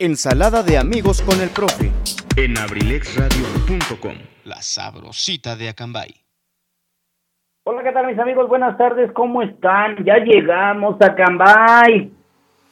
[0.00, 1.90] Ensalada de amigos con el profe.
[2.36, 4.14] en abrilexradio.com.
[4.44, 6.14] La sabrosita de Acambay.
[7.64, 8.48] Hola, ¿qué tal mis amigos?
[8.48, 10.04] Buenas tardes, ¿cómo están?
[10.04, 12.12] Ya llegamos a Cambay.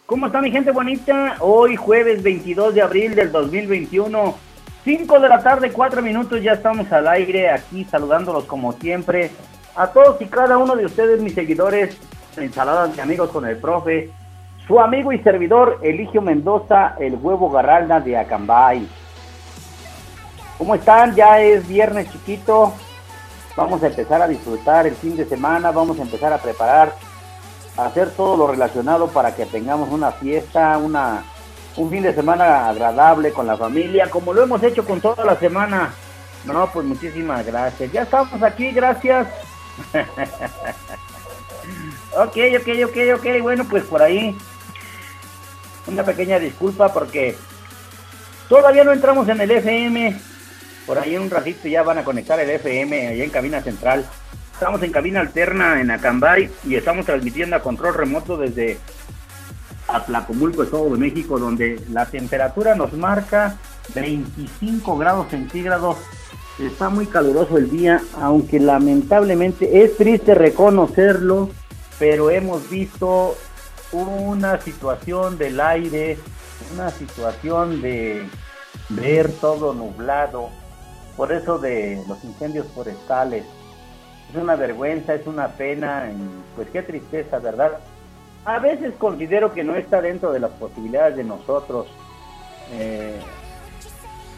[0.06, 1.38] ¿Cómo está mi gente bonita?
[1.40, 4.36] Hoy jueves 22 de abril del 2021,
[4.84, 9.32] 5 de la tarde, 4 minutos, ya estamos al aire aquí saludándolos como siempre.
[9.74, 11.98] A todos y cada uno de ustedes, mis seguidores,
[12.36, 14.12] ensaladas de amigos con el profe,
[14.66, 18.88] su amigo y servidor Eligio Mendoza, el huevo garralda de Acambay.
[20.58, 21.14] ¿Cómo están?
[21.14, 22.72] Ya es viernes chiquito,
[23.56, 26.92] vamos a empezar a disfrutar el fin de semana, vamos a empezar a preparar,
[27.76, 31.22] a hacer todo lo relacionado para que tengamos una fiesta, una,
[31.76, 35.36] un fin de semana agradable con la familia, como lo hemos hecho con toda la
[35.36, 35.92] semana.
[36.44, 37.92] No, pues muchísimas gracias.
[37.92, 39.28] Ya estamos aquí, gracias.
[42.16, 43.42] ok, ok, ok, ok.
[43.42, 44.36] Bueno, pues por ahí
[45.86, 47.36] una pequeña disculpa porque
[48.48, 50.16] todavía no entramos en el FM.
[50.86, 54.04] Por ahí en un ratito ya van a conectar el FM allá en cabina central.
[54.52, 58.78] Estamos en cabina alterna en Acambay y estamos transmitiendo a control remoto desde
[59.88, 63.58] Atlacomulco, Estado de México, donde la temperatura nos marca
[63.94, 65.98] 25 grados centígrados.
[66.58, 71.50] Está muy caluroso el día, aunque lamentablemente es triste reconocerlo,
[71.98, 73.36] pero hemos visto
[73.96, 76.18] una situación del aire,
[76.74, 78.26] una situación de
[78.90, 80.50] ver todo nublado,
[81.16, 83.44] por eso de los incendios forestales.
[84.30, 86.10] Es una vergüenza, es una pena,
[86.54, 87.78] pues qué tristeza, ¿verdad?
[88.44, 91.86] A veces considero que no está dentro de las posibilidades de nosotros.
[92.72, 93.18] Eh,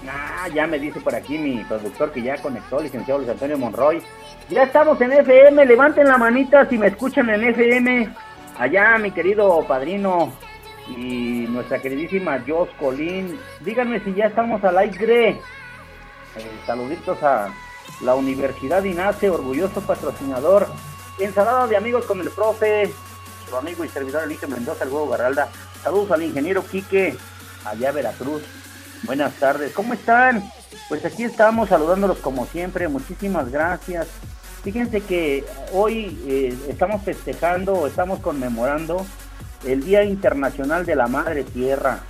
[0.09, 4.03] ah, ya me dice por aquí mi productor que ya conectó, licenciado Luis Antonio Monroy.
[4.51, 8.09] Ya estamos en FM, levanten la manita si me escuchan en FM.
[8.59, 10.33] Allá mi querido padrino
[10.89, 15.29] y nuestra queridísima Jos Colín, díganme si ya estamos al aire.
[15.29, 15.41] Eh,
[16.67, 17.55] saluditos a
[18.01, 20.67] la Universidad INACE, orgulloso patrocinador.
[21.21, 22.91] Ensalada de amigos con el profe,
[23.49, 25.49] su amigo y servidor Eligio Mendoza, el huevo Garralda.
[25.85, 27.17] Saludos al ingeniero Quique,
[27.65, 28.43] allá Veracruz.
[29.05, 30.43] Buenas tardes, ¿cómo están?
[30.89, 34.09] Pues aquí estamos saludándolos como siempre, muchísimas gracias.
[34.69, 39.07] Fíjense que hoy eh, estamos festejando, estamos conmemorando
[39.65, 42.01] el Día Internacional de la Madre Tierra.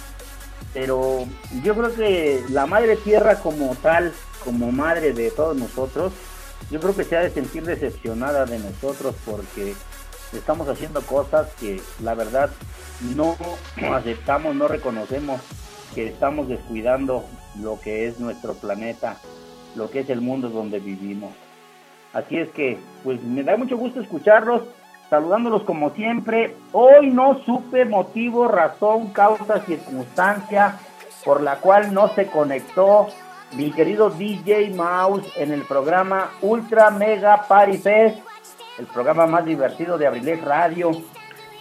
[0.74, 1.24] Pero
[1.62, 4.12] yo creo que la Madre Tierra como tal,
[4.44, 6.12] como madre de todos nosotros,
[6.68, 9.74] yo creo que se ha de sentir decepcionada de nosotros porque
[10.32, 12.50] estamos haciendo cosas que la verdad
[13.14, 13.36] no
[13.94, 15.40] aceptamos, no reconocemos
[15.94, 17.24] que estamos descuidando
[17.62, 19.16] lo que es nuestro planeta,
[19.76, 21.32] lo que es el mundo donde vivimos.
[22.18, 24.62] Así es que, pues me da mucho gusto escucharlos,
[25.08, 26.52] saludándolos como siempre.
[26.72, 30.74] Hoy no supe motivo, razón, causa, circunstancia
[31.24, 33.06] por la cual no se conectó
[33.56, 38.18] mi querido DJ Mouse en el programa Ultra Mega Party Fest,
[38.80, 40.90] el programa más divertido de Abrilex Radio.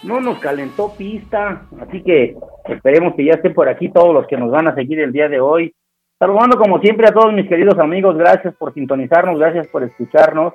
[0.02, 2.36] No nos calentó pista, así que
[2.68, 5.28] esperemos que ya estén por aquí todos los que nos van a seguir el día
[5.28, 5.72] de hoy.
[6.18, 10.52] Saludando como siempre a todos mis queridos amigos, gracias por sintonizarnos, gracias por escucharnos.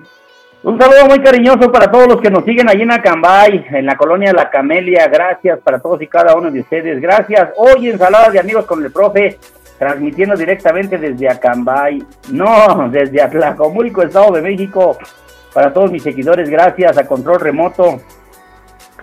[0.64, 3.98] Un saludo muy cariñoso para todos los que nos siguen allí en Acambay, en la
[3.98, 5.08] colonia La Camelia.
[5.08, 7.02] Gracias para todos y cada uno de ustedes.
[7.02, 7.50] Gracias.
[7.58, 9.38] Hoy ensalada de amigos con el profe,
[9.78, 12.02] transmitiendo directamente desde Acambay.
[12.32, 14.98] No, desde Atlacomulco, Estado de México.
[15.54, 18.00] Para todos mis seguidores, gracias a Control Remoto.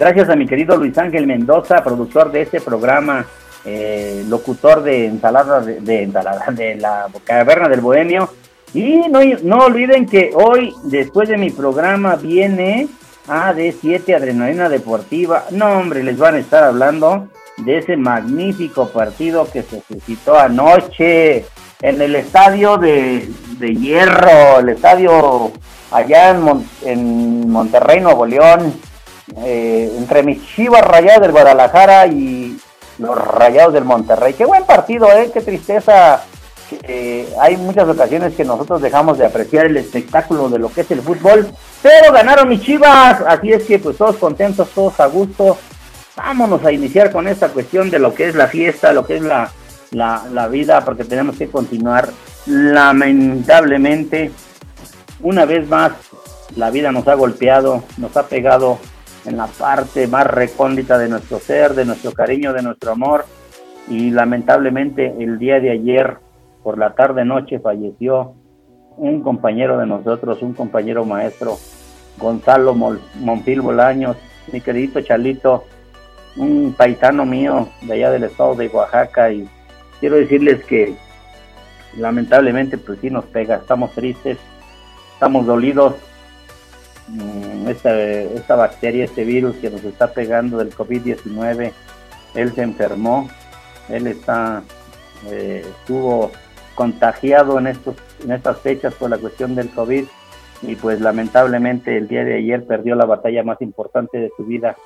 [0.01, 3.27] Gracias a mi querido Luis Ángel Mendoza, productor de este programa,
[3.67, 8.31] eh, locutor de ensalada de, de ensalada de la caverna del bohemio.
[8.73, 12.89] Y no, no olviden que hoy, después de mi programa, viene
[13.29, 15.45] AD7 Adrenalina Deportiva.
[15.51, 21.45] No, hombre, les van a estar hablando de ese magnífico partido que se suscitó anoche
[21.83, 23.29] en el estadio de,
[23.61, 25.53] Hierro, el estadio
[25.91, 28.73] allá en, en Monterrey, Nuevo León,
[29.39, 32.59] eh, entre mis chivas rayadas del Guadalajara y
[32.99, 34.35] los rayados del Monterrey.
[34.35, 35.31] Qué buen partido, ¿eh?
[35.33, 36.25] Qué tristeza.
[36.83, 40.91] Eh, hay muchas ocasiones que nosotros dejamos de apreciar el espectáculo de lo que es
[40.93, 41.49] el fútbol,
[41.83, 45.59] pero ganaron mis chivas, así es que pues todos contentos, todos a gusto.
[46.15, 49.23] Vámonos a iniciar con esta cuestión de lo que es la fiesta, lo que es
[49.23, 49.51] la,
[49.91, 52.11] la, la vida, porque tenemos que continuar.
[52.47, 54.31] Lamentablemente,
[55.23, 55.93] una vez más,
[56.57, 58.79] la vida nos ha golpeado, nos ha pegado
[59.25, 63.25] en la parte más recóndita de nuestro ser, de nuestro cariño, de nuestro amor.
[63.89, 66.19] Y lamentablemente el día de ayer,
[66.63, 68.35] por la tarde noche, falleció
[68.97, 71.57] un compañero de nosotros, un compañero maestro,
[72.19, 74.17] Gonzalo Monfil Bolaños,
[74.53, 75.65] mi queridito Chalito,
[76.37, 79.33] un paisano mío de allá del estado de Oaxaca.
[79.33, 79.49] Y
[80.01, 80.97] quiero decirles que
[81.97, 84.39] lamentablemente pues sí nos pega, estamos tristes,
[85.15, 85.95] estamos dolidos,
[87.69, 91.73] esta, esta bacteria, este virus que nos está pegando del COVID-19,
[92.35, 93.29] él se enfermó,
[93.89, 94.63] él está,
[95.29, 96.31] eh, estuvo
[96.75, 100.05] contagiado en, estos, en estas fechas por la cuestión del COVID
[100.63, 104.77] y pues lamentablemente el día de ayer perdió la batalla más importante de su vida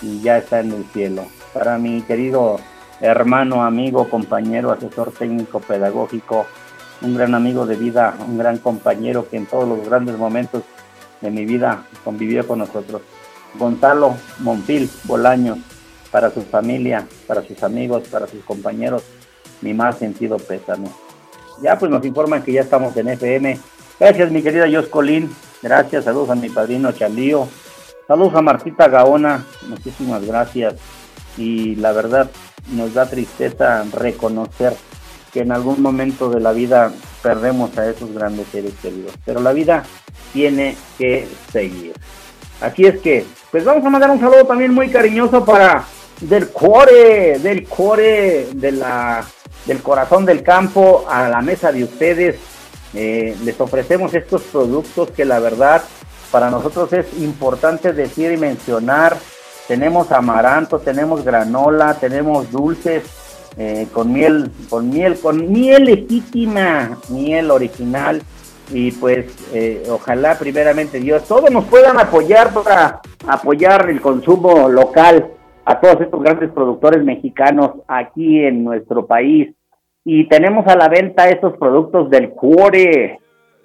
[0.00, 1.24] y ya está en el cielo.
[1.52, 2.58] Para mi querido
[3.00, 6.46] hermano, amigo, compañero, asesor técnico, pedagógico,
[7.02, 10.62] un gran amigo de vida, un gran compañero que en todos los grandes momentos
[11.22, 13.02] de mi vida convivió con nosotros.
[13.58, 15.58] Gonzalo Monfil Bolaños,
[16.10, 19.02] para su familia, para sus amigos, para sus compañeros,
[19.62, 20.88] mi más sentido pésame.
[21.62, 23.58] Ya pues nos informan que ya estamos en FM.
[23.98, 27.48] Gracias mi querida Colín, gracias, saludos a mi padrino Chalío,
[28.06, 30.74] saludos a Martita Gaona, muchísimas gracias.
[31.36, 32.30] Y la verdad
[32.70, 34.74] nos da tristeza reconocer
[35.32, 36.92] que en algún momento de la vida
[37.22, 39.14] perdemos a esos grandes seres queridos.
[39.24, 39.84] Pero la vida
[40.32, 41.94] tiene que seguir.
[42.60, 45.84] Así es que, pues vamos a mandar un saludo también muy cariñoso para
[46.20, 49.24] del core, del core de la,
[49.66, 52.36] del corazón del campo a la mesa de ustedes.
[52.94, 55.82] Eh, les ofrecemos estos productos que la verdad
[56.30, 59.16] para nosotros es importante decir y mencionar.
[59.66, 63.04] Tenemos amaranto, tenemos granola, tenemos dulces,
[63.56, 68.22] eh, con miel, con miel, con miel legítima, miel original.
[68.70, 75.28] Y pues eh, ojalá primeramente Dios todos nos puedan apoyar para apoyar el consumo local
[75.64, 79.54] a todos estos grandes productores mexicanos aquí en nuestro país.
[80.04, 83.18] Y tenemos a la venta estos productos del cuore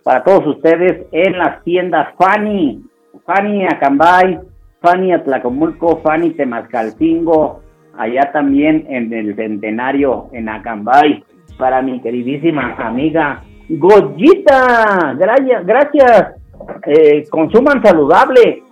[0.04, 2.84] para todos ustedes en las tiendas Fanny,
[3.26, 4.40] Fanny Acambay,
[4.82, 7.62] Fanny Atlacomulco, Fanny Temascalcingo,
[7.98, 11.24] allá también en el centenario en Acambay,
[11.58, 15.16] para mi queridísima amiga Goyita.
[15.18, 16.36] Gracias, gracias.
[16.86, 18.64] Eh, consuman saludable.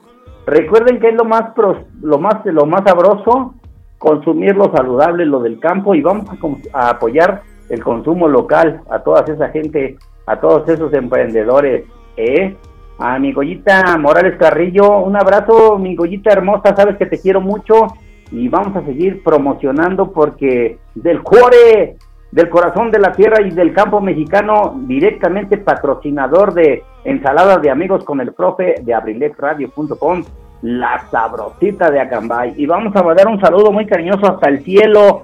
[0.45, 1.53] Recuerden que es lo más
[2.01, 3.55] lo más lo más sabroso
[3.97, 6.25] consumir lo saludable, lo del campo y vamos
[6.73, 11.85] a, apoyar el consumo local a toda esa gente, a todos esos emprendedores,
[12.17, 12.55] ¿eh?
[12.99, 17.87] A mi Goyita Morales Carrillo, un abrazo, mi Goyita hermosa, sabes que te quiero mucho
[18.31, 21.95] y vamos a seguir promocionando porque del cuore,
[22.31, 28.03] del corazón de la tierra y del campo mexicano, directamente patrocinador de ensaladas de amigos
[28.03, 30.23] con el profe de abrilexradio.com,
[30.63, 32.53] la sabrosita de Acambay.
[32.57, 35.23] Y vamos a dar un saludo muy cariñoso hasta el cielo,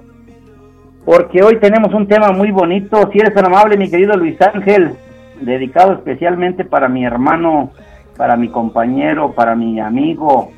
[1.04, 3.10] porque hoy tenemos un tema muy bonito.
[3.12, 4.92] Si eres tan amable, mi querido Luis Ángel,
[5.40, 7.72] dedicado especialmente para mi hermano,
[8.16, 10.52] para mi compañero, para mi amigo,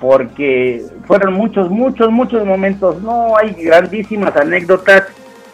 [0.00, 3.02] porque fueron muchos, muchos, muchos momentos.
[3.02, 5.04] No, hay grandísimas anécdotas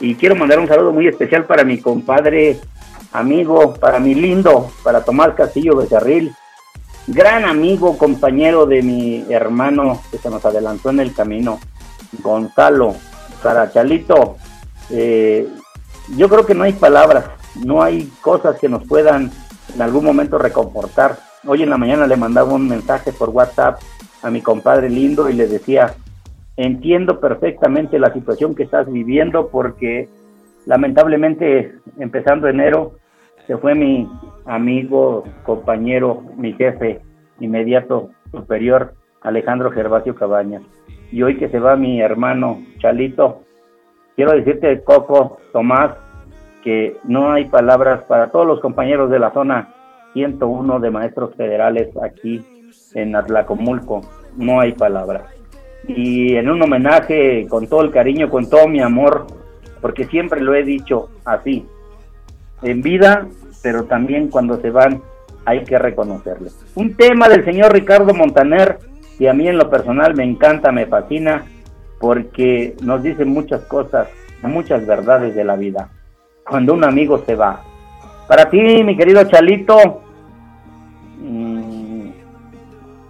[0.01, 2.59] y quiero mandar un saludo muy especial para mi compadre,
[3.13, 6.35] amigo, para mi lindo, para Tomás Castillo Becerril,
[7.07, 11.61] gran amigo, compañero de mi hermano que se nos adelantó en el camino,
[12.23, 12.95] Gonzalo
[13.43, 14.37] Carachalito.
[14.91, 15.49] Eh,
[16.17, 17.27] yo creo que no hay palabras,
[17.65, 19.31] no hay cosas que nos puedan
[19.75, 21.19] en algún momento reconfortar.
[21.47, 23.81] Hoy en la mañana le mandaba un mensaje por WhatsApp
[24.25, 25.95] a mi compadre lindo y le decía,
[26.57, 30.09] entiendo perfectamente la situación que estás viviendo porque
[30.65, 32.95] lamentablemente empezando enero
[33.47, 34.09] se fue mi
[34.47, 37.03] amigo, compañero, mi jefe
[37.39, 40.63] inmediato superior, Alejandro Gervasio Cabañas.
[41.13, 43.43] Y hoy que se va mi hermano Chalito,
[44.17, 45.95] quiero decirte, Coco, Tomás,
[46.63, 49.75] que no hay palabras para todos los compañeros de la zona
[50.15, 52.43] 101 de maestros federales aquí
[52.95, 54.03] en Atlacomulco.
[54.37, 55.27] No hay palabra.
[55.87, 59.27] Y en un homenaje con todo el cariño, con todo mi amor,
[59.81, 61.67] porque siempre lo he dicho así,
[62.63, 63.27] en vida,
[63.63, 65.03] pero también cuando se van
[65.45, 66.51] hay que reconocerle.
[66.75, 68.79] Un tema del señor Ricardo Montaner,
[69.19, 71.45] que a mí en lo personal me encanta, me fascina,
[72.01, 74.09] porque nos dice muchas cosas,
[74.43, 75.91] muchas verdades de la vida.
[76.47, 77.63] Cuando un amigo se va.
[78.29, 80.03] Para ti, mi querido Chalito,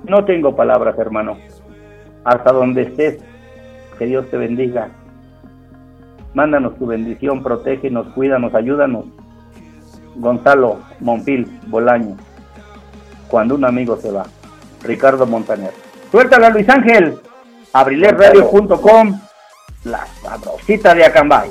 [0.08, 1.38] no tengo palabras, hermano.
[2.24, 3.18] Hasta donde estés,
[3.98, 4.90] que Dios te bendiga.
[6.34, 9.04] Mándanos tu bendición, protégenos, cuídanos, ayúdanos.
[10.16, 12.16] Gonzalo Monfil Bolaño.
[13.28, 14.24] Cuando un amigo se va.
[14.82, 15.72] Ricardo Montaner.
[16.10, 17.18] Suéltala, Luis Ángel.
[17.72, 19.20] Abrilesradio.com.
[19.84, 21.50] La sabrosita de Acambay.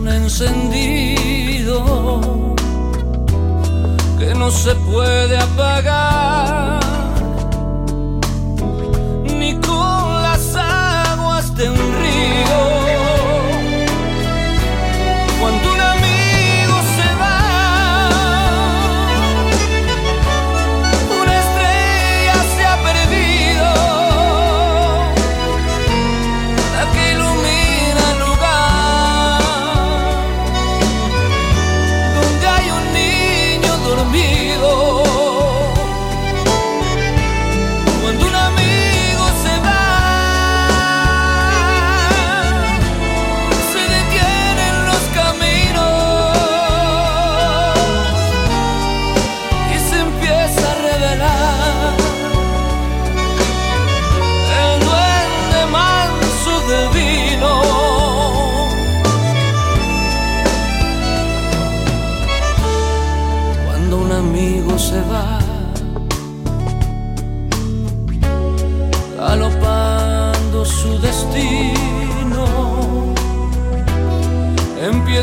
[0.00, 1.84] tizón encendido
[4.18, 6.79] que no se puede apagar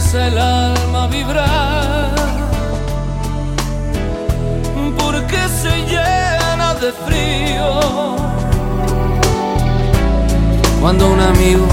[0.07, 2.11] empieza el alma vibrar,
[4.97, 8.15] porque se llena de frío.
[10.81, 11.67] Cuando un amigo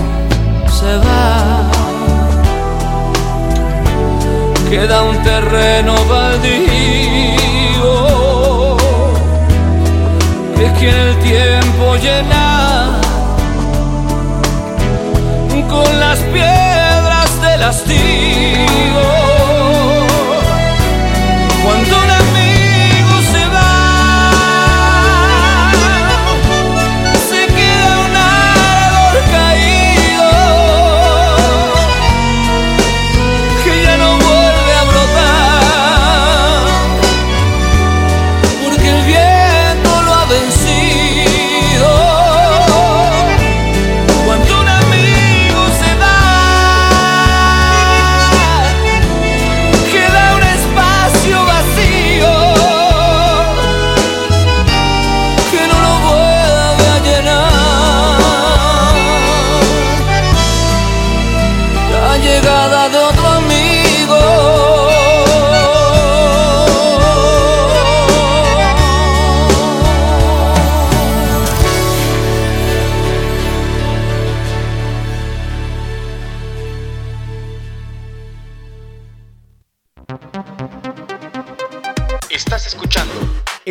[0.68, 1.70] se va,
[4.68, 6.76] queda un terreno baldío
[10.56, 13.04] que quiere el tiempo llenar
[15.68, 16.63] con las piedras
[17.82, 19.33] del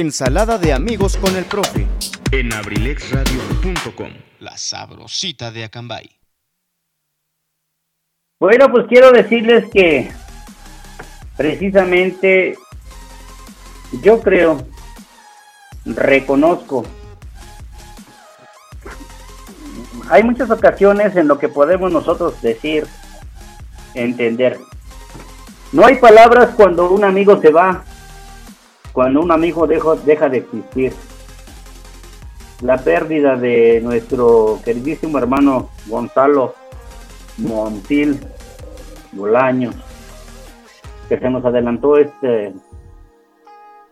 [0.03, 1.87] Ensalada de amigos con el profe.
[2.31, 4.09] en abrilexradio.com.
[4.41, 6.09] La sabrosita de Acambay.
[8.37, 10.11] Bueno, pues quiero decirles que
[11.37, 12.57] precisamente
[14.03, 14.67] yo creo,
[15.85, 16.85] reconozco,
[20.09, 22.85] hay muchas ocasiones en lo que podemos nosotros decir,
[23.93, 24.59] entender.
[25.71, 27.85] No hay palabras cuando un amigo se va,
[28.93, 30.93] cuando un amigo deja, deja de existir.
[32.61, 36.53] La pérdida de nuestro queridísimo hermano Gonzalo
[37.39, 38.19] Montil
[39.11, 39.75] Bolaños,
[41.09, 42.53] que se nos adelantó este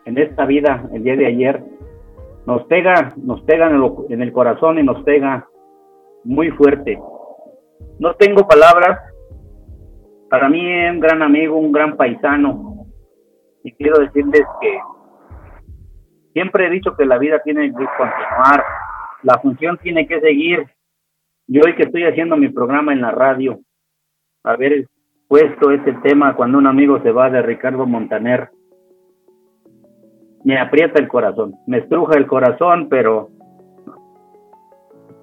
[0.06, 1.64] en esta vida el día de ayer,
[2.46, 5.48] nos pega, nos pega en el, en el corazón y nos pega
[6.24, 7.00] muy fuerte.
[8.00, 9.00] No tengo palabras.
[10.30, 12.86] Para mí es un gran amigo, un gran paisano.
[13.64, 14.80] Y quiero decirles que
[16.34, 18.64] siempre he dicho que la vida tiene que continuar,
[19.24, 20.66] la función tiene que seguir.
[21.48, 23.60] Yo hoy que estoy haciendo mi programa en la radio,
[24.44, 24.88] haber
[25.28, 28.50] puesto ese tema cuando un amigo se va de Ricardo Montaner,
[30.44, 33.30] me aprieta el corazón, me estruja el corazón, pero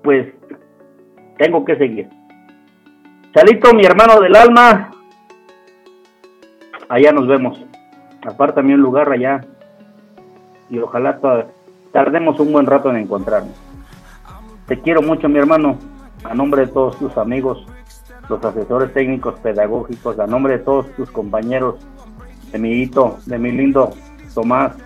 [0.03, 0.33] pues
[1.39, 2.09] tengo que seguir.
[3.35, 4.91] Chalito, mi hermano del alma,
[6.89, 7.65] allá nos vemos.
[8.23, 9.41] Apártame un lugar allá
[10.71, 11.19] y ojalá
[11.93, 13.55] tardemos un buen rato en encontrarnos.
[14.67, 15.79] Te quiero mucho, mi hermano,
[16.25, 17.67] a nombre de todos tus amigos,
[18.29, 21.77] los asesores técnicos pedagógicos, a nombre de todos tus compañeros,
[22.53, 23.91] de mi hito, de mi lindo
[24.35, 24.77] Tomás,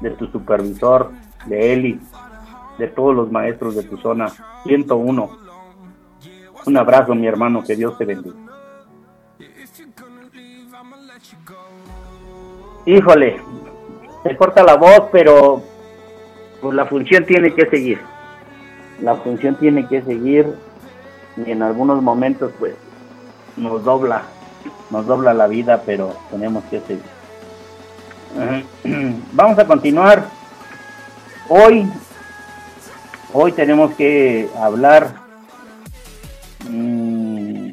[0.00, 1.10] de tu supervisor,
[1.46, 2.00] de Eli,
[2.78, 4.28] de todos los maestros de tu zona
[4.64, 5.30] 101.
[6.66, 8.36] Un abrazo, mi hermano, que Dios te bendiga.
[12.84, 13.40] Híjole,
[14.26, 15.62] se corta la voz, pero
[16.60, 18.00] pues la función tiene que seguir.
[19.00, 20.54] La función tiene que seguir
[21.36, 22.74] y en algunos momentos pues
[23.56, 24.22] nos dobla,
[24.90, 27.16] nos dobla la vida, pero tenemos que seguir.
[29.32, 30.24] Vamos a continuar.
[31.48, 31.88] Hoy,
[33.32, 35.14] hoy tenemos que hablar,
[36.68, 37.70] mm,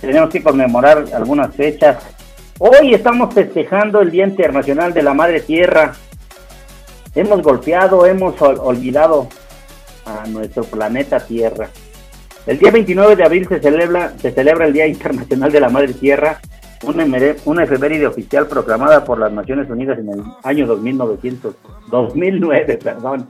[0.00, 2.15] tenemos que conmemorar algunas fechas.
[2.58, 5.92] Hoy estamos festejando el Día Internacional de la Madre Tierra.
[7.14, 9.28] Hemos golpeado, hemos olvidado
[10.06, 11.68] a nuestro planeta Tierra.
[12.46, 15.92] El día 29 de abril se celebra, se celebra el Día Internacional de la Madre
[15.92, 16.40] Tierra
[16.84, 21.54] una, efeméride oficial proclamada por las Naciones Unidas en el año 2900,
[21.90, 23.26] 2009, perdón.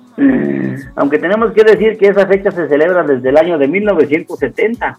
[0.94, 4.98] Aunque tenemos que decir que esa fecha se celebra desde el año de 1970,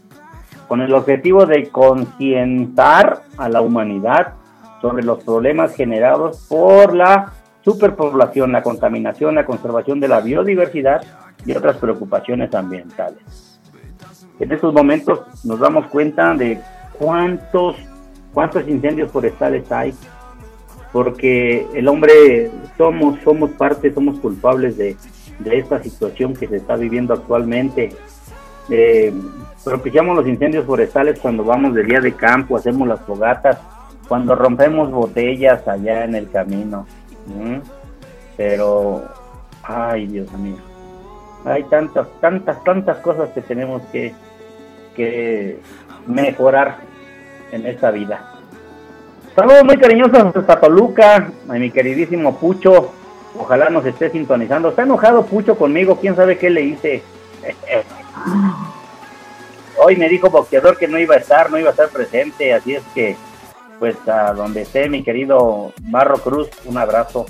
[0.67, 4.33] con el objetivo de concientar a la humanidad
[4.81, 11.01] sobre los problemas generados por la superpoblación, la contaminación, la conservación de la biodiversidad
[11.45, 13.59] y otras preocupaciones ambientales.
[14.39, 16.59] En estos momentos nos damos cuenta de
[16.99, 17.75] cuántos
[18.37, 19.95] cuántos incendios forestales hay,
[20.93, 24.95] porque el hombre somos, somos parte, somos culpables de,
[25.43, 27.89] esta situación que se está viviendo actualmente.
[28.69, 29.11] Eh,
[29.67, 33.59] propiciamos los incendios forestales cuando vamos de día de campo, hacemos las fogatas,
[34.07, 36.87] cuando rompemos botellas allá en el camino.
[38.37, 39.03] Pero,
[39.63, 40.57] ay Dios mío,
[41.43, 44.13] hay tantas, tantas, tantas cosas que tenemos que,
[44.95, 45.59] que
[46.05, 46.77] mejorar
[47.51, 48.33] en esta vida.
[49.35, 52.91] Saludos muy cariñosos hasta Toluca, a mi queridísimo Pucho.
[53.37, 54.69] Ojalá nos esté sintonizando.
[54.69, 57.03] Está enojado Pucho conmigo, quién sabe qué le hice.
[59.79, 62.75] Hoy me dijo boxeador que no iba a estar, no iba a estar presente, así
[62.75, 63.15] es que,
[63.79, 67.25] pues a donde esté mi querido Marro Cruz, un abrazo.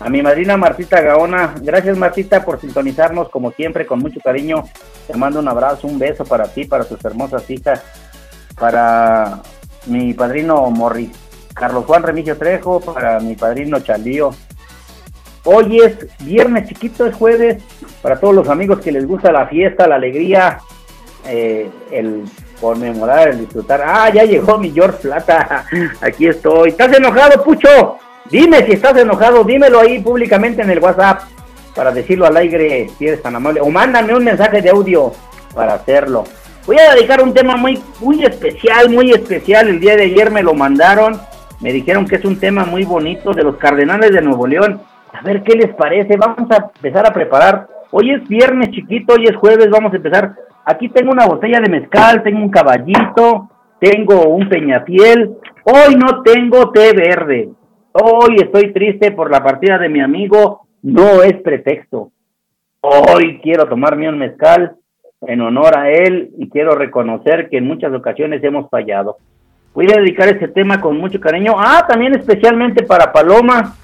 [0.00, 4.64] A mi madrina Martita Gaona, gracias Martita por sintonizarnos como siempre con mucho cariño.
[5.06, 7.82] Te mando un abrazo, un beso para ti, para tus hermosas hijas,
[8.58, 9.42] para
[9.86, 11.10] mi padrino Morris,
[11.52, 14.30] Carlos Juan Remigio Trejo, para mi padrino Chalío.
[15.44, 17.62] Hoy es viernes chiquito, es jueves,
[18.00, 20.60] para todos los amigos que les gusta la fiesta, la alegría,
[21.26, 22.24] eh, el
[22.60, 23.82] conmemorar, el disfrutar.
[23.84, 25.64] Ah, ya llegó mi George Plata,
[26.00, 26.70] aquí estoy.
[26.70, 27.98] ¿Estás enojado, Pucho?
[28.30, 31.22] Dime si estás enojado, dímelo ahí públicamente en el WhatsApp
[31.74, 33.60] para decirlo al aire si eres tan amable.
[33.60, 35.12] O mándame un mensaje de audio
[35.54, 36.24] para hacerlo.
[36.66, 39.68] Voy a dedicar un tema muy, muy especial, muy especial.
[39.68, 41.20] El día de ayer me lo mandaron.
[41.60, 44.80] Me dijeron que es un tema muy bonito de los Cardenales de Nuevo León.
[45.12, 46.16] A ver qué les parece.
[46.16, 47.66] Vamos a empezar a preparar.
[47.90, 49.68] Hoy es viernes chiquito, hoy es jueves.
[49.70, 50.34] Vamos a empezar.
[50.64, 53.48] Aquí tengo una botella de mezcal, tengo un caballito,
[53.80, 55.36] tengo un peñafiel.
[55.64, 57.48] Hoy no tengo té verde.
[57.92, 60.66] Hoy estoy triste por la partida de mi amigo.
[60.82, 62.12] No es pretexto.
[62.80, 64.76] Hoy quiero tomarme un mezcal
[65.22, 69.18] en honor a él y quiero reconocer que en muchas ocasiones hemos fallado.
[69.74, 71.54] Voy a dedicar este tema con mucho cariño.
[71.56, 73.76] Ah, también especialmente para Paloma,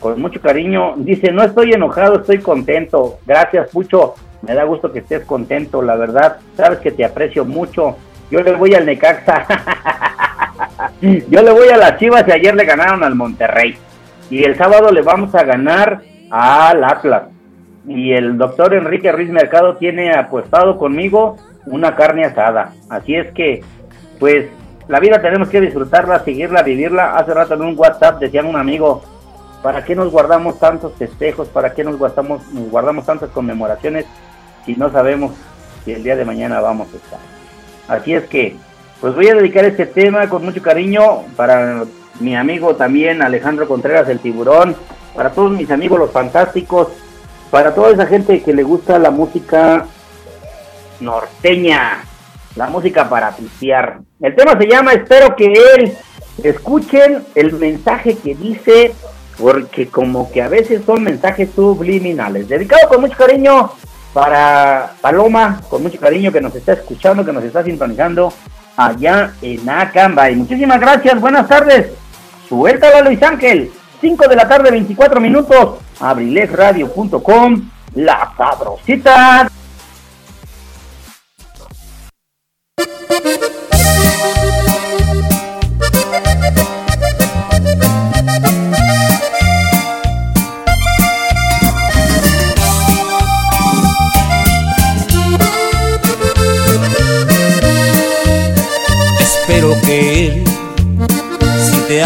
[0.00, 0.94] con mucho cariño.
[0.96, 3.18] Dice, no estoy enojado, estoy contento.
[3.26, 4.14] Gracias, Pucho.
[4.42, 6.38] Me da gusto que estés contento, la verdad.
[6.56, 7.96] Sabes que te aprecio mucho.
[8.30, 9.46] Yo le voy al Necaxa.
[11.00, 13.76] Yo le voy a las Chivas y ayer le ganaron al Monterrey.
[14.30, 17.24] Y el sábado le vamos a ganar al Atlas.
[17.86, 22.72] Y el doctor Enrique Ruiz Mercado tiene apuestado conmigo una carne asada.
[22.88, 23.62] Así es que,
[24.18, 24.46] pues,
[24.88, 27.16] la vida tenemos que disfrutarla, seguirla, vivirla.
[27.16, 29.02] Hace rato en un WhatsApp decía un amigo,
[29.62, 31.48] ¿para qué nos guardamos tantos festejos?
[31.48, 34.06] ¿Para qué nos guardamos, nos guardamos tantas conmemoraciones
[34.64, 35.32] si no sabemos
[35.84, 37.18] si el día de mañana vamos a estar?
[37.88, 38.56] Así es que,
[39.00, 41.84] pues voy a dedicar este tema con mucho cariño para
[42.20, 44.76] mi amigo también Alejandro Contreras el tiburón,
[45.14, 46.88] para todos mis amigos los fantásticos,
[47.50, 49.86] para toda esa gente que le gusta la música
[51.00, 52.04] norteña,
[52.56, 54.00] la música para pistear.
[54.20, 55.94] El tema se llama Espero que
[56.42, 58.94] escuchen el mensaje que dice,
[59.38, 62.48] porque como que a veces son mensajes subliminales.
[62.48, 63.72] Dedicado con mucho cariño
[64.12, 68.32] para Paloma, con mucho cariño que nos está escuchando, que nos está sintonizando
[68.76, 70.36] allá en Acambay.
[70.36, 71.92] Muchísimas gracias, buenas tardes.
[72.48, 73.70] Suéltala Luis Ángel,
[74.00, 79.51] 5 de la tarde, 24 minutos, abrilesradio.com, la sabrosita.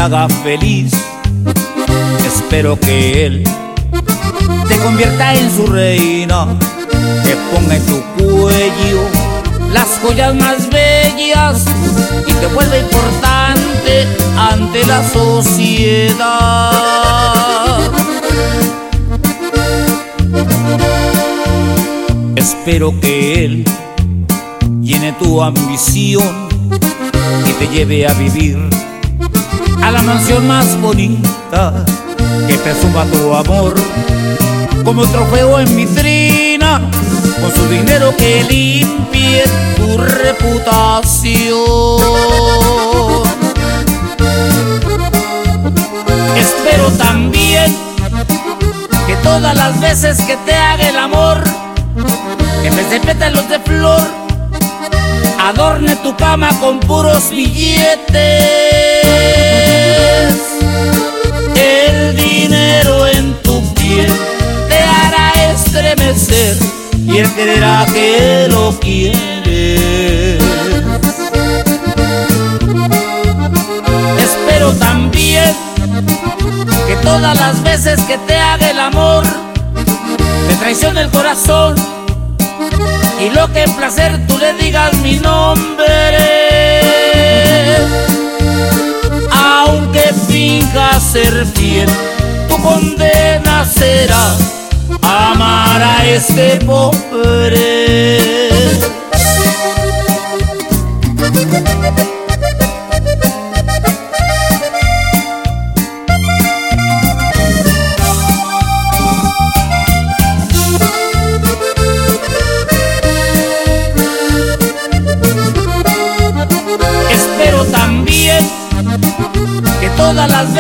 [0.07, 0.93] Haga feliz,
[2.25, 3.45] espero que él
[4.69, 6.47] te convierta en su reina,
[7.25, 9.01] que ponga en tu cuello
[9.73, 11.65] las joyas más bellas
[12.25, 14.07] y te vuelva importante
[14.39, 16.71] ante la sociedad.
[22.37, 23.65] Espero que él
[24.83, 26.47] llene tu ambición
[27.45, 28.57] y te lleve a vivir
[29.87, 31.73] a la mansión más bonita
[32.49, 33.73] que presuma tu amor
[34.85, 36.81] como trofeo en vitrina
[37.41, 39.45] con su dinero que limpie
[39.77, 41.61] tu reputación.
[46.37, 47.73] Espero también
[49.07, 51.39] que todas las veces que te haga el amor,
[52.65, 54.03] en vez de pétalos de flor,
[55.39, 59.36] adorne tu cama con puros billetes.
[62.07, 64.07] El dinero en tu piel
[64.69, 66.57] te hará estremecer
[67.05, 70.41] y él creerá que lo quieres.
[74.21, 75.53] Espero también
[76.87, 79.25] que todas las veces que te haga el amor,
[80.49, 81.75] te traicione el corazón
[83.21, 86.47] y lo que en placer tú le digas mi nombre.
[90.47, 91.89] Finja ser fiel,
[92.49, 94.37] tu condena será
[95.03, 98.19] amar a este pobre.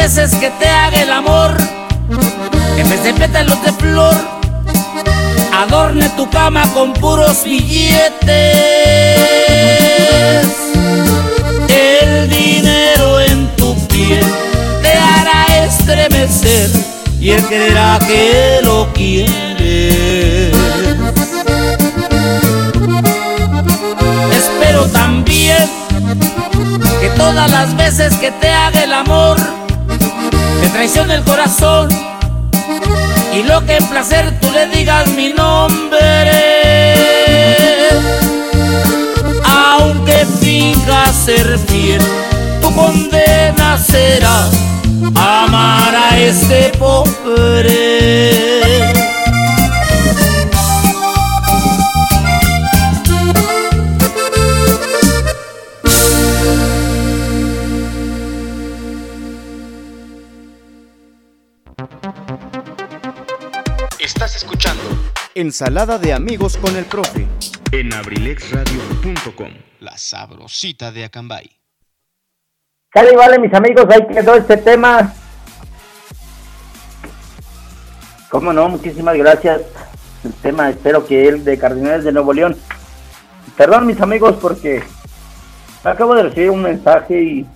[0.06, 1.50] Veces que te haga el amor,
[2.76, 4.14] en vez de pétalos de flor,
[5.52, 8.06] adorne tu cama con puros billetes.
[11.68, 14.24] El dinero en tu piel
[14.80, 16.70] te hará estremecer
[17.20, 20.54] y él creerá que lo quieres.
[24.30, 25.68] Espero también
[27.00, 29.36] que todas las veces que te haga el amor,
[30.76, 31.88] te traicione el corazón
[33.32, 36.02] y lo que en placer tú le digas mi nombre.
[39.42, 42.02] Aunque finja ser fiel,
[42.60, 44.48] tu condena será
[45.14, 48.36] amar a este pobre.
[65.58, 67.26] Ensalada de amigos con el profe.
[67.72, 69.48] en abrilexradio.com,
[69.80, 71.50] la sabrosita de Acambay.
[72.92, 75.14] Sale y vale, mis amigos, ahí quedó este tema.
[78.28, 79.62] Cómo no, muchísimas gracias.
[80.24, 82.54] El tema, espero que él de Cardinales de Nuevo León.
[83.56, 84.82] Perdón, mis amigos, porque
[85.84, 87.46] acabo de recibir un mensaje y,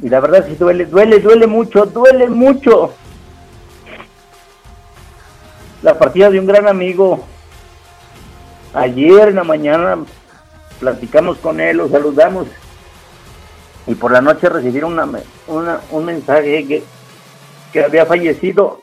[0.00, 2.94] y la verdad sí duele, duele, duele mucho, duele mucho.
[5.82, 7.24] La partida de un gran amigo.
[8.74, 9.98] Ayer en la mañana
[10.78, 12.46] platicamos con él, lo saludamos
[13.86, 14.92] y por la noche recibieron
[15.46, 16.84] una, un mensaje que,
[17.72, 18.82] que había fallecido.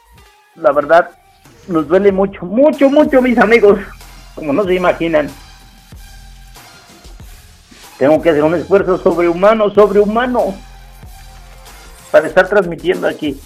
[0.56, 1.12] La verdad,
[1.68, 3.80] nos duele mucho, mucho, mucho, mis amigos,
[4.34, 5.30] como no se imaginan.
[8.00, 10.56] Tengo que hacer un esfuerzo sobrehumano, sobrehumano,
[12.12, 13.40] para estar transmitiendo aquí,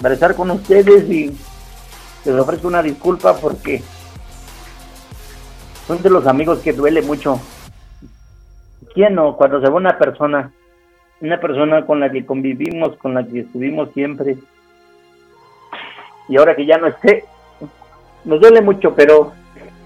[0.00, 1.36] para estar con ustedes y
[2.24, 3.82] les ofrezco una disculpa porque
[5.86, 7.40] son de los amigos que duele mucho.
[8.94, 9.36] ¿Quién no?
[9.36, 10.52] Cuando se va una persona,
[11.20, 14.36] una persona con la que convivimos, con la que estuvimos siempre,
[16.28, 17.24] y ahora que ya no esté,
[18.24, 19.32] nos duele mucho, pero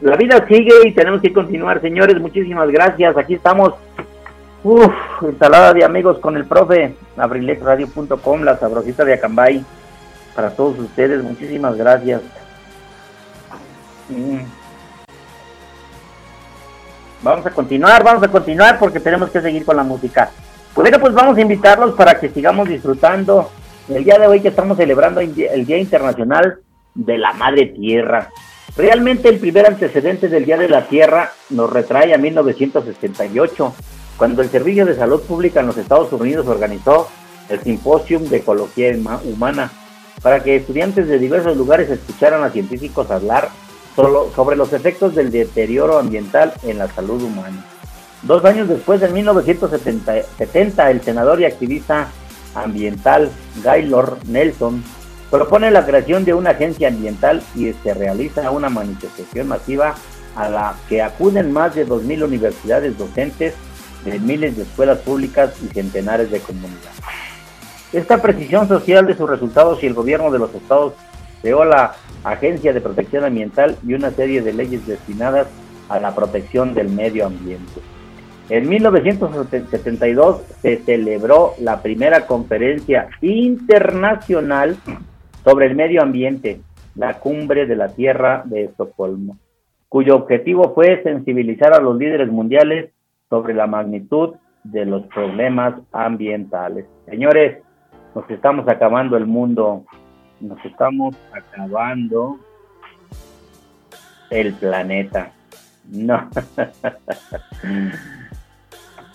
[0.00, 2.20] la vida sigue y tenemos que continuar, señores.
[2.20, 3.16] Muchísimas gracias.
[3.16, 3.72] Aquí estamos.
[4.62, 4.92] Uf,
[5.22, 6.94] instalada de amigos con el profe.
[7.16, 9.64] abrilexradio.com, la sabrosita de Acambay.
[10.34, 12.22] Para todos ustedes, muchísimas gracias.
[14.08, 14.40] Mm.
[17.22, 20.30] Vamos a continuar, vamos a continuar porque tenemos que seguir con la música.
[20.74, 23.50] Bueno, pues vamos a invitarlos para que sigamos disfrutando
[23.88, 26.58] el día de hoy que estamos celebrando el Día Internacional
[26.94, 28.30] de la Madre Tierra.
[28.76, 33.74] Realmente el primer antecedente del Día de la Tierra nos retrae a 1968,
[34.16, 37.08] cuando el Servicio de Salud Pública en los Estados Unidos organizó
[37.48, 38.92] el Simposium de Ecología
[39.24, 39.70] Humana
[40.22, 43.50] para que estudiantes de diversos lugares escucharan a científicos hablar
[43.94, 47.64] solo sobre los efectos del deterioro ambiental en la salud humana.
[48.22, 52.08] Dos años después, en 1970, el senador y activista
[52.54, 53.30] ambiental
[53.62, 54.82] Gaylord Nelson
[55.30, 59.94] propone la creación de una agencia ambiental y se realiza una manifestación masiva
[60.36, 63.54] a la que acuden más de 2.000 universidades docentes
[64.04, 67.00] de miles de escuelas públicas y centenares de comunidades.
[67.94, 70.94] Esta precisión social de sus resultados y el gobierno de los estados
[71.40, 75.46] creó la Agencia de Protección Ambiental y una serie de leyes destinadas
[75.88, 77.80] a la protección del medio ambiente.
[78.48, 84.76] En 1972 se celebró la primera conferencia internacional
[85.44, 86.62] sobre el medio ambiente,
[86.96, 89.36] la cumbre de la Tierra de Estocolmo,
[89.88, 92.90] cuyo objetivo fue sensibilizar a los líderes mundiales
[93.30, 96.86] sobre la magnitud de los problemas ambientales.
[97.06, 97.58] Señores,
[98.14, 99.84] nos estamos acabando el mundo,
[100.40, 102.38] nos estamos acabando
[104.30, 105.32] el planeta.
[105.90, 106.30] No.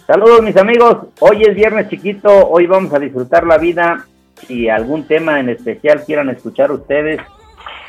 [0.05, 5.03] Saludos mis amigos, hoy es viernes chiquito, hoy vamos a disfrutar la vida si algún
[5.03, 7.19] tema en especial quieran escuchar ustedes,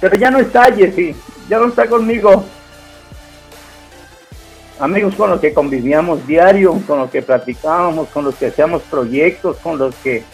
[0.00, 1.14] Pero ya no está Jessy,
[1.48, 2.44] ya no está conmigo.
[4.80, 9.58] Amigos con los que convivíamos diario, con los que platicábamos, con los que hacíamos proyectos,
[9.58, 10.24] con los que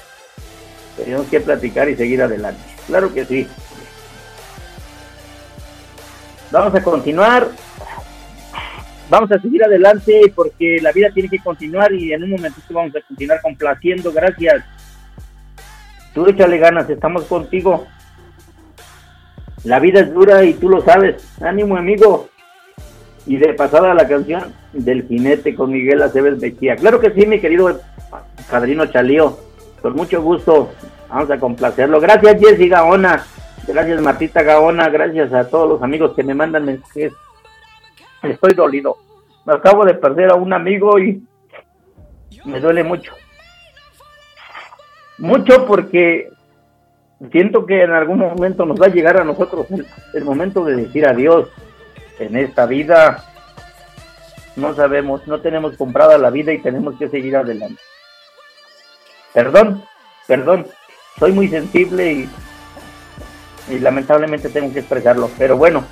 [1.01, 2.61] teníamos que platicar y seguir adelante.
[2.87, 3.47] Claro que sí.
[6.51, 7.49] Vamos a continuar.
[9.09, 12.95] Vamos a seguir adelante porque la vida tiene que continuar y en un momento vamos
[12.95, 14.13] a continuar complaciendo.
[14.13, 14.65] Gracias.
[16.15, 17.87] Tú échale ganas, estamos contigo.
[19.65, 21.23] La vida es dura y tú lo sabes.
[21.41, 22.29] Ánimo, amigo.
[23.27, 26.77] Y de pasada la canción del jinete con Miguel Aceves Mejía.
[26.77, 27.81] Claro que sí, mi querido
[28.51, 29.50] padrino Chalío.
[29.83, 30.71] Con mucho gusto.
[31.09, 32.01] Vamos a complacerlo.
[32.01, 33.25] Gracias, Jessy Gaona.
[33.67, 34.89] Gracias, Martita Gaona.
[34.89, 37.13] Gracias a todos los amigos que me mandan mensajes.
[38.23, 38.97] Estoy dolido.
[39.45, 41.23] Me acabo de perder a un amigo y
[42.45, 43.13] me duele mucho.
[45.19, 46.31] Mucho porque
[47.31, 49.67] siento que en algún momento nos va a llegar a nosotros
[50.15, 51.49] el, momento de decir adiós
[52.19, 53.25] en esta vida.
[54.57, 57.81] No sabemos, no tenemos comprada la vida y tenemos que seguir adelante.
[59.33, 59.83] Perdón,
[60.27, 60.67] perdón,
[61.19, 62.31] soy muy sensible y,
[63.69, 65.85] y lamentablemente tengo que expresarlo, pero bueno,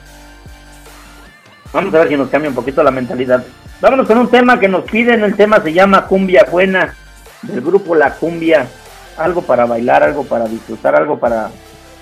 [1.73, 3.45] vamos a ver si nos cambia un poquito la mentalidad.
[3.81, 6.95] Vámonos con un tema que nos piden, el tema se llama Cumbia Buena,
[7.43, 8.67] del grupo La Cumbia
[9.19, 11.51] algo para bailar, algo para disfrutar, algo para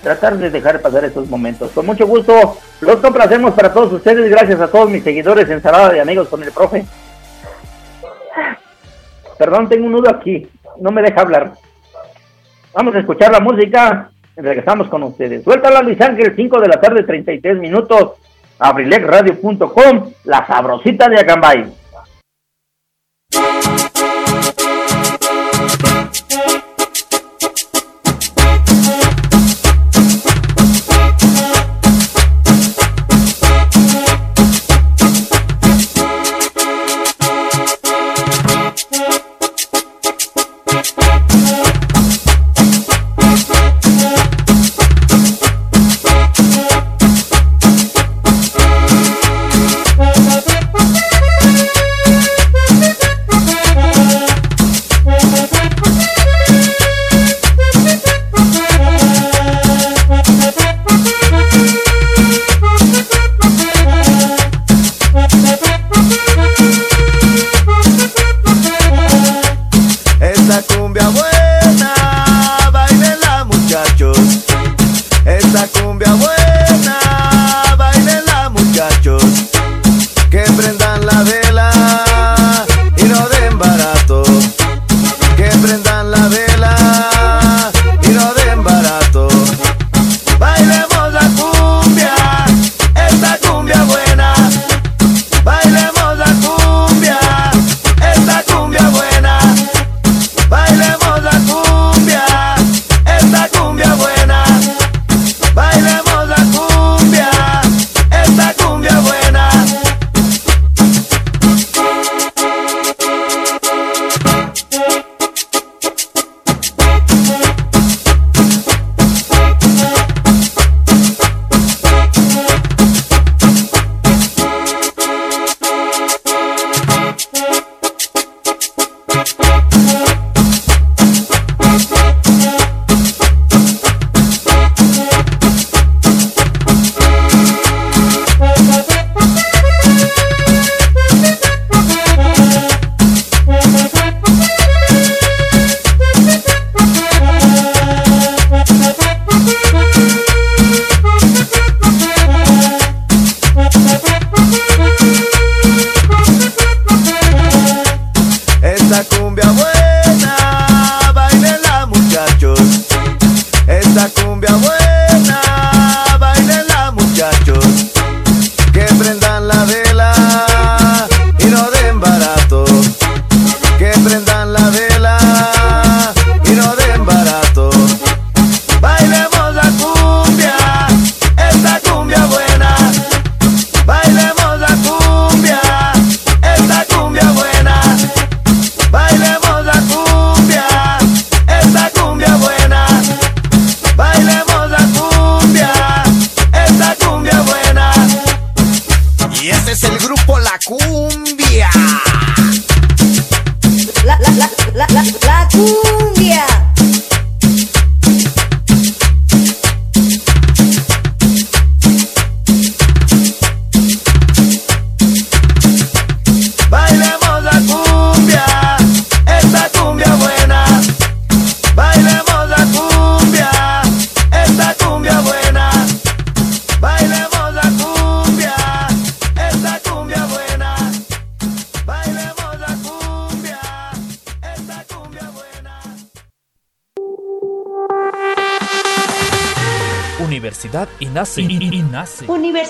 [0.03, 1.70] tratar de dejar pasar estos momentos.
[1.72, 5.90] Con mucho gusto, los complacemos para todos ustedes, gracias a todos mis seguidores en Salada
[5.90, 6.85] de Amigos con el Profe.
[9.38, 10.49] Perdón, tengo un nudo aquí,
[10.80, 11.52] no me deja hablar.
[12.74, 15.42] Vamos a escuchar la música regresamos con ustedes.
[15.42, 18.12] Suéltala Luis Ángel, 5 de la tarde, 33 minutos.
[18.58, 21.66] abrilexradio.com, la sabrosita de Acambay.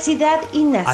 [0.07, 0.46] Universidad INACE.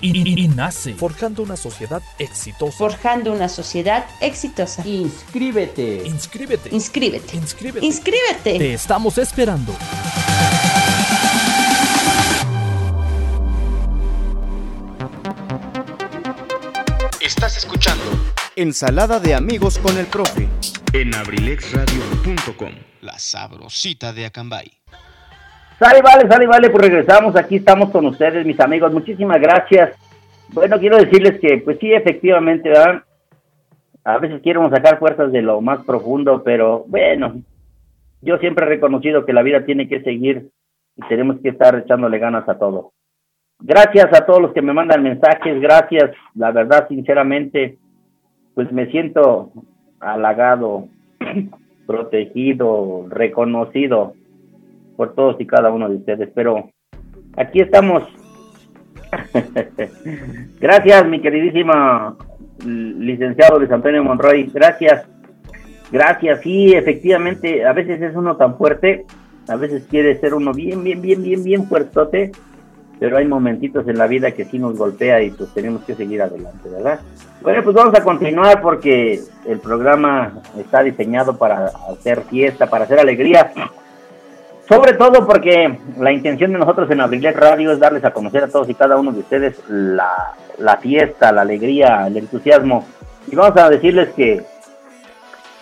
[0.00, 2.78] y, nace, forjando una sociedad exitosa.
[2.78, 4.86] Forjando una sociedad exitosa.
[4.86, 6.02] Inscríbete.
[6.06, 6.68] Inscríbete.
[6.72, 7.36] Inscríbete.
[7.36, 7.86] Inscríbete.
[7.86, 8.58] Inscríbete.
[8.58, 9.74] Te estamos esperando.
[17.20, 18.04] Estás escuchando
[18.58, 20.48] Ensalada de amigos con el profe
[20.94, 22.72] en abrilexradio.com.
[23.02, 24.72] La sabrosita de Acambay.
[25.78, 29.94] Sale, vale, sale, vale, pues regresamos, aquí estamos con ustedes, mis amigos, muchísimas gracias.
[30.54, 32.72] Bueno, quiero decirles que, pues sí, efectivamente.
[34.04, 37.42] A veces quiero sacar fuerzas de lo más profundo, pero bueno,
[38.22, 40.48] yo siempre he reconocido que la vida tiene que seguir
[40.96, 42.92] y tenemos que estar echándole ganas a todo.
[43.58, 47.76] Gracias a todos los que me mandan mensajes, gracias, la verdad, sinceramente,
[48.54, 49.52] pues me siento
[50.00, 50.88] halagado,
[51.86, 54.14] protegido, reconocido
[54.96, 56.70] por todos y cada uno de ustedes, pero
[57.36, 58.02] aquí estamos.
[60.60, 62.16] Gracias, mi queridísima
[62.64, 65.06] licenciado Luis Antonio Monroy, gracias.
[65.92, 69.06] Gracias, sí, efectivamente, a veces es uno tan fuerte,
[69.48, 72.32] a veces quiere ser uno bien, bien, bien, bien, bien fuertote,
[72.98, 76.22] pero hay momentitos en la vida que sí nos golpea y pues tenemos que seguir
[76.22, 77.00] adelante, ¿verdad?
[77.40, 82.98] Bueno, pues vamos a continuar porque el programa está diseñado para hacer fiesta, para hacer
[82.98, 83.52] alegría.
[84.68, 88.48] Sobre todo porque la intención de nosotros en Abrilet Radio es darles a conocer a
[88.48, 92.84] todos y cada uno de ustedes la, la fiesta, la alegría, el entusiasmo.
[93.30, 94.44] Y vamos a decirles que,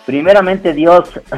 [0.05, 1.19] primeramente Dios,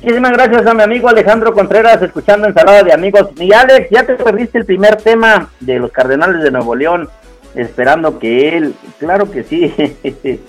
[0.00, 3.30] Muchísimas gracias a mi amigo Alejandro Contreras, escuchando Ensalada de Amigos.
[3.36, 7.08] Y Alex, ya te perdiste el primer tema de los Cardenales de Nuevo León,
[7.56, 9.74] esperando que él, claro que sí,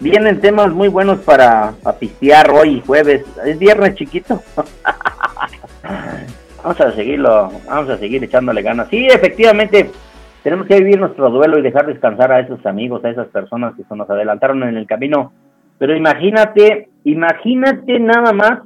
[0.00, 4.42] vienen temas muy buenos para, pistear hoy, jueves, es viernes chiquito.
[6.62, 8.88] vamos a seguirlo, vamos a seguir echándole ganas.
[8.88, 9.90] Sí, efectivamente,
[10.42, 13.84] tenemos que vivir nuestro duelo y dejar descansar a esos amigos, a esas personas que
[13.84, 15.32] se nos adelantaron en el camino.
[15.78, 18.60] Pero imagínate, imagínate nada más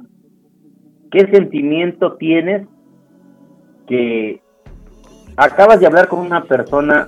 [1.11, 2.67] qué sentimiento tienes
[3.87, 4.41] que
[5.37, 7.07] acabas de hablar con una persona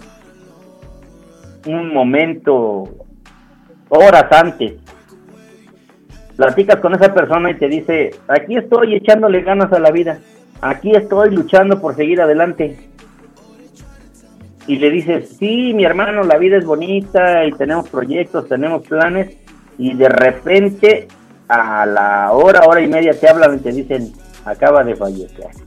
[1.65, 2.85] un momento,
[3.89, 4.73] horas antes,
[6.35, 10.19] platicas con esa persona y te dice, aquí estoy echándole ganas a la vida,
[10.61, 12.77] aquí estoy luchando por seguir adelante.
[14.67, 19.37] Y le dices, sí, mi hermano, la vida es bonita y tenemos proyectos, tenemos planes,
[19.77, 21.07] y de repente
[21.47, 24.11] a la hora, hora y media te hablan y te dicen,
[24.45, 25.66] acaba de fallecer.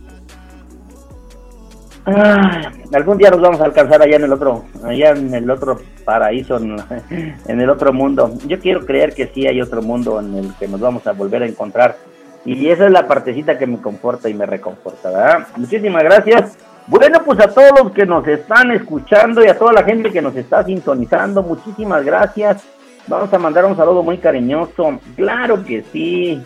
[2.06, 5.80] Ah, algún día nos vamos a alcanzar allá en el otro, allá en el otro
[6.04, 8.32] paraíso, en, el otro mundo.
[8.46, 11.42] Yo quiero creer que sí hay otro mundo en el que nos vamos a volver
[11.42, 11.96] a encontrar.
[12.44, 15.48] Y esa es la partecita que me conforta y me reconforta, ¿verdad?
[15.56, 16.56] Muchísimas gracias.
[16.86, 20.22] Bueno, pues a todos los que nos están escuchando y a toda la gente que
[20.22, 22.64] nos está sintonizando, muchísimas gracias.
[23.06, 24.98] Vamos a mandar un saludo muy cariñoso.
[25.16, 26.42] Claro que sí,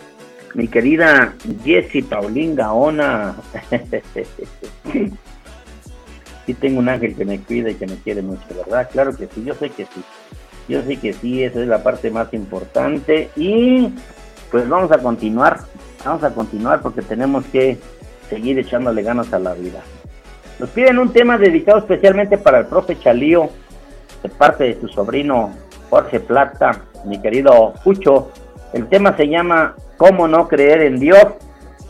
[0.54, 1.32] mi querida
[1.64, 3.36] Jessie Paulín Gaona.
[6.46, 8.88] sí tengo un ángel que me cuida y que me quiere mucho, ¿verdad?
[8.90, 10.02] Claro que sí, yo sé que sí.
[10.68, 13.30] Yo sé que sí, esa es la parte más importante.
[13.36, 13.92] Y
[14.50, 15.60] pues vamos a continuar,
[16.04, 17.78] vamos a continuar porque tenemos que
[18.30, 19.80] seguir echándole ganas a la vida.
[20.58, 23.50] Nos piden un tema dedicado especialmente para el profe Chalío,
[24.22, 25.52] de parte de su sobrino
[25.90, 28.30] Jorge Plata, mi querido Pucho.
[28.72, 31.24] El tema se llama ¿Cómo no creer en Dios?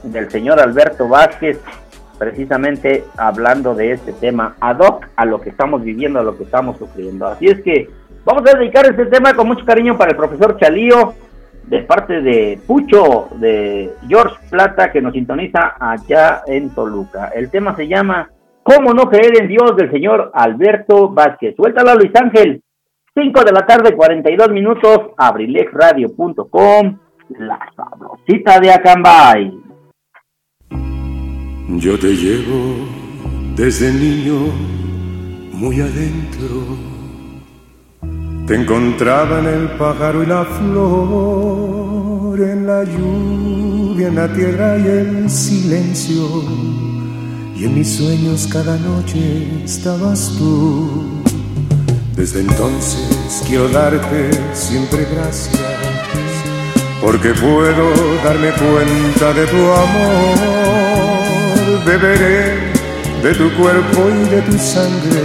[0.05, 1.59] del señor Alberto Vázquez,
[2.19, 6.45] precisamente hablando de este tema ad hoc a lo que estamos viviendo, a lo que
[6.45, 7.27] estamos sufriendo.
[7.27, 7.89] Así es que
[8.25, 11.15] vamos a dedicar este tema con mucho cariño para el profesor Chalío,
[11.67, 17.29] de parte de Pucho, de George Plata, que nos sintoniza allá en Toluca.
[17.35, 18.31] El tema se llama
[18.63, 19.77] ¿Cómo no creer en Dios?
[19.77, 21.55] del señor Alberto Vázquez.
[21.57, 22.63] Suéltala, Luis Ángel.
[23.15, 26.99] 5 de la tarde, 42 minutos, abrilexradio.com,
[27.39, 29.64] la sabrosita de Acambay.
[31.67, 32.77] Yo te llevo
[33.57, 34.53] desde niño
[35.53, 36.77] muy adentro.
[38.47, 44.87] Te encontraba en el pájaro y la flor, en la lluvia, en la tierra y
[44.87, 46.45] el silencio.
[47.57, 51.23] Y en mis sueños cada noche estabas tú.
[52.15, 55.63] Desde entonces quiero darte siempre gracias,
[57.03, 57.91] porque puedo
[58.23, 60.94] darme cuenta de tu amor.
[61.87, 62.73] Beberé
[63.23, 65.21] de tu cuerpo y de tu sangre,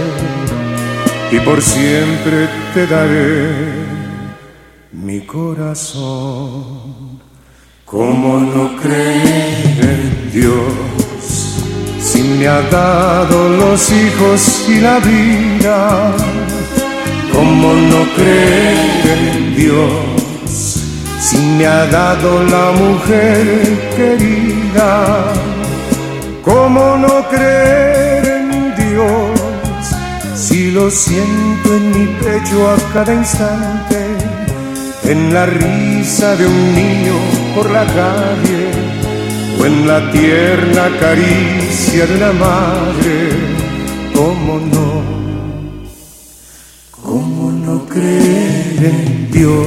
[1.32, 3.50] y por siempre te daré
[4.92, 7.18] mi corazón.
[7.86, 11.56] ¿Cómo no creer en Dios
[11.98, 16.12] si me ha dado los hijos y la vida?
[17.32, 20.84] ¿Cómo no creer en Dios
[21.18, 25.49] si me ha dado la mujer querida?
[26.42, 29.40] ¿Cómo no creer en Dios
[30.34, 34.16] si lo siento en mi pecho a cada instante,
[35.04, 37.14] en la risa de un niño
[37.54, 38.70] por la calle
[39.60, 43.28] o en la tierna caricia de la madre.
[44.14, 45.02] ¿Cómo no?
[47.02, 49.66] ¿Cómo no creer en Dios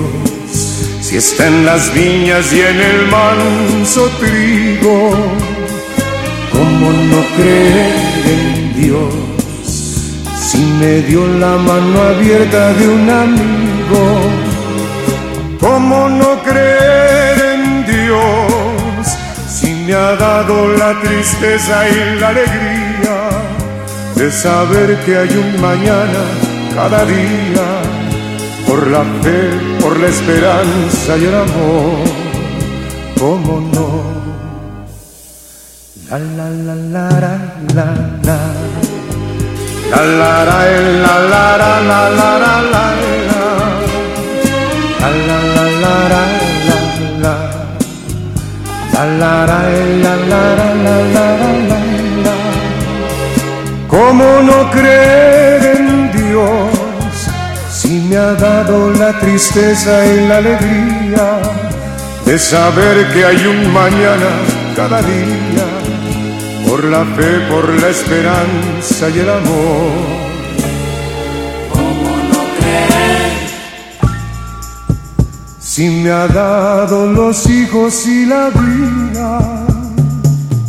[1.02, 5.53] si está en las viñas y en el manso trigo?
[6.84, 9.14] ¿Cómo no creer en Dios?
[10.36, 14.04] si me dio la mano abierta de un amigo,
[15.62, 19.08] ¿cómo no creer en Dios
[19.48, 23.18] si me ha dado la tristeza y la alegría
[24.16, 26.24] de saber que hay un mañana
[26.76, 27.68] cada día
[28.68, 29.40] por la fe,
[29.80, 32.04] por la esperanza y el amor,
[33.18, 34.23] ¿cómo no?
[36.14, 37.08] La la la la
[37.74, 37.86] la
[38.22, 38.38] la.
[39.90, 40.62] La la la
[41.02, 41.60] la la
[41.90, 42.84] la la la.
[45.02, 46.76] La la la la la
[47.24, 47.36] la.
[48.94, 49.62] La la la
[50.04, 51.28] la la la la
[51.70, 51.80] la
[52.26, 52.36] la.
[53.88, 56.70] ¿Cómo no creer en Dios
[57.72, 61.42] si me ha dado la tristeza y la alegría
[62.24, 64.30] de saber que hay un mañana
[64.76, 65.73] cada día?
[66.68, 69.92] Por la fe, por la esperanza y el amor.
[71.72, 73.32] ¿Cómo no creer?
[75.60, 79.66] Si me ha dado los hijos y la vida.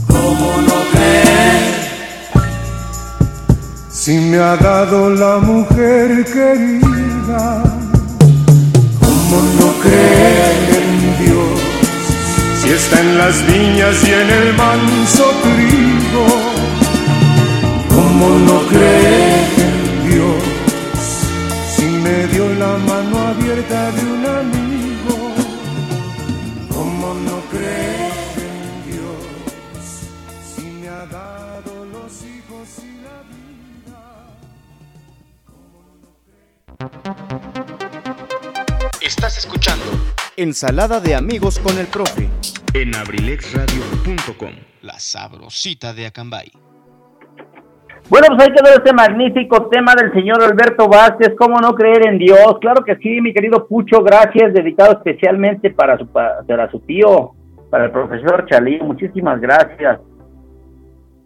[0.09, 1.75] ¿Cómo no creer?
[3.91, 7.63] Si me ha dado la mujer querida.
[9.01, 11.64] ¿Cómo no creer en Dios?
[12.65, 16.27] Si está en las viñas y en el manso trigo,
[17.91, 20.43] ¿cómo no creer en Dios?
[21.77, 25.35] Si me dio la mano abierta de un amigo,
[26.71, 29.21] ¿cómo no creer en Dios?
[30.57, 34.01] Si me ha dado los hijos y la vida.
[39.03, 42.29] Estás escuchando Ensalada de amigos con el profe
[42.73, 44.51] en abrilexradio.com,
[44.83, 46.51] la sabrosita de Acambay.
[48.09, 52.19] Bueno, pues ahí quedó este magnífico tema del señor Alberto Vázquez, ¿cómo no creer en
[52.19, 52.59] Dios?
[52.61, 57.31] Claro que sí, mi querido Pucho, gracias, dedicado especialmente para su, para su tío,
[57.71, 60.01] para el profesor Chalí, muchísimas gracias.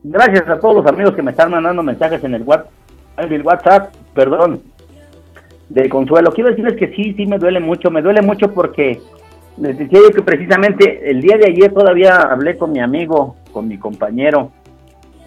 [0.02, 2.70] Gracias a todos los amigos que me están mandando mensajes en el, WhatsApp,
[3.16, 4.60] en el WhatsApp, perdón,
[5.68, 6.32] de consuelo.
[6.32, 9.00] Quiero decirles que sí, sí me duele mucho, me duele mucho porque
[9.58, 13.68] les decía yo que precisamente el día de ayer todavía hablé con mi amigo, con
[13.68, 14.52] mi compañero,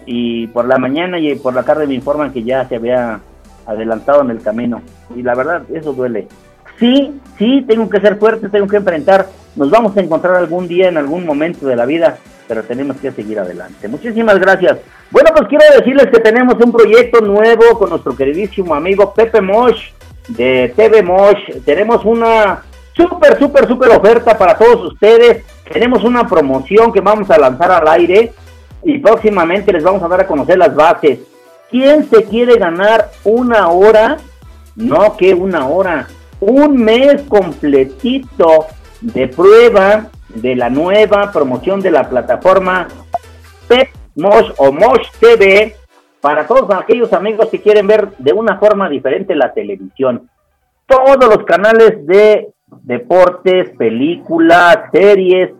[0.06, 3.20] y por la mañana y por la tarde me informan que ya se había
[3.66, 4.82] adelantado en el camino.
[5.14, 6.26] Y la verdad, eso duele.
[6.78, 9.26] Sí, sí, tengo que ser fuerte, tengo que enfrentar.
[9.54, 12.18] Nos vamos a encontrar algún día, en algún momento de la vida,
[12.48, 13.86] pero tenemos que seguir adelante.
[13.86, 14.78] Muchísimas gracias.
[15.10, 19.90] Bueno, pues quiero decirles que tenemos un proyecto nuevo con nuestro queridísimo amigo Pepe Mosh
[20.28, 21.62] de TV Mosh.
[21.64, 22.62] Tenemos una
[22.94, 25.44] Súper, súper, súper oferta para todos ustedes.
[25.70, 28.32] Tenemos una promoción que vamos a lanzar al aire
[28.84, 31.20] y próximamente les vamos a dar a conocer las bases.
[31.70, 34.18] ¿Quién se quiere ganar una hora?
[34.76, 36.06] No que una hora,
[36.40, 38.66] un mes completito
[39.00, 42.88] de prueba de la nueva promoción de la plataforma
[43.68, 45.76] Pep Mosh o Mosh TV
[46.22, 50.30] para todos aquellos amigos que quieren ver de una forma diferente la televisión.
[50.86, 52.48] Todos los canales de
[52.84, 55.50] deportes, películas, series,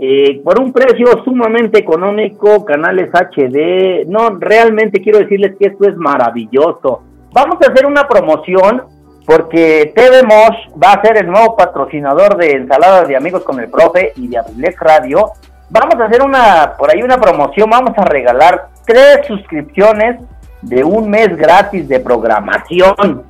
[0.00, 4.06] eh, por un precio sumamente económico, canales HD.
[4.06, 7.02] No, realmente quiero decirles que esto es maravilloso.
[7.34, 8.84] Vamos a hacer una promoción
[9.26, 13.68] porque TV Mosh va a ser el nuevo patrocinador de Ensaladas de Amigos con el
[13.68, 15.32] Profe y de Abrilex Radio.
[15.70, 20.18] Vamos a hacer una, por ahí una promoción, vamos a regalar tres suscripciones
[20.62, 23.22] de un mes gratis de programación.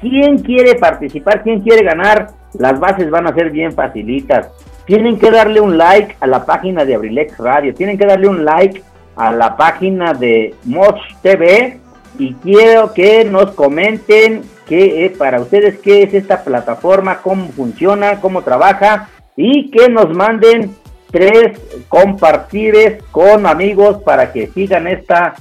[0.00, 1.42] ¿Quién quiere participar?
[1.42, 2.28] ¿Quién quiere ganar?
[2.54, 4.48] Las bases van a ser bien facilitas.
[4.84, 7.74] Tienen que darle un like a la página de Abrilex Radio.
[7.74, 8.82] Tienen que darle un like
[9.16, 11.80] a la página de Moch TV.
[12.18, 18.20] Y quiero que nos comenten qué es para ustedes qué es esta plataforma, cómo funciona,
[18.20, 19.08] cómo trabaja.
[19.36, 20.76] Y que nos manden
[21.12, 25.34] tres compartires con amigos para que sigan esta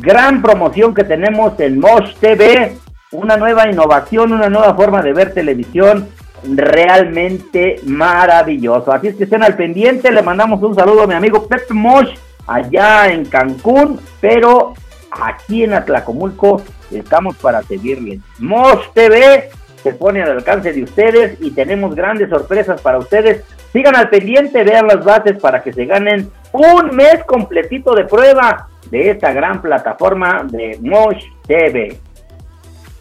[0.00, 2.72] gran promoción que tenemos en Mosh TV.
[3.12, 6.08] Una nueva innovación, una nueva forma de ver televisión
[6.44, 8.92] realmente maravilloso.
[8.92, 12.10] Así es que estén al pendiente, le mandamos un saludo a mi amigo Pep Mosh
[12.46, 14.74] allá en Cancún, pero
[15.10, 18.20] aquí en Atlacomulco estamos para seguirles.
[18.38, 19.50] Mosh TV
[19.88, 23.44] se pone al alcance de ustedes y tenemos grandes sorpresas para ustedes.
[23.72, 28.68] Sigan al pendiente, vean las bases para que se ganen un mes completito de prueba
[28.90, 31.96] de esta gran plataforma de Mosh TV.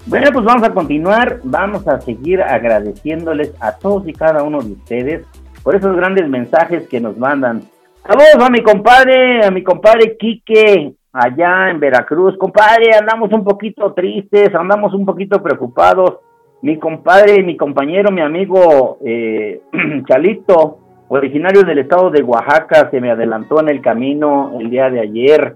[0.05, 4.71] Bueno, pues vamos a continuar, vamos a seguir agradeciéndoles a todos y cada uno de
[4.71, 5.25] ustedes
[5.63, 7.63] por esos grandes mensajes que nos mandan.
[8.05, 12.38] Saludos a mi compadre, a mi compadre Quique, allá en Veracruz.
[12.38, 16.19] Compadre, andamos un poquito tristes, andamos un poquito preocupados.
[16.62, 19.62] Mi compadre, mi compañero, mi amigo eh,
[20.08, 25.01] Chalito, originario del estado de Oaxaca, se me adelantó en el camino el día de
[25.01, 25.55] ayer.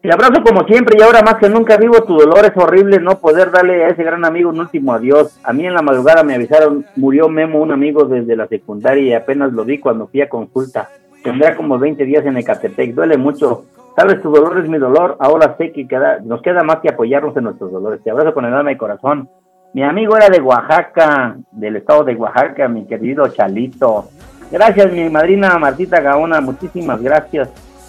[0.00, 2.44] Te abrazo como siempre y ahora más que nunca vivo tu dolor.
[2.44, 5.38] Es horrible no poder darle a ese gran amigo un último adiós.
[5.44, 9.12] A mí en la madrugada me avisaron, murió Memo, un amigo desde la secundaria y
[9.12, 10.88] apenas lo vi cuando fui a consulta.
[11.22, 12.94] Tendrá como 20 días en Ecatepec.
[12.94, 13.66] Duele mucho.
[13.94, 15.16] Sabes, tu dolor es mi dolor.
[15.20, 18.02] Ahora sé que queda, nos queda más que apoyarnos en nuestros dolores.
[18.02, 19.28] Te abrazo con el alma y corazón.
[19.74, 24.10] Mi amigo era de Oaxaca, del estado de Oaxaca, mi querido Chalito.
[24.50, 26.40] Gracias, mi madrina Martita Gaona.
[26.40, 27.48] Muchísimas gracias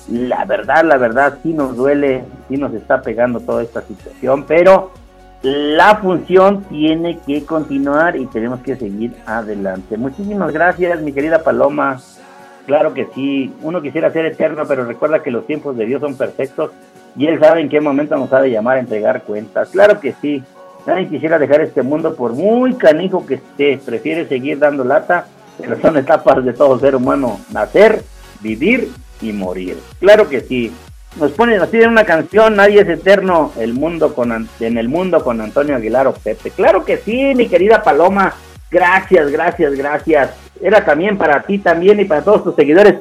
[0.10, 4.92] la verdad, la verdad, sí nos duele, sí nos está pegando toda esta situación, pero
[5.42, 9.98] la función tiene que continuar y tenemos que seguir adelante.
[9.98, 12.00] Muchísimas gracias, mi querida Paloma.
[12.66, 16.16] Claro que sí, uno quisiera ser eterno, pero recuerda que los tiempos de Dios son
[16.16, 16.72] perfectos
[17.16, 19.70] y Él sabe en qué momento nos ha de llamar a entregar cuentas.
[19.70, 20.44] Claro que sí,
[20.86, 25.28] nadie quisiera dejar este mundo por muy canijo que esté, prefiere seguir dando lata,
[25.60, 28.04] pero son etapas de todo ser humano, nacer,
[28.42, 28.90] vivir
[29.22, 29.78] y morir.
[30.00, 30.74] Claro que sí.
[31.20, 35.24] Nos ponen así en una canción, Nadie es eterno, el mundo con en el mundo
[35.24, 36.50] con Antonio Aguilar o Pepe.
[36.50, 38.34] Claro que sí, mi querida Paloma.
[38.72, 40.32] Gracias, gracias, gracias.
[40.60, 42.96] Era también para ti también y para todos tus seguidores.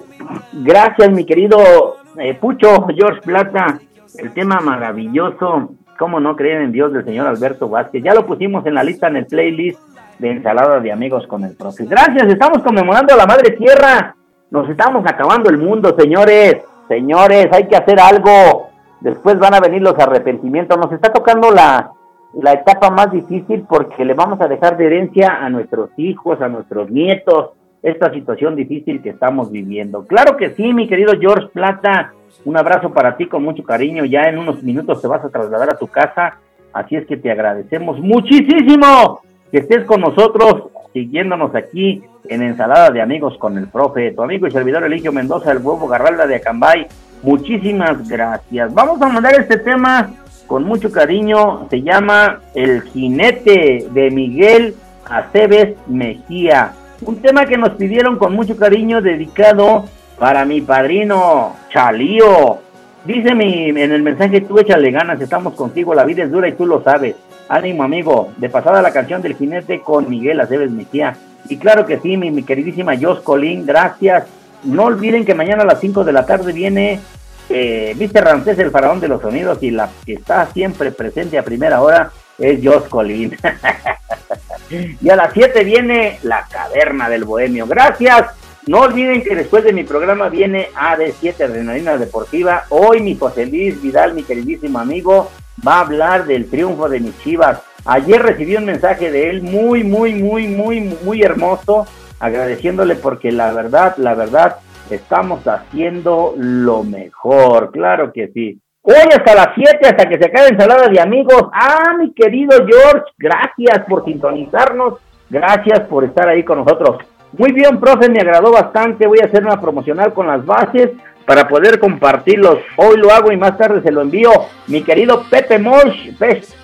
[0.53, 3.81] Gracias, mi querido eh, Pucho, George Plata.
[4.19, 5.71] El tema maravilloso,
[6.03, 8.03] ¿cómo no creer en Dios del señor Alberto Vázquez?
[8.03, 9.79] Ya lo pusimos en la lista en el playlist
[10.19, 11.85] de ensalada de amigos con el profe.
[11.85, 14.17] Gracias, estamos conmemorando a la Madre Tierra.
[14.51, 16.57] Nos estamos acabando el mundo, señores.
[16.89, 18.71] Señores, hay que hacer algo.
[18.99, 20.77] Después van a venir los arrepentimientos.
[20.77, 21.93] Nos está tocando la,
[22.35, 26.49] la etapa más difícil porque le vamos a dejar de herencia a nuestros hijos, a
[26.49, 27.51] nuestros nietos,
[27.83, 30.07] esta situación difícil que estamos viviendo.
[30.07, 32.13] Claro que sí, mi querido George Plata.
[32.45, 34.05] Un abrazo para ti con mucho cariño.
[34.05, 36.39] Ya en unos minutos te vas a trasladar a tu casa.
[36.73, 39.21] Así es que te agradecemos muchísimo
[39.51, 44.47] que estés con nosotros siguiéndonos aquí en Ensalada de Amigos con el Profe, tu amigo
[44.47, 46.87] y servidor Eligio Mendoza, el huevo Garralda de Acambay.
[47.23, 48.73] Muchísimas gracias.
[48.75, 50.11] Vamos a mandar este tema
[50.47, 51.69] con mucho cariño.
[51.71, 54.75] Se llama El jinete de Miguel
[55.09, 56.73] Aceves Mejía.
[57.05, 59.85] Un tema que nos pidieron con mucho cariño dedicado
[60.19, 62.59] para mi padrino Chalío.
[63.05, 66.53] Dice mi, en el mensaje, tú échale ganas, estamos contigo, la vida es dura y
[66.53, 67.17] tú lo sabes.
[67.49, 68.33] Ánimo, amigo.
[68.37, 71.17] De pasada la canción del jinete con Miguel Aceves Mejía.
[71.49, 74.27] Y claro que sí, mi, queridísima Jos Colín, gracias.
[74.63, 77.01] No olviden que mañana a las 5 de la tarde viene
[77.49, 78.25] eh, Mr.
[78.25, 82.13] Ramsés, el faraón de los sonidos, y la que está siempre presente a primera hora
[82.39, 83.37] es Jos Colín.
[85.01, 87.67] y a las 7 viene la caverna del bohemio.
[87.67, 88.27] Gracias.
[88.67, 92.65] No olviden que después de mi programa viene AD7 Adrenalina Deportiva.
[92.69, 95.31] Hoy mi José Luis Vidal, mi queridísimo amigo,
[95.67, 97.61] va a hablar del triunfo de mis chivas.
[97.85, 101.87] Ayer recibí un mensaje de él muy, muy, muy, muy, muy hermoso,
[102.21, 104.59] agradeciéndole porque la verdad, la verdad,
[104.91, 108.61] estamos haciendo lo mejor, claro que sí.
[108.85, 111.45] Hoy hasta las 7, hasta que se acabe ensalada de amigos.
[111.53, 114.95] Ah, mi querido George, gracias por sintonizarnos,
[115.31, 116.99] gracias por estar ahí con nosotros.
[117.39, 119.07] Muy bien, profe, me agradó bastante.
[119.07, 120.91] Voy a hacer una promocional con las bases
[121.25, 122.59] para poder compartirlos.
[122.75, 124.33] Hoy lo hago y más tarde se lo envío.
[124.67, 126.11] Mi querido Pepe Mosh,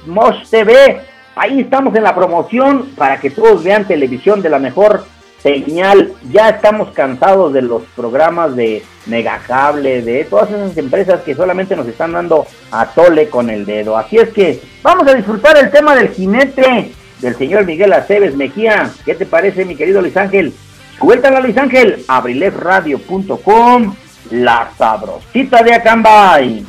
[0.06, 1.00] Mosh TV,
[1.36, 5.04] ahí estamos en la promoción para que todos vean televisión de la mejor
[5.42, 6.12] señal.
[6.30, 11.86] Ya estamos cansados de los programas de Megacable, de todas esas empresas que solamente nos
[11.86, 13.96] están dando a tole con el dedo.
[13.96, 18.90] Así es que vamos a disfrutar el tema del jinete del señor Miguel Aceves Mejía.
[19.04, 20.52] ¿Qué te parece, mi querido Luis Ángel?
[20.98, 23.94] Suéltala, Luis Ángel, abrilefradio.com
[24.30, 26.64] la sabrosita de Acambay.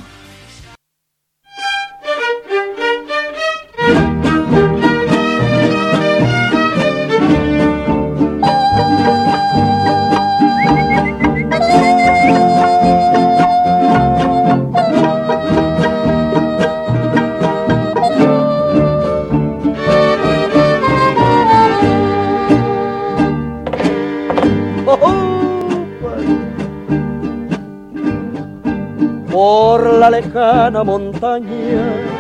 [30.10, 32.20] Lejana montaña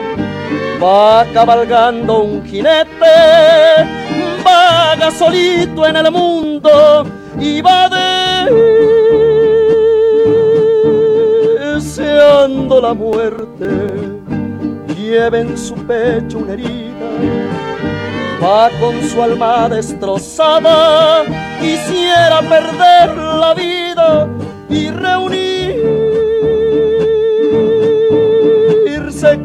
[0.82, 3.18] Va cabalgando un jinete,
[4.46, 7.06] vaga solito en el mundo
[7.38, 7.90] y va
[11.76, 13.68] deseando la muerte.
[14.96, 17.10] Lleva en su pecho una herida,
[18.42, 21.26] va con su alma destrozada,
[21.60, 24.30] quisiera perder la vida
[24.70, 25.49] y reunirse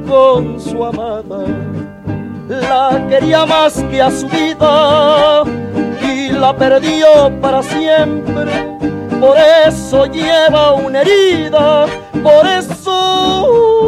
[0.08, 1.44] con su amada.
[2.48, 5.42] La quería más que a su vida
[6.02, 8.52] y la perdió para siempre.
[9.20, 9.36] Por
[9.66, 11.86] eso lleva una herida,
[12.22, 13.84] por eso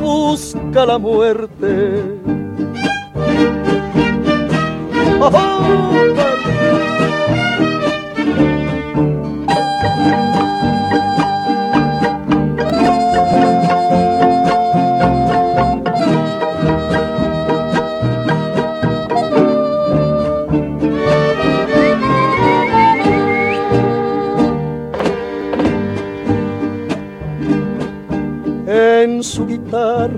[0.00, 2.02] busca la muerte.
[5.22, 6.29] Oh, su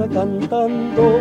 [0.09, 1.19] cantando.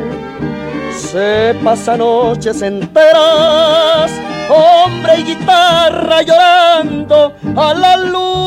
[0.96, 4.12] Se pasa noches enteras,
[4.50, 8.42] hombre y guitarra llorando a la luz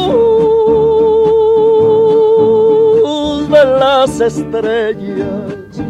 [3.51, 5.81] de las estrellas.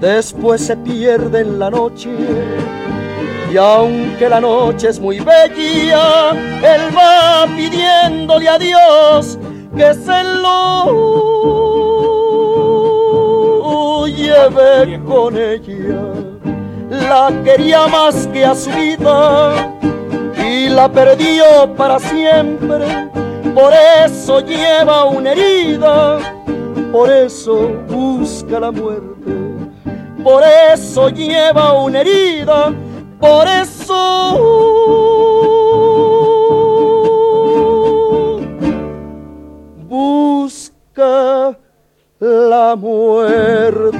[0.00, 2.10] Después se pierde en la noche.
[3.52, 9.38] Y aunque la noche es muy bella, él va pidiéndole a Dios
[9.76, 11.69] que se lo
[14.20, 16.12] lleve con ella.
[16.90, 19.76] La quería más que a su vida
[20.44, 23.10] y la perdió para siempre.
[23.54, 23.72] Por
[24.04, 26.18] eso lleva una herida,
[26.92, 29.10] por eso busca la muerte.
[30.22, 30.42] Por
[30.72, 32.72] eso lleva una herida,
[33.18, 34.38] por eso
[39.88, 41.56] busca
[42.20, 43.99] la muerte.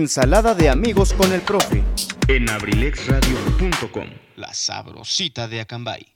[0.00, 1.82] Ensalada de amigos con el profe.
[2.26, 6.06] En abrilexradio.com, la sabrosita de Acambay.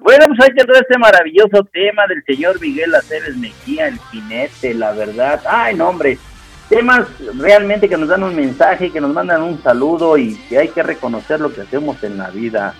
[0.00, 4.90] Bueno, pues que ver este maravilloso tema del señor Miguel Aceves Mejía, el jinete, la
[4.90, 5.40] verdad.
[5.48, 6.18] Ay, no, hombre,
[6.68, 10.68] temas realmente que nos dan un mensaje, que nos mandan un saludo y que hay
[10.70, 12.74] que reconocer lo que hacemos en la vida.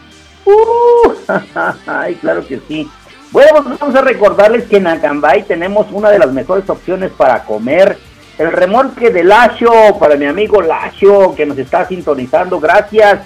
[0.44, 1.12] Uh,
[1.86, 2.90] ay, claro que sí.
[3.30, 7.44] Bueno, pues vamos a recordarles que en Acambay tenemos una de las mejores opciones para
[7.44, 7.96] comer.
[8.38, 13.20] El remolque de Lacho, para mi amigo Lacho, que nos está sintonizando, gracias.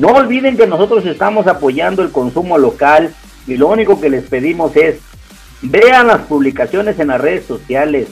[0.00, 3.14] No olviden que nosotros estamos apoyando el consumo local
[3.46, 4.98] y lo único que les pedimos es,
[5.62, 8.08] vean las publicaciones en las redes sociales,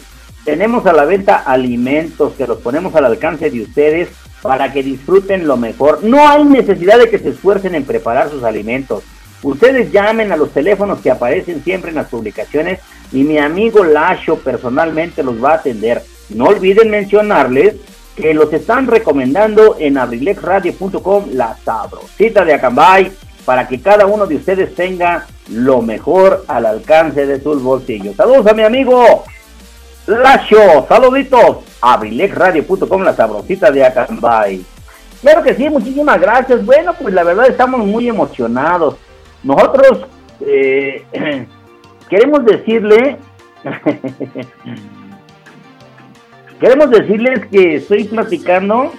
[0.47, 4.09] tenemos a la venta alimentos que los ponemos al alcance de ustedes
[4.43, 6.05] para que disfruten lo mejor.
[6.05, 9.03] No hay necesidad de que se esfuercen en preparar sus alimentos.
[9.43, 12.79] Ustedes llamen a los teléfonos que aparecen siempre en las publicaciones
[13.13, 16.03] y mi amigo Lacho personalmente los va a atender.
[16.31, 17.77] No olviden mencionarles
[18.17, 23.13] que los están recomendando en abrilexradio.com la sabrosita de Acambay
[23.45, 28.17] para que cada uno de ustedes tenga lo mejor al alcance de sus bolsillos.
[28.17, 29.25] Saludos a mi amigo
[30.07, 31.65] Lacho, saluditos.
[31.81, 34.65] Abrilexradio.com, la sabrosita de Acambay.
[35.21, 36.65] Claro que sí, muchísimas gracias.
[36.65, 38.97] Bueno, pues la verdad estamos muy emocionados.
[39.43, 40.07] Nosotros
[40.41, 41.05] eh,
[42.09, 43.19] queremos decirle,
[46.61, 48.93] queremos decirles que estoy platicando,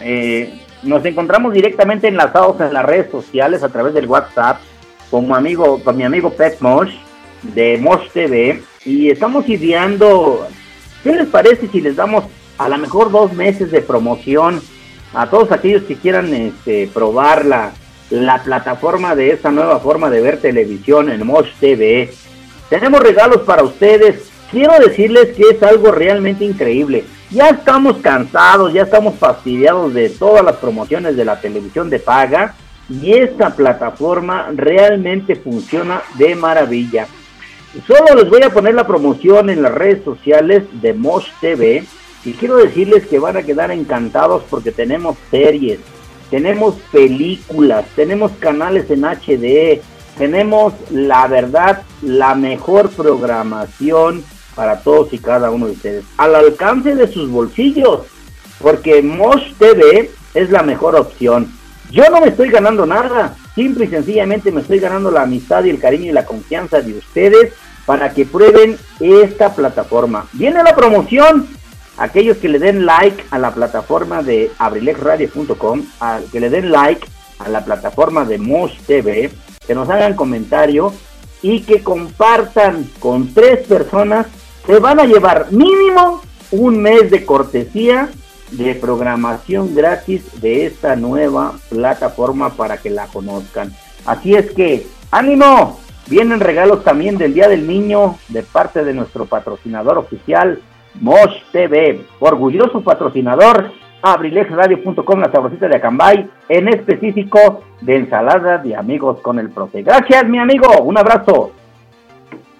[0.00, 4.60] eh, nos encontramos directamente enlazados en las redes sociales a través del WhatsApp
[5.10, 6.92] con mi amigo, con mi amigo Pet Mosh
[7.42, 10.46] de Mosh TV y estamos ideando,
[11.02, 12.24] ¿qué les parece si les damos
[12.58, 14.60] a lo mejor dos meses de promoción
[15.14, 17.72] a todos aquellos que quieran este, probar la,
[18.10, 22.12] la plataforma de esta nueva forma de ver televisión en Mosh TV?
[22.68, 24.33] Tenemos regalos para ustedes.
[24.54, 27.02] Quiero decirles que es algo realmente increíble.
[27.28, 32.54] Ya estamos cansados, ya estamos fastidiados de todas las promociones de la televisión de paga
[32.88, 37.08] y esta plataforma realmente funciona de maravilla.
[37.84, 41.84] Solo les voy a poner la promoción en las redes sociales de Mosh TV
[42.24, 45.80] y quiero decirles que van a quedar encantados porque tenemos series,
[46.30, 49.82] tenemos películas, tenemos canales en HD,
[50.16, 54.22] tenemos la verdad, la mejor programación
[54.54, 58.00] para todos y cada uno de ustedes, al alcance de sus bolsillos,
[58.60, 61.52] porque Mosh TV es la mejor opción.
[61.90, 65.70] Yo no me estoy ganando nada, simple y sencillamente me estoy ganando la amistad y
[65.70, 67.52] el cariño y la confianza de ustedes
[67.86, 70.26] para que prueben esta plataforma.
[70.32, 71.46] Viene la promoción,
[71.98, 75.82] aquellos que le den like a la plataforma de abrilexradio.com,
[76.32, 77.06] que le den like
[77.38, 79.30] a la plataforma de Mosh TV,
[79.66, 80.92] que nos hagan comentario
[81.42, 84.26] y que compartan con tres personas,
[84.66, 88.08] se van a llevar mínimo un mes de cortesía
[88.52, 93.72] de programación gratis de esta nueva plataforma para que la conozcan.
[94.06, 99.26] Así es que, ánimo, vienen regalos también del Día del Niño de parte de nuestro
[99.26, 100.60] patrocinador oficial,
[101.00, 109.20] Mosh TV, orgulloso patrocinador, abrilexradio.com, la sabrosita de Acambay, en específico de ensalada de amigos
[109.20, 109.82] con el profe.
[109.82, 111.52] Gracias, mi amigo, un abrazo.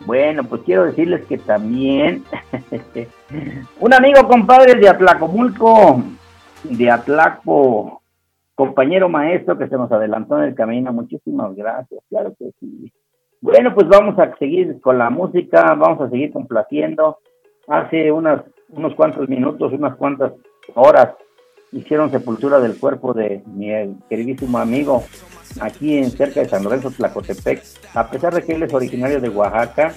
[0.07, 2.25] Bueno, pues quiero decirles que también
[3.81, 6.03] un amigo compadre de Atlacomulco,
[6.65, 8.03] de Atlaco,
[8.55, 12.93] compañero maestro que se nos adelantó en el camino, muchísimas gracias, claro que sí.
[13.41, 17.19] Bueno, pues vamos a seguir con la música, vamos a seguir complaciendo.
[17.69, 20.33] Hace unas, unos cuantos minutos, unas cuantas
[20.75, 21.11] horas,
[21.73, 23.69] hicieron sepultura del cuerpo de mi
[24.09, 25.05] queridísimo amigo
[25.61, 27.63] aquí en cerca de San Lorenzo, Tlacotepec.
[27.95, 29.93] A pesar de que él es originario de Oaxaca,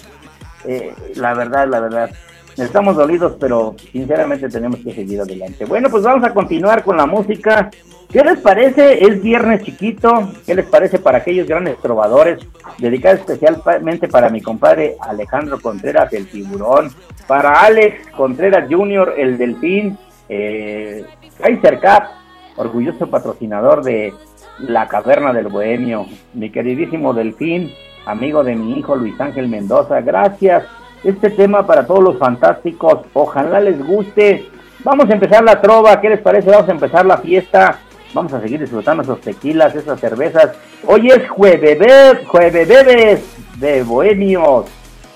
[0.66, 2.10] eh, la verdad, la verdad,
[2.56, 5.66] estamos dolidos, pero sinceramente tenemos que seguir adelante.
[5.66, 7.70] Bueno, pues vamos a continuar con la música.
[8.10, 9.04] ¿Qué les parece?
[9.04, 10.32] Es viernes chiquito.
[10.45, 12.39] ¿Qué les parece para aquellos grandes trovadores?
[12.78, 16.91] Dedicado especialmente para mi compadre Alejandro Contreras, el tiburón.
[17.28, 19.98] Para Alex Contreras Jr., el delfín.
[20.30, 21.06] Eh,
[21.39, 22.10] Kaiser Cap,
[22.58, 24.14] orgulloso patrocinador de
[24.60, 27.72] la Caverna del Bohemio, mi queridísimo Delfín,
[28.08, 30.64] amigo de mi hijo Luis Ángel Mendoza, gracias.
[31.03, 34.49] Este tema para todos los fantásticos, ojalá les guste.
[34.84, 36.49] Vamos a empezar la trova, ¿qué les parece?
[36.49, 37.80] Vamos a empezar la fiesta.
[38.14, 40.53] Vamos a seguir disfrutando esos tequilas, esas cervezas.
[40.86, 43.22] Hoy es jueves, jueves
[43.60, 44.66] de Bohemios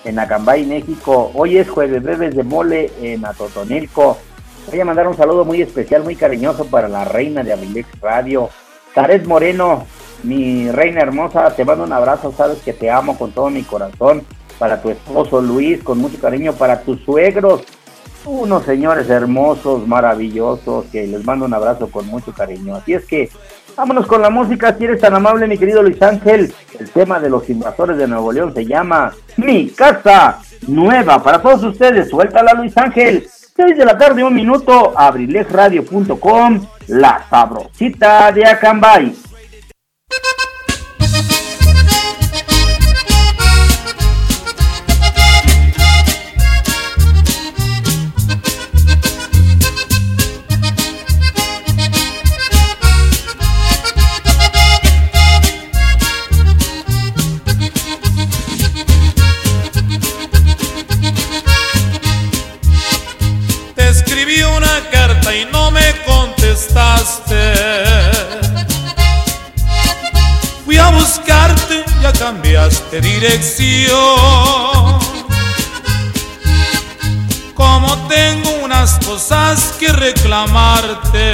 [0.03, 1.31] en Acambay, México.
[1.33, 4.17] Hoy es jueves de mole en Atotonilco.
[4.69, 8.49] Voy a mandar un saludo muy especial, muy cariñoso para la reina de Avilex Radio,
[8.93, 9.85] Taret Moreno,
[10.23, 14.23] mi reina hermosa, te mando un abrazo, sabes que te amo con todo mi corazón.
[14.59, 16.53] Para tu esposo Luis, con mucho cariño.
[16.53, 17.63] Para tus suegros,
[18.25, 22.75] unos señores hermosos, maravillosos, que les mando un abrazo con mucho cariño.
[22.75, 23.29] Así es que
[23.75, 26.53] vámonos con la música, si eres tan amable, mi querido Luis Ángel.
[26.79, 31.23] El tema de los invasores de Nuevo León se llama Mi Casa Nueva.
[31.23, 33.27] Para todos ustedes, suéltala Luis Ángel.
[33.55, 39.13] 6 de la tarde, un minuto, abrilesradio.com, la sabrosita de Acambay.
[72.13, 73.91] Cambiaste dirección.
[77.53, 81.31] Como tengo unas cosas que reclamarte,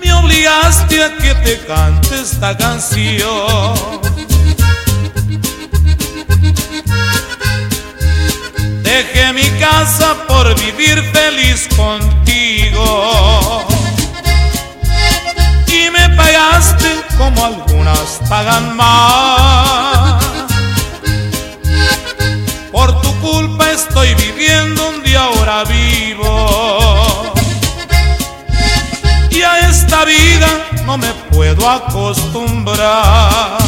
[0.00, 4.00] me obligaste a que te cante esta canción.
[8.82, 13.70] Dejé mi casa por vivir feliz contigo.
[15.80, 20.22] Y me pagaste como algunas pagan más.
[22.70, 27.32] Por tu culpa estoy viviendo día ahora vivo.
[29.30, 30.48] Y a esta vida
[30.84, 33.58] no me puedo acostumbrar.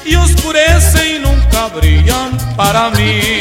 [0.06, 3.41] y oscurece y nunca brillan para mí.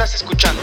[0.00, 0.62] Estás escuchando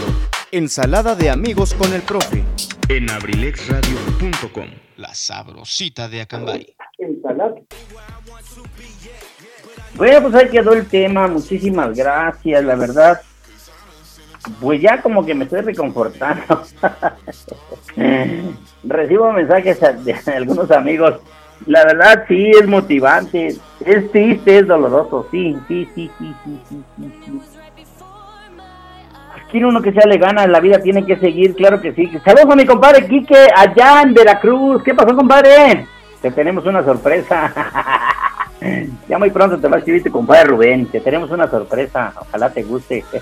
[0.50, 2.42] Ensalada de amigos con el profe
[2.88, 4.66] en abrilexradio.com.
[4.96, 6.74] La sabrosita de Acambay.
[9.94, 11.28] Bueno, pues ahí quedó el tema.
[11.28, 13.20] Muchísimas gracias, la verdad.
[14.60, 16.64] Pues ya como que me estoy reconfortando.
[18.82, 21.20] Recibo mensajes de algunos amigos.
[21.64, 23.56] La verdad sí es motivante.
[23.86, 25.28] Es triste, es doloroso.
[25.30, 27.12] Sí, sí, sí, sí, sí, sí, sí.
[27.24, 27.57] sí.
[29.50, 32.10] Quiere uno que sea le gana, la vida tiene que seguir, claro que sí.
[32.22, 34.82] Saludos a mi compadre Quique, allá en Veracruz.
[34.82, 35.86] ¿Qué pasó, compadre?
[36.20, 37.50] Te tenemos una sorpresa.
[39.08, 40.86] ya muy pronto te va a escribir tu compadre Rubén.
[40.86, 42.12] Te tenemos una sorpresa.
[42.20, 43.04] Ojalá te guste.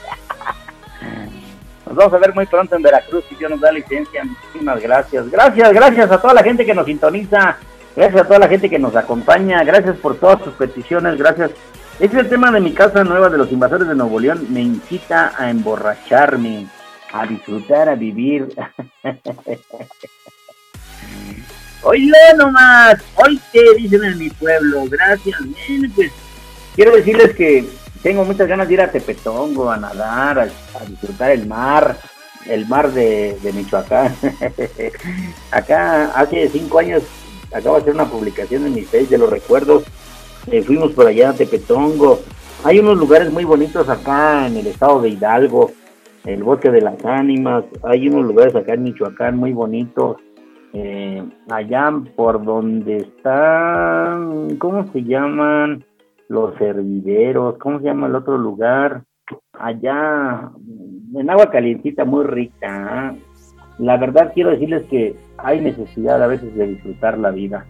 [1.86, 4.24] Nos vamos a ver muy pronto en Veracruz si Dios nos da licencia.
[4.24, 5.30] Muchísimas gracias.
[5.30, 7.58] Gracias, gracias a toda la gente que nos sintoniza.
[7.94, 9.62] Gracias a toda la gente que nos acompaña.
[9.62, 11.16] Gracias por todas sus peticiones.
[11.16, 11.52] Gracias
[11.98, 14.46] es el tema de mi casa nueva de los invasores de Nuevo León.
[14.50, 16.66] Me incita a emborracharme,
[17.12, 18.48] a disfrutar, a vivir.
[21.82, 24.84] Oílo nomás, hoy te dicen en mi pueblo.
[24.90, 25.40] Gracias.
[25.42, 26.12] Bien, pues
[26.74, 27.64] quiero decirles que
[28.02, 31.96] tengo muchas ganas de ir a Tepetongo, a nadar, a, disfrutar el mar,
[32.46, 34.14] el mar de, de Michoacán.
[35.50, 37.04] Acá hace cinco años
[37.52, 39.84] acabo de hacer una publicación en mi Facebook de los recuerdos
[40.50, 42.20] eh, fuimos por allá a Tepetongo.
[42.64, 45.70] Hay unos lugares muy bonitos acá en el estado de Hidalgo,
[46.24, 47.64] el Bosque de las Ánimas.
[47.82, 50.16] Hay unos lugares acá en Michoacán muy bonitos.
[50.72, 55.84] Eh, allá por donde están, ¿cómo se llaman?
[56.28, 59.04] Los hervideros, ¿cómo se llama el otro lugar?
[59.52, 60.50] Allá,
[61.14, 63.14] en agua calientita, muy rica.
[63.14, 63.22] ¿eh?
[63.78, 67.64] La verdad quiero decirles que hay necesidad a veces de disfrutar la vida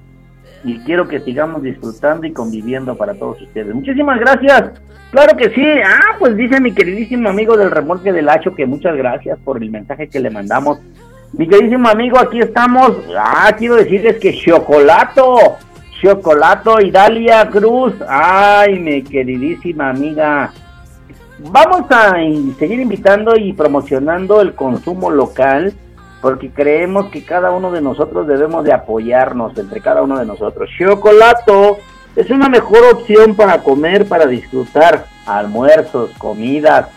[0.66, 3.72] y quiero que sigamos disfrutando y conviviendo para todos ustedes.
[3.72, 4.72] Muchísimas gracias.
[5.12, 5.64] Claro que sí.
[5.64, 9.70] Ah, pues dice mi queridísimo amigo del remolque del Hacho que muchas gracias por el
[9.70, 10.80] mensaje que le mandamos.
[11.32, 12.92] Mi queridísimo amigo, aquí estamos.
[13.16, 15.56] Ah, quiero decirles que Chocolato,
[16.02, 17.94] Chocolato y Dalia Cruz.
[18.08, 20.50] Ay, mi queridísima amiga.
[21.38, 22.16] Vamos a
[22.58, 25.72] seguir invitando y promocionando el consumo local
[26.26, 30.68] porque creemos que cada uno de nosotros debemos de apoyarnos entre cada uno de nosotros.
[30.76, 31.78] Chocolato
[32.16, 36.88] es una mejor opción para comer, para disfrutar almuerzos, comidas.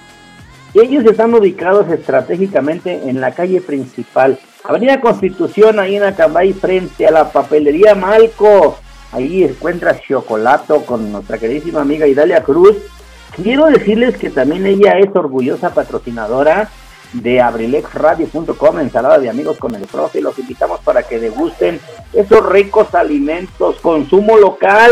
[0.73, 7.11] Ellos están ubicados estratégicamente en la calle principal, Avenida Constitución, ahí en Acambay, frente a
[7.11, 8.79] la papelería Malco.
[9.11, 12.77] Ahí encuentras Chocolato con nuestra queridísima amiga Idalia Cruz.
[13.35, 16.71] Quiero decirles que también ella es orgullosa patrocinadora
[17.13, 20.21] de abrilexradio.com, ensalada de amigos con el profe.
[20.21, 21.79] Los invitamos para que degusten
[22.13, 24.91] esos ricos alimentos, consumo local.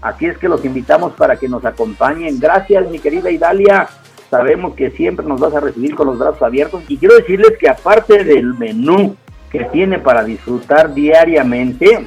[0.00, 2.38] Así es que los invitamos para que nos acompañen.
[2.38, 3.88] Gracias, mi querida Idalia.
[4.30, 6.82] Sabemos que siempre nos vas a recibir con los brazos abiertos.
[6.88, 9.16] Y quiero decirles que aparte del menú
[9.50, 12.06] que tiene para disfrutar diariamente,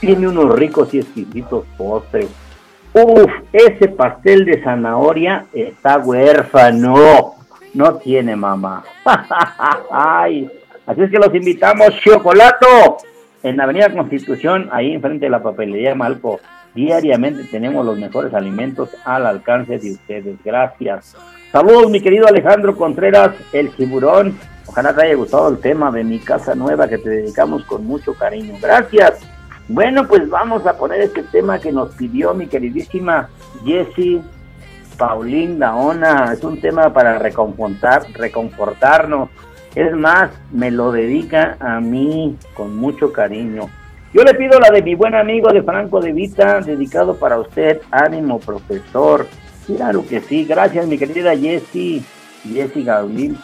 [0.00, 2.28] tiene unos ricos y exquisitos postres.
[2.94, 7.41] Uf, ese pastel de zanahoria está huérfano
[7.74, 8.84] no tiene mamá.
[9.90, 10.50] Ay,
[10.86, 12.98] así es que los invitamos, Chocolato,
[13.42, 16.40] en la Avenida Constitución, ahí enfrente de la papelería Malco.
[16.74, 20.36] Diariamente tenemos los mejores alimentos al alcance de ustedes.
[20.42, 21.14] Gracias.
[21.50, 24.38] Saludos, mi querido Alejandro Contreras, el tiburón.
[24.66, 28.14] Ojalá te haya gustado el tema de mi casa nueva que te dedicamos con mucho
[28.14, 28.54] cariño.
[28.60, 29.20] Gracias.
[29.68, 33.28] Bueno, pues vamos a poner este tema que nos pidió mi queridísima
[33.64, 34.22] Jessie
[34.96, 36.32] Paulín Gaona.
[36.32, 39.28] Es un tema para reconfortar, reconfortarnos.
[39.74, 43.68] Es más, me lo dedica a mí con mucho cariño.
[44.12, 47.80] Yo le pido la de mi buen amigo de Franco de Vita, dedicado para usted,
[47.90, 49.26] ánimo profesor.
[49.66, 52.04] Claro que sí, gracias mi querida Jessie,
[52.44, 53.38] Jessie Gaulín,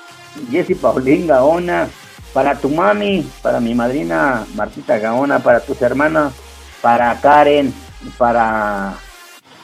[0.50, 1.88] Jessie Paulín Gaona,
[2.34, 6.34] para tu mami, para mi madrina Martita Gaona, para tus hermanas,
[6.82, 7.72] para Karen,
[8.18, 8.94] para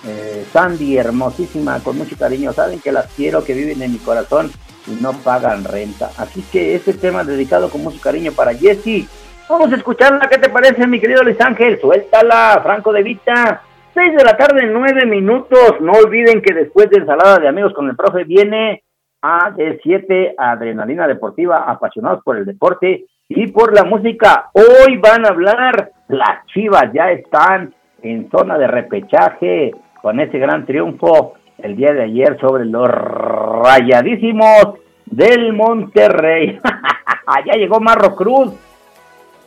[0.06, 2.52] eh, Sandy, hermosísima, con mucho cariño.
[2.52, 4.50] Saben que las quiero, que viven en mi corazón
[4.86, 6.10] y no pagan renta.
[6.18, 9.06] Así que este tema dedicado con mucho cariño para Jessie.
[9.48, 11.78] Vamos a escucharla, ¿qué te parece, mi querido Luis Ángel?
[11.80, 13.62] Suéltala, Franco de Vita.
[13.94, 15.80] 6 de la tarde, 9 minutos.
[15.80, 18.82] No olviden que después de ensalada de amigos con el profe viene
[19.22, 24.50] AD7, Adrenalina Deportiva, apasionados por el deporte y por la música.
[24.52, 29.72] Hoy van a hablar, las chivas ya están en zona de repechaje
[30.04, 34.74] con ese gran triunfo el día de ayer sobre los rayadísimos
[35.06, 36.60] del Monterrey.
[37.26, 38.52] Allá llegó Marro Cruz.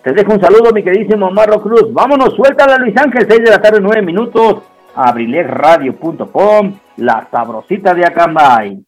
[0.01, 1.93] Te dejo un saludo, mi queridísimo Marro Cruz.
[1.93, 4.63] Vámonos, suéltala, Luis Ángel, 6 de la tarde, 9 minutos.
[4.95, 8.86] Abrilexradio.com, la sabrosita de Acambay.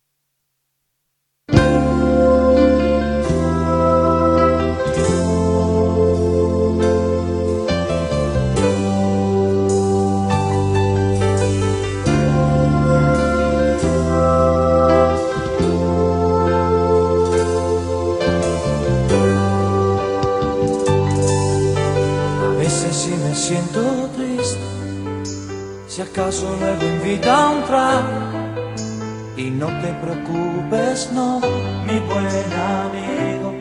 [26.00, 28.20] Si acaso luego invita a un trago
[29.36, 31.42] y no te preocupes, no,
[31.86, 33.54] mi buen amigo.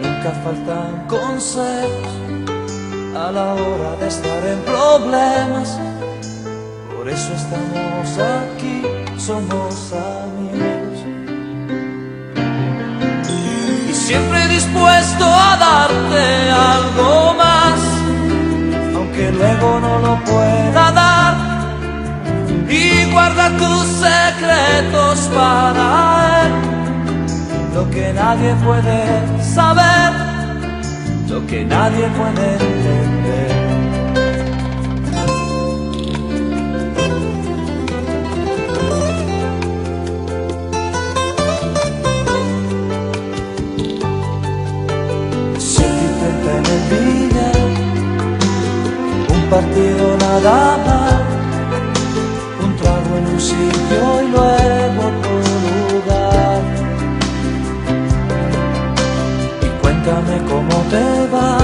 [0.00, 2.12] Nunca faltan consejos
[3.16, 5.80] a la hora de estar en problemas.
[6.96, 8.82] Por eso estamos aquí,
[9.18, 10.98] somos amigos.
[13.90, 17.33] Y siempre dispuesto a darte algo
[19.38, 21.34] luego no lo pueda dar
[22.68, 26.52] y guarda tus secretos para él.
[27.74, 30.12] Lo que nadie puede saber,
[31.28, 33.23] lo que nadie puede entender.
[49.54, 51.14] Partido nada más,
[52.64, 55.34] un trago en un sitio y luego otro
[55.92, 56.60] lugar.
[59.66, 61.58] Y cuéntame cómo te va,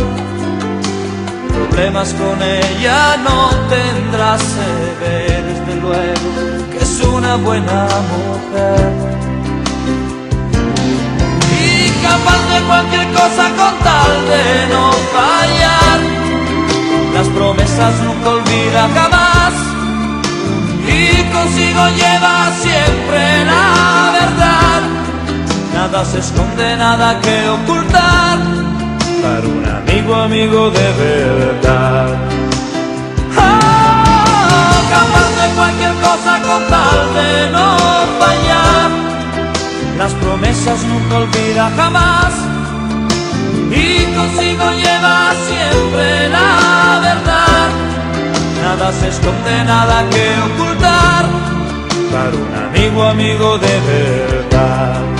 [1.57, 3.39] problemas con ella no
[3.75, 4.71] tendrás, se
[5.01, 5.17] ve
[5.51, 6.29] desde luego
[6.71, 8.93] que es una buena mujer.
[11.61, 15.60] Y capaz de cualquier cosa con tal de no fallar
[17.41, 19.53] promesas nunca olvida jamás
[20.99, 22.35] y consigo lleva
[22.65, 23.67] siempre la
[24.21, 24.81] verdad.
[25.73, 28.37] Nada se esconde, nada que ocultar
[29.23, 32.09] para un amigo, amigo de verdad.
[33.45, 37.69] Oh, capaz de cualquier cosa con tal de no
[38.21, 38.91] fallar.
[39.97, 42.35] Las promesas nunca olvida jamás
[43.71, 46.60] y consigo lleva siempre la.
[48.71, 51.25] Nada se esconde, nada que ocultar
[52.13, 55.20] para un amigo, amigo de verdad.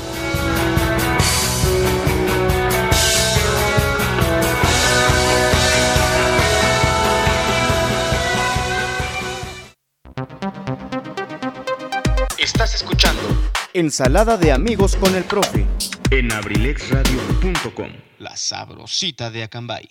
[13.81, 15.65] Ensalada de amigos con el profe
[16.11, 17.87] en abrilexradio.com.
[18.19, 19.89] La sabrosita de Acambay.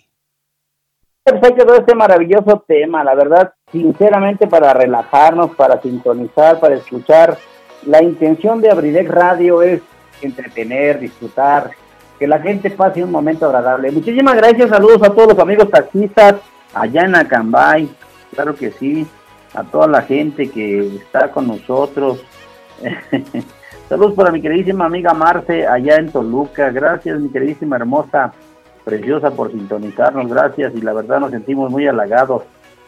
[1.21, 7.37] Perfecto todo este maravilloso tema, la verdad, sinceramente para relajarnos, para sintonizar, para escuchar.
[7.85, 9.81] La intención de Abrilex Radio es
[10.21, 11.71] entretener, disfrutar,
[12.17, 13.91] que la gente pase un momento agradable.
[13.91, 16.35] Muchísimas gracias, saludos a todos los amigos taxistas
[16.73, 17.89] allá en Acambay,
[18.33, 19.05] claro que sí,
[19.53, 22.23] a toda la gente que está con nosotros,
[23.91, 26.69] Saludos para mi queridísima amiga Marce allá en Toluca.
[26.69, 28.31] Gracias, mi queridísima hermosa,
[28.85, 30.29] preciosa, por sintonizarnos.
[30.29, 32.43] Gracias y la verdad nos sentimos muy halagados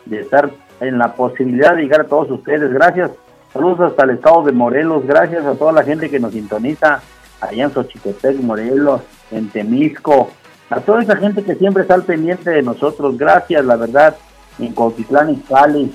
[0.05, 0.49] de estar
[0.79, 2.71] en la posibilidad de llegar a todos ustedes.
[2.71, 3.11] Gracias.
[3.51, 5.05] Saludos hasta el estado de Morelos.
[5.05, 7.01] Gracias a toda la gente que nos sintoniza
[7.41, 10.29] allá en Xochitepec, Morelos, en Temisco.
[10.69, 13.17] A toda esa gente que siempre está al pendiente de nosotros.
[13.17, 14.15] Gracias, la verdad,
[14.57, 15.93] en Coquitlán y Cali.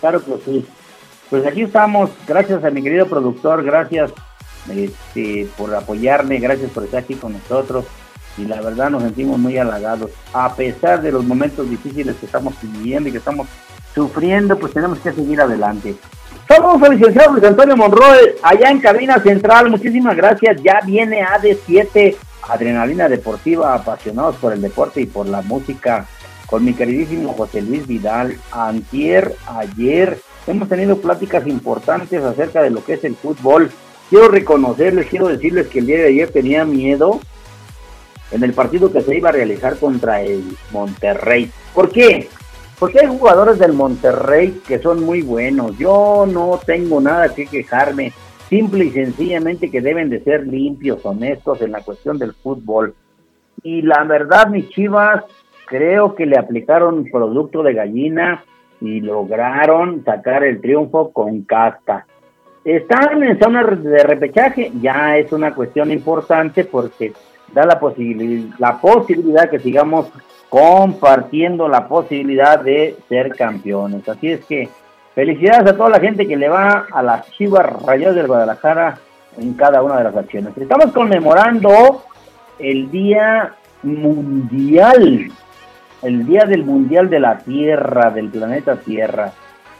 [0.00, 0.66] Claro que sí.
[1.30, 4.12] Pues aquí estamos, gracias a mi querido productor, gracias
[4.70, 7.84] este, por apoyarme, gracias por estar aquí con nosotros
[8.38, 10.10] y la verdad nos sentimos muy halagados.
[10.32, 13.48] A pesar de los momentos difíciles que estamos viviendo y que estamos
[13.94, 15.96] sufriendo, pues tenemos que seguir adelante.
[16.46, 20.62] Saludos al licenciado Luis Antonio Monroy, allá en cabina central, muchísimas gracias.
[20.62, 22.16] Ya viene AD7,
[22.48, 26.06] Adrenalina Deportiva, apasionados por el deporte y por la música,
[26.46, 28.38] con mi queridísimo José Luis Vidal.
[28.50, 33.70] Antier, ayer, hemos tenido pláticas importantes acerca de lo que es el fútbol.
[34.10, 37.20] Quiero reconocerles, quiero decirles que el día de ayer tenía miedo
[38.30, 41.50] en el partido que se iba a realizar contra el Monterrey.
[41.74, 42.28] ¿Por qué?
[42.78, 45.76] Porque hay jugadores del Monterrey que son muy buenos.
[45.78, 48.12] Yo no tengo nada que quejarme.
[48.48, 52.94] Simple y sencillamente que deben de ser limpios, honestos en la cuestión del fútbol.
[53.62, 55.24] Y la verdad, mis chivas,
[55.66, 58.42] creo que le aplicaron producto de gallina
[58.80, 62.06] y lograron sacar el triunfo con casta.
[62.68, 67.14] Están en zona de repechaje, ya es una cuestión importante porque
[67.54, 70.12] da la, posibilidad, la posibilidad que sigamos
[70.50, 74.06] compartiendo la posibilidad de ser campeones.
[74.06, 74.68] Así es que
[75.14, 78.98] felicidades a toda la gente que le va a las Chivas Rayadas del Guadalajara
[79.38, 80.54] en cada una de las acciones.
[80.54, 82.02] Estamos conmemorando
[82.58, 85.32] el Día Mundial
[86.02, 89.32] el día del Mundial de la Tierra, del planeta Tierra.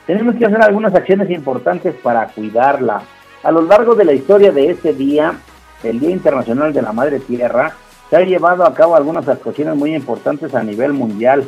[0.08, 3.02] Tenemos que hacer algunas acciones importantes para cuidarla.
[3.42, 5.34] A lo largo de la historia de este día,
[5.82, 7.74] el Día Internacional de la Madre Tierra,
[8.08, 11.46] se han llevado a cabo algunas actuaciones muy importantes a nivel mundial,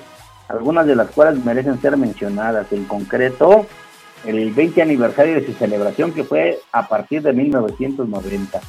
[0.48, 2.70] algunas de las cuales merecen ser mencionadas.
[2.70, 3.64] En concreto,
[4.26, 8.60] el 20 aniversario de su celebración que fue a partir de 1990.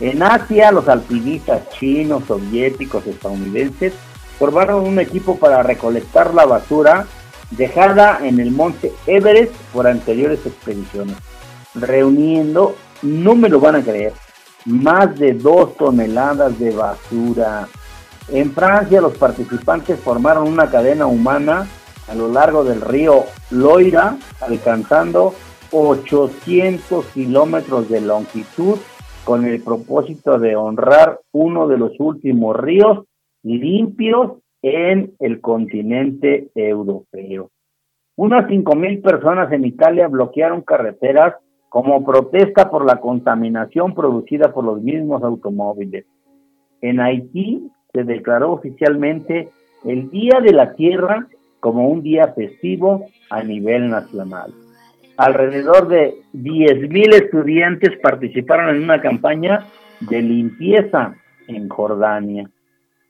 [0.00, 3.92] En Asia, los alpinistas chinos, soviéticos, estadounidenses
[4.38, 7.04] formaron un equipo para recolectar la basura
[7.56, 11.16] dejada en el monte Everest por anteriores expediciones,
[11.74, 14.12] reuniendo, no me lo van a creer,
[14.64, 17.68] más de dos toneladas de basura.
[18.28, 21.66] En Francia los participantes formaron una cadena humana
[22.08, 25.34] a lo largo del río Loira, alcanzando
[25.70, 28.78] 800 kilómetros de longitud
[29.24, 33.04] con el propósito de honrar uno de los últimos ríos
[33.42, 37.50] limpios en el continente europeo.
[38.16, 41.34] Unas 5.000 personas en Italia bloquearon carreteras
[41.68, 46.06] como protesta por la contaminación producida por los mismos automóviles.
[46.80, 49.50] En Haití se declaró oficialmente
[49.84, 51.26] el Día de la Tierra
[51.60, 54.50] como un día festivo a nivel nacional.
[55.18, 59.66] Alrededor de 10.000 estudiantes participaron en una campaña
[60.00, 61.16] de limpieza
[61.48, 62.48] en Jordania.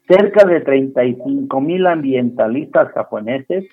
[0.07, 3.65] Cerca de 35 mil ambientalistas japoneses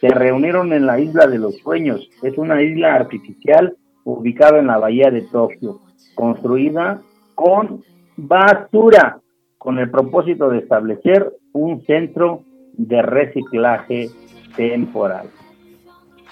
[0.00, 2.08] se reunieron en la isla de los sueños.
[2.22, 5.80] Es una isla artificial ubicada en la bahía de Tokio,
[6.14, 7.02] construida
[7.34, 7.82] con
[8.16, 9.18] basura,
[9.58, 14.08] con el propósito de establecer un centro de reciclaje
[14.56, 15.28] temporal.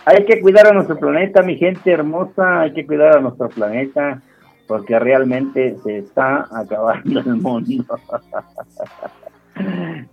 [0.04, 4.22] Hay que cuidar a nuestro planeta, mi gente hermosa, hay que cuidar a nuestro planeta
[4.66, 7.84] porque realmente se está acabando el mundo.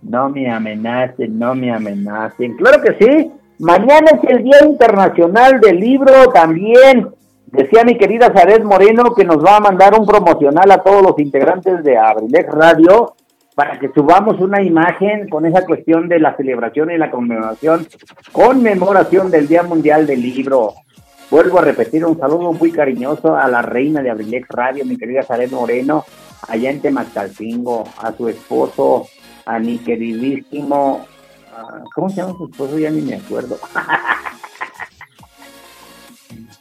[0.02, 2.56] No me amenacen, no me amenacen.
[2.56, 3.30] Claro que sí.
[3.58, 7.08] Mañana es el Día Internacional del Libro también.
[7.46, 11.18] Decía mi querida Zaret Moreno que nos va a mandar un promocional a todos los
[11.18, 13.14] integrantes de Abrilex Radio
[13.54, 17.86] para que subamos una imagen con esa cuestión de la celebración y la conmemoración,
[18.32, 20.74] conmemoración del Día Mundial del Libro.
[21.30, 25.22] Vuelvo a repetir un saludo muy cariñoso a la reina de Abrilex Radio, mi querida
[25.22, 26.04] Zaret Moreno,
[26.48, 29.06] allá en a su esposo,
[29.46, 31.06] a mi queridísimo,
[31.94, 32.78] ¿cómo se llama su esposo?
[32.78, 33.58] Ya ni me acuerdo.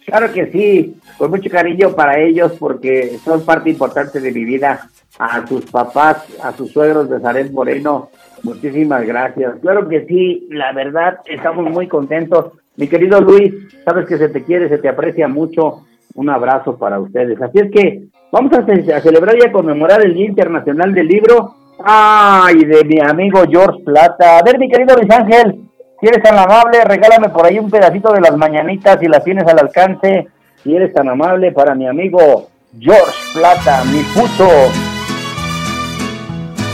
[0.09, 4.89] Claro que sí, con mucho cariño para ellos porque son parte importante de mi vida.
[5.19, 8.09] A sus papás, a sus suegros de Zaret Moreno,
[8.41, 9.59] muchísimas gracias.
[9.61, 12.53] Claro que sí, la verdad, estamos muy contentos.
[12.77, 13.53] Mi querido Luis,
[13.83, 15.85] sabes que se te quiere, se te aprecia mucho.
[16.15, 17.39] Un abrazo para ustedes.
[17.41, 21.55] Así es que vamos a, a celebrar y a conmemorar el Día Internacional del Libro.
[21.83, 24.37] Ay, de mi amigo George Plata.
[24.37, 25.61] A ver, mi querido Luis Ángel,
[25.99, 29.47] si eres tan amable, regálame por ahí un pedacito de las mañanitas si las tienes
[29.47, 30.27] al alcance.
[30.63, 34.49] Si eres tan amable para mi amigo George Plata, mi puto.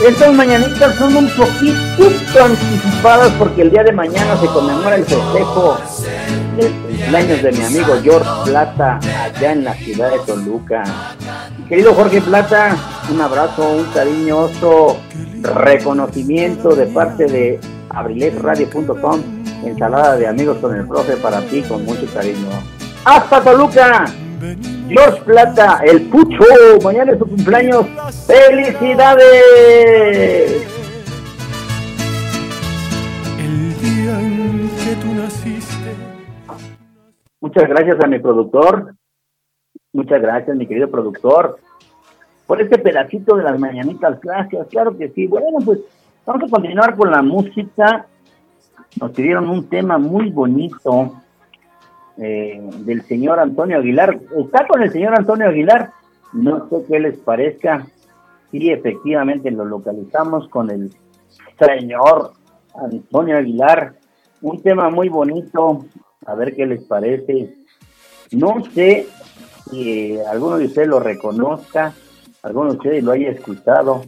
[0.06, 5.78] Estas mañanitas son un poquito anticipadas porque el día de mañana se conmemora el festejo
[6.58, 10.84] del cumpleaños de mi amigo George Plata allá en la ciudad de Toluca.
[11.68, 12.76] Querido Jorge Plata,
[13.12, 14.98] un abrazo, un cariñoso
[15.42, 17.60] reconocimiento de parte de
[17.90, 19.22] abrilesradio.com,
[19.64, 22.50] ensalada de amigos con el profe para ti con mucho cariño.
[23.04, 24.06] ¡Hasta Toluca!
[24.88, 26.44] George Plata, el Pucho,
[26.84, 27.88] mañana es su cumpleaños.
[28.28, 29.26] ¡Felicidades!
[33.40, 35.96] El día en que tú naciste.
[37.42, 38.95] Muchas gracias a mi productor.
[39.96, 41.58] Muchas gracias, mi querido productor,
[42.46, 44.20] por este pedacito de las mañanitas.
[44.22, 45.26] Gracias, claro que sí.
[45.26, 45.80] Bueno, pues
[46.26, 48.08] Vamos a continuar con la música.
[49.00, 51.14] Nos pidieron un tema muy bonito
[52.18, 54.20] eh, del señor Antonio Aguilar.
[54.36, 55.92] ¿Está con el señor Antonio Aguilar?
[56.34, 57.86] No sé qué les parezca.
[58.50, 60.92] Sí, efectivamente lo localizamos con el
[61.60, 62.32] señor
[62.74, 63.94] Antonio Aguilar.
[64.42, 65.86] Un tema muy bonito.
[66.26, 67.54] A ver qué les parece.
[68.32, 69.08] No sé
[69.70, 71.94] si alguno de ustedes lo reconozca,
[72.44, 74.04] alguno de ustedes lo haya escuchado,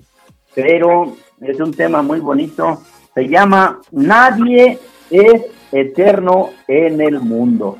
[0.53, 2.81] pero es un tema muy bonito.
[3.13, 4.79] Se llama Nadie
[5.09, 7.77] es eterno en el mundo.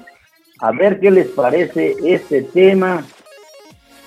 [0.59, 3.05] A ver qué les parece este tema.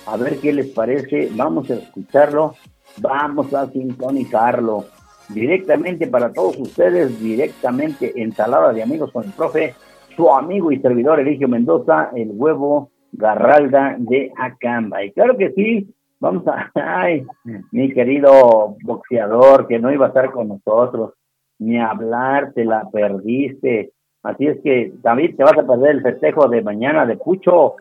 [0.05, 1.29] A ver qué les parece.
[1.33, 2.55] Vamos a escucharlo.
[2.97, 4.85] Vamos a sintonizarlo.
[5.29, 9.75] Directamente para todos ustedes, directamente ensalada de amigos con el profe,
[10.15, 15.03] su amigo y servidor Eligio Mendoza, el huevo Garralda de Acamba.
[15.03, 17.25] Y claro que sí, Vamos a, ay,
[17.71, 21.13] mi querido boxeador que no iba a estar con nosotros,
[21.59, 23.91] ni hablar, te la perdiste.
[24.23, 27.73] Así es que, David, te vas a perder el festejo de mañana de Pucho.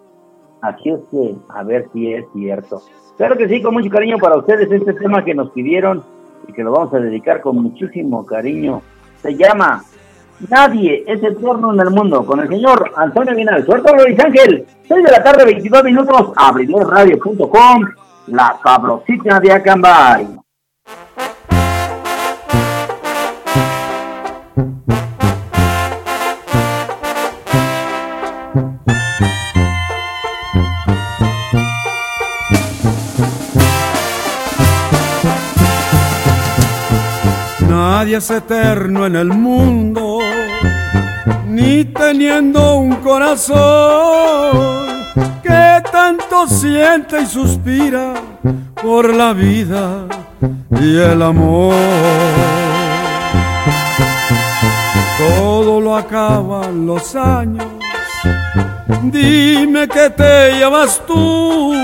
[0.63, 2.81] Así es que, a ver si es cierto.
[3.19, 6.03] Claro que sí, con mucho cariño para ustedes, este tema que nos pidieron
[6.49, 8.81] y que lo vamos a dedicar con muchísimo cariño.
[9.21, 9.83] Se llama
[10.49, 13.65] Nadie es eterno en el mundo con el señor Antonio Guinal.
[13.65, 14.67] Suerte, Luis Ángel.
[14.89, 17.85] 6 de la tarde, 22 minutos, abridorradio.com
[18.31, 20.27] la sabrosita de Acambay.
[37.69, 40.20] Nadie es eterno en el mundo,
[41.61, 44.87] ni teniendo un corazón
[45.43, 48.15] que tanto siente y suspira
[48.83, 50.07] por la vida
[50.81, 51.75] y el amor.
[55.19, 57.67] Todo lo acaban los años,
[59.03, 61.75] dime que te llevas tú,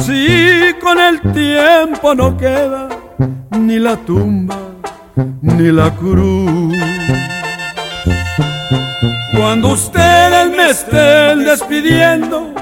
[0.00, 2.88] si con el tiempo no queda
[3.58, 4.58] ni la tumba
[5.40, 6.95] ni la cruz.
[9.36, 12.54] Cuando ustedes me estén despidiendo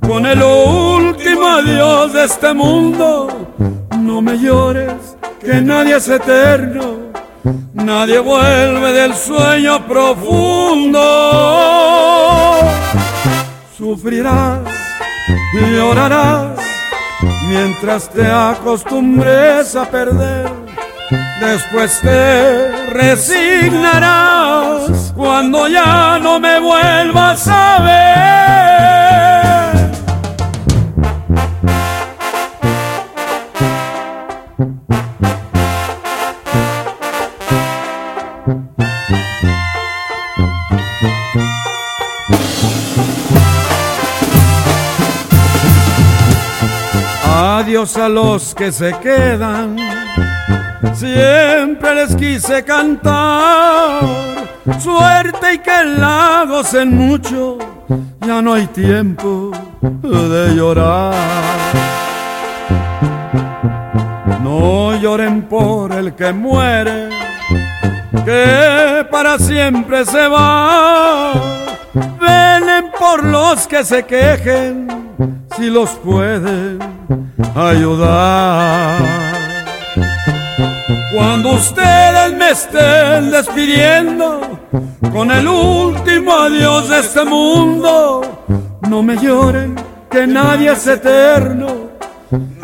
[0.00, 3.54] con el último adiós de este mundo,
[3.98, 7.12] no me llores, que nadie es eterno,
[7.74, 11.00] nadie vuelve del sueño profundo.
[13.76, 14.60] Sufrirás
[15.54, 16.58] y llorarás
[17.48, 20.57] mientras te acostumbres a perder
[21.40, 27.98] Después te resignarás cuando ya no me vuelvas a ver.
[47.24, 49.76] Adiós a los que se quedan,
[50.94, 54.00] siempre les quise cantar.
[54.78, 57.58] Suerte y que la gocen mucho,
[58.20, 59.50] ya no hay tiempo
[60.02, 61.14] de llorar.
[64.42, 67.08] No lloren por el que muere,
[68.24, 71.32] que para siempre se va.
[72.20, 74.88] Velen por los que se quejen,
[75.56, 76.78] si los pueden
[77.54, 78.98] ayudar.
[81.18, 84.60] Cuando ustedes me estén despidiendo
[85.12, 88.44] con el último adiós de este mundo,
[88.88, 89.74] no me lloren
[90.08, 91.90] que nadie es eterno,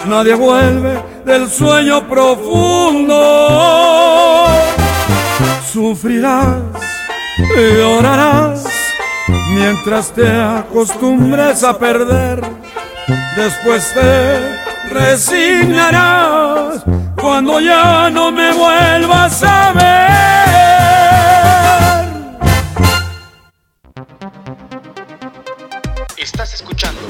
[0.07, 3.17] nadie vuelve del sueño profundo.
[5.73, 6.63] Sufrirás
[7.59, 8.67] y llorarás
[9.57, 12.41] mientras te acostumbres a perder
[13.37, 14.64] después te
[14.95, 16.85] resignarás
[17.21, 19.85] cuando ya no me vuelvas a ver.
[26.16, 27.01] Estás escuchando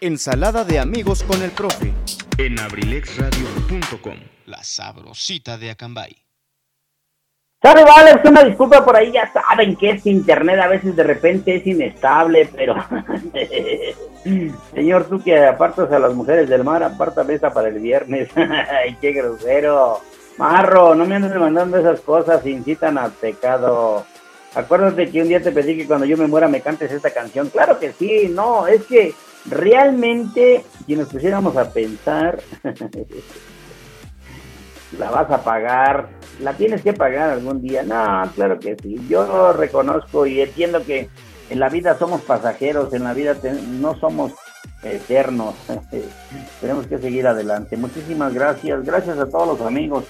[0.00, 1.92] Ensalada de amigos con el profe
[2.38, 4.16] en abrilexradio.com,
[4.46, 6.16] la sabrosita de Acambay.
[7.62, 11.04] Sabe, vale, es una disculpa por ahí, ya saben que este internet a veces de
[11.04, 12.74] repente es inestable, pero
[14.74, 18.30] señor, tú que apartas a las mujeres del mar, aparta esa para el viernes.
[18.36, 20.00] Ay, qué grosero.
[20.38, 24.04] Marro, no me andes mandando esas cosas, incitan al pecado.
[24.56, 27.48] Acuérdate que un día te pedí que cuando yo me muera me cantes esta canción.
[27.48, 29.14] Claro que sí, no, es que
[29.46, 32.40] realmente, si nos pusiéramos a pensar,
[34.98, 36.08] la vas a pagar,
[36.40, 37.82] la tienes que pagar algún día.
[37.82, 38.96] No, claro que sí.
[39.08, 41.08] Yo reconozco y entiendo que
[41.50, 43.36] en la vida somos pasajeros, en la vida
[43.80, 44.32] no somos
[44.82, 45.54] eternos.
[46.60, 47.76] Tenemos que seguir adelante.
[47.76, 48.84] Muchísimas gracias.
[48.84, 50.04] Gracias a todos los amigos.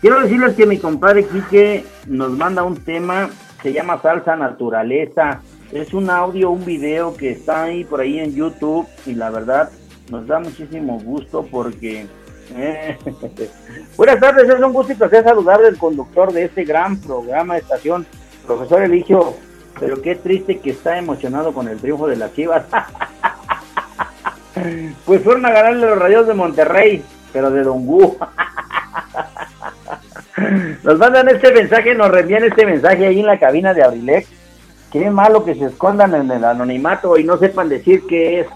[0.00, 3.30] Quiero decirles que mi compadre Quique nos manda un tema,
[3.62, 5.40] se llama Salsa Naturaleza.
[5.72, 9.70] Es un audio, un video que está ahí por ahí en YouTube y la verdad
[10.10, 12.06] nos da muchísimo gusto porque
[13.96, 17.60] Buenas tardes, es un gusto y placer saludar al conductor de este gran programa de
[17.60, 18.06] estación,
[18.46, 19.34] profesor Eligio.
[19.78, 22.64] Pero qué triste que está emocionado con el triunfo de las Chivas.
[25.04, 28.16] pues fueron a ganarle los rayos de Monterrey, pero de Don Gu.
[30.82, 34.28] nos mandan este mensaje, nos reenvían este mensaje ahí en la cabina de Abrilex.
[34.90, 38.46] Qué malo que se escondan en el anonimato y no sepan decir qué es.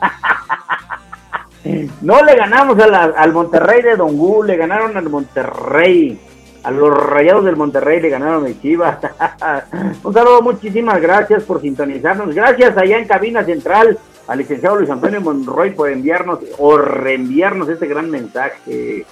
[2.03, 6.19] No le ganamos al Monterrey de Don Gu, le ganaron al Monterrey.
[6.63, 8.99] A los rayados del Monterrey le ganaron a Chivas.
[10.05, 12.35] Un saludo, muchísimas gracias por sintonizarnos.
[12.35, 17.87] Gracias allá en Cabina Central al licenciado Luis Antonio Monroy por enviarnos o reenviarnos este
[17.87, 19.07] gran mensaje.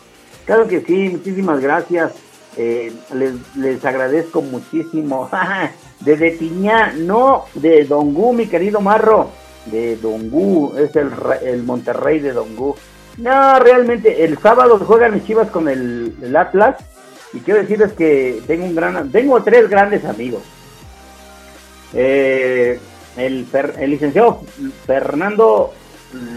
[0.45, 2.13] Claro que sí, muchísimas gracias.
[2.59, 5.31] Eh, les, les agradezco muchísimo.
[6.01, 9.31] Desde Tiñá, no de Don Gu, mi querido Marro
[9.71, 11.11] de Dongu, es el,
[11.43, 12.75] el Monterrey de Dongu.
[13.19, 16.77] No, realmente, el sábado juegan mis chivas con el, Atlas.
[17.33, 20.43] Y quiero decirles que tengo un gran, tengo tres grandes amigos.
[21.93, 22.79] Eh,
[23.17, 23.47] el,
[23.79, 24.43] el, licenciado
[24.87, 25.73] Fernando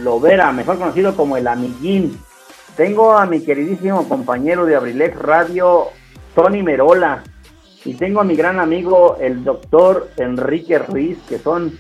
[0.04, 2.20] Lovera, mejor conocido como el Amiguín.
[2.76, 5.90] Tengo a mi queridísimo compañero de Abrilex Radio,
[6.34, 7.24] Tony Merola.
[7.86, 11.78] Y tengo a mi gran amigo, el doctor Enrique Ruiz, que son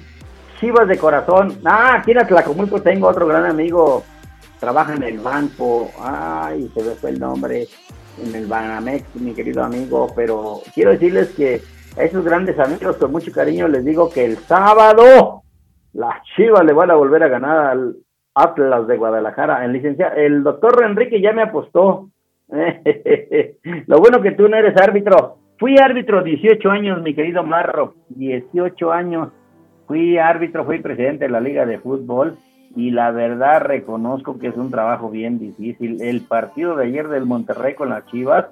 [0.61, 1.57] Chivas de corazón.
[1.65, 4.03] Ah, aquí en Atlacomulco tengo otro gran amigo.
[4.59, 5.89] Trabaja en el banco.
[5.99, 7.65] Ay, se me fue el nombre.
[8.23, 10.09] En el Banamex, mi querido amigo.
[10.15, 11.61] Pero quiero decirles que
[11.97, 15.41] a esos grandes amigos, con mucho cariño, les digo que el sábado
[15.93, 17.95] las Chivas le van a volver a ganar al
[18.35, 19.65] Atlas de Guadalajara.
[19.65, 22.11] El licenciado, el doctor Enrique ya me apostó.
[23.87, 25.39] Lo bueno que tú no eres árbitro.
[25.57, 27.95] Fui árbitro 18 años, mi querido Marro.
[28.09, 29.29] 18 años
[29.91, 32.37] Fui árbitro, fui presidente de la Liga de Fútbol
[32.77, 36.01] y la verdad reconozco que es un trabajo bien difícil.
[36.01, 38.45] El partido de ayer del Monterrey con las Chivas,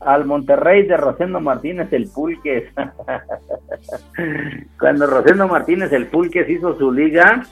[0.00, 2.64] al Monterrey de Rosendo Martínez el Pulques.
[4.80, 7.44] Cuando Rosendo Martínez el Pulques hizo su liga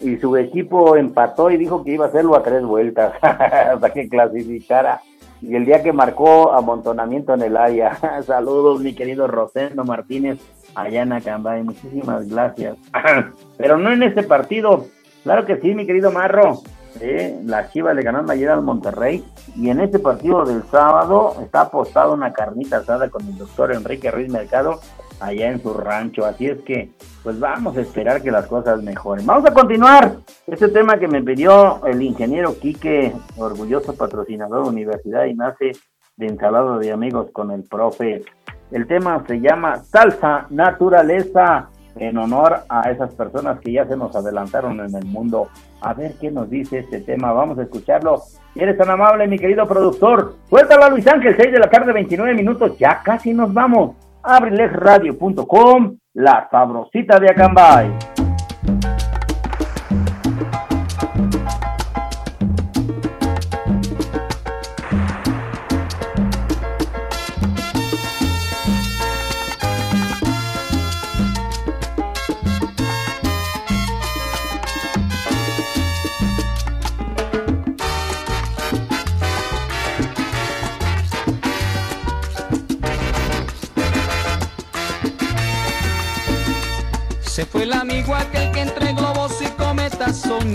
[0.00, 4.10] y su equipo empató y dijo que iba a hacerlo a tres vueltas hasta que
[4.10, 5.00] clasificara.
[5.40, 7.94] Y el día que marcó amontonamiento en el área.
[8.26, 10.38] Saludos, mi querido Rosendo Martínez
[10.74, 12.76] Ayana Cambay, muchísimas gracias.
[13.56, 14.86] Pero no en este partido.
[15.24, 16.62] Claro que sí, mi querido Marro.
[17.00, 17.38] ¿eh?
[17.44, 19.24] Las Chivas le ganaron ayer al Monterrey
[19.56, 24.10] y en este partido del sábado está apostado una carnita asada con el doctor Enrique
[24.10, 24.80] Ruiz Mercado
[25.20, 26.24] allá en su rancho.
[26.24, 26.90] Así es que,
[27.22, 29.26] pues vamos a esperar que las cosas mejoren.
[29.26, 30.16] Vamos a continuar
[30.46, 35.72] este tema que me pidió el ingeniero Quique, orgulloso patrocinador de Universidad y nace
[36.16, 38.24] de ensalada de amigos con el profe.
[38.70, 44.14] El tema se llama Salsa Naturaleza en honor a esas personas que ya se nos
[44.14, 45.48] adelantaron en el mundo.
[45.80, 48.22] A ver qué nos dice este tema, vamos a escucharlo.
[48.54, 50.34] Eres tan amable, mi querido productor.
[50.48, 53.96] Suéltala, Luis Ángel, 6 de la tarde, 29 minutos, ya casi nos vamos.
[54.22, 58.17] Abrilexradio.com, la sabrosita de Acambay.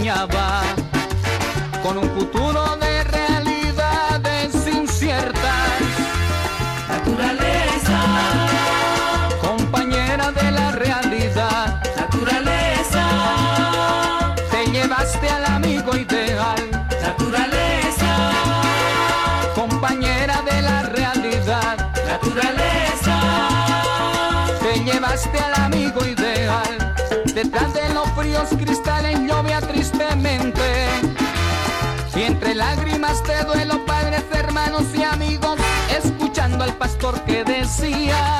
[0.03, 0.63] Soñaba
[1.81, 5.79] con un futuro de realidades inciertas.
[6.89, 7.99] Naturaleza,
[9.39, 11.81] compañera de la realidad.
[11.95, 13.05] Naturaleza,
[14.51, 16.61] te llevaste al amigo ideal.
[17.01, 18.13] Naturaleza,
[19.55, 21.77] compañera de la realidad.
[22.05, 23.17] Naturaleza,
[24.61, 26.93] te llevaste al amigo ideal.
[27.33, 28.92] Detrás de los fríos cristales
[32.15, 35.57] Y entre lágrimas de duelo, padres, hermanos y amigos,
[35.89, 38.39] escuchando al pastor que decía,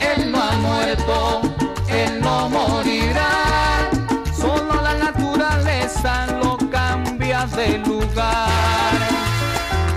[0.00, 1.40] Él no ha muerto,
[1.88, 3.88] Él no morirá,
[4.36, 8.98] solo la naturaleza lo cambia de lugar.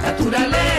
[0.02, 0.75] Naturaleza,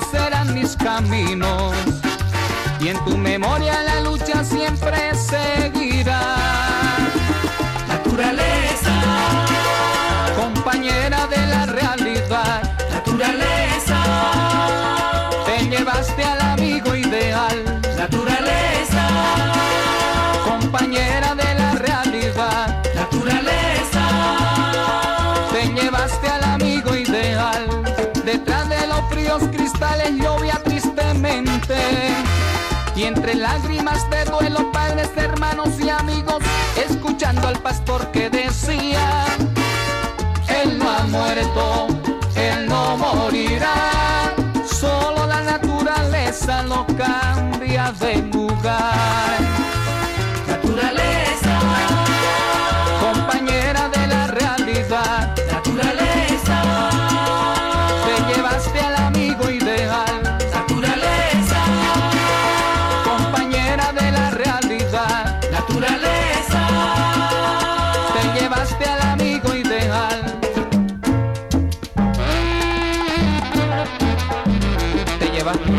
[0.00, 1.74] serán mis caminos
[2.80, 6.41] y en tu memoria la lucha siempre seguirá.
[33.02, 36.40] Y entre lágrimas de duelo, padres, hermanos y amigos,
[36.88, 39.24] escuchando al pastor que decía,
[40.62, 41.88] Él no ha muerto,
[42.36, 44.32] Él no morirá,
[44.64, 49.41] solo la naturaleza lo cambia de lugar.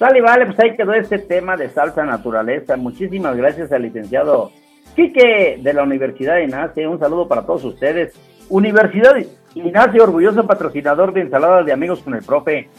[0.00, 2.74] Sale, vale, pues ahí quedó este tema de salsa naturaleza.
[2.78, 4.50] Muchísimas gracias al licenciado
[4.96, 6.88] Quique de la Universidad de INACE.
[6.88, 8.14] Un saludo para todos ustedes.
[8.48, 9.14] Universidad
[9.54, 12.70] INACE, orgulloso patrocinador de ensaladas de amigos con el profe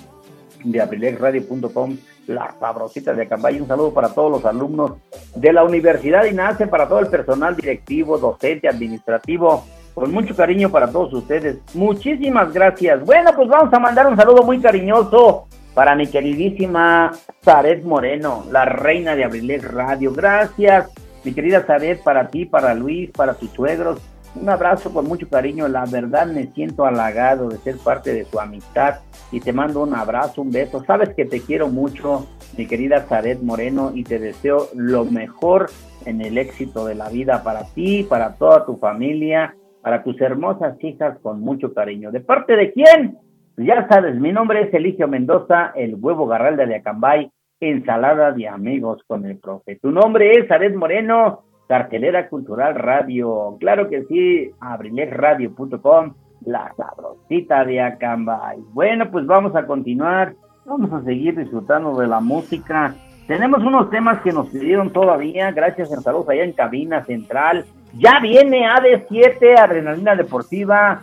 [0.63, 1.95] de abrilexradio.com,
[2.25, 3.61] la sabrosita de Acambay.
[3.61, 4.93] Un saludo para todos los alumnos
[5.35, 9.63] de la Universidad INACE, para todo el personal directivo, docente, administrativo.
[9.93, 11.59] Con mucho cariño para todos ustedes.
[11.75, 13.05] Muchísimas gracias.
[13.05, 17.11] Bueno, pues vamos a mandar un saludo muy cariñoso para mi queridísima
[17.43, 20.13] Zaret Moreno, la reina de Abrilex Radio.
[20.13, 20.91] Gracias,
[21.23, 24.01] mi querida Zaret, para ti, para Luis, para tus suegros,
[24.33, 25.67] Un abrazo con mucho cariño.
[25.67, 28.99] La verdad me siento halagado de ser parte de su amistad
[29.29, 30.83] y te mando un abrazo, un beso.
[30.85, 32.27] Sabes que te quiero mucho,
[32.57, 35.69] mi querida Zaret Moreno, y te deseo lo mejor
[36.05, 40.81] en el éxito de la vida para ti, para toda tu familia, para tus hermosas
[40.81, 42.11] hijas con mucho cariño.
[42.11, 43.17] ¿De parte de quién?
[43.57, 49.03] Ya sabes, mi nombre es Eligio Mendoza, el huevo garralda de Acambay, ensalada de amigos
[49.07, 49.75] con el profe.
[49.75, 53.57] Tu nombre es Zaret Moreno Cartelera Cultural Radio.
[53.59, 56.13] Claro que sí, abrilesradio.com,
[56.45, 58.57] la sabrosita de Acambay.
[58.73, 60.33] Bueno, pues vamos a continuar.
[60.65, 62.95] Vamos a seguir disfrutando de la música.
[63.27, 65.51] Tenemos unos temas que nos pidieron todavía.
[65.51, 67.65] Gracias a saludos allá en cabina central.
[67.97, 71.01] Ya viene AD7, Adrenalina Deportiva,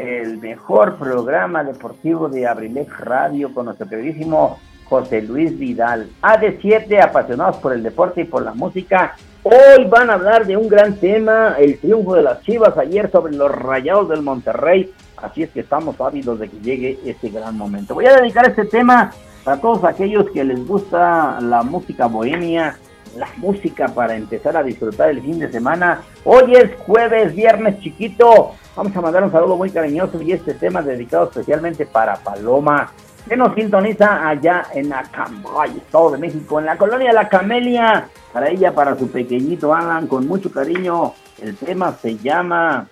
[0.00, 6.08] el mejor programa deportivo de Abrilex Radio con nuestro queridísimo José Luis Vidal.
[6.22, 9.14] AD7, apasionados por el deporte y por la música.
[9.42, 13.34] Hoy van a hablar de un gran tema, el triunfo de las Chivas ayer sobre
[13.34, 14.90] los Rayados del Monterrey.
[15.18, 17.94] Así es que estamos ávidos de que llegue este gran momento.
[17.94, 19.12] Voy a dedicar este tema
[19.44, 22.78] a todos aquellos que les gusta la música bohemia,
[23.16, 26.00] la música para empezar a disfrutar el fin de semana.
[26.24, 28.54] Hoy es jueves, viernes chiquito.
[28.76, 32.92] Vamos a mandar un saludo muy cariñoso y este tema dedicado especialmente para Paloma,
[33.28, 38.08] que nos sintoniza allá en Acambay, Estado de México, en la colonia La Camelia.
[38.32, 41.14] Para ella, para su pequeñito Alan, con mucho cariño.
[41.42, 42.86] El tema se llama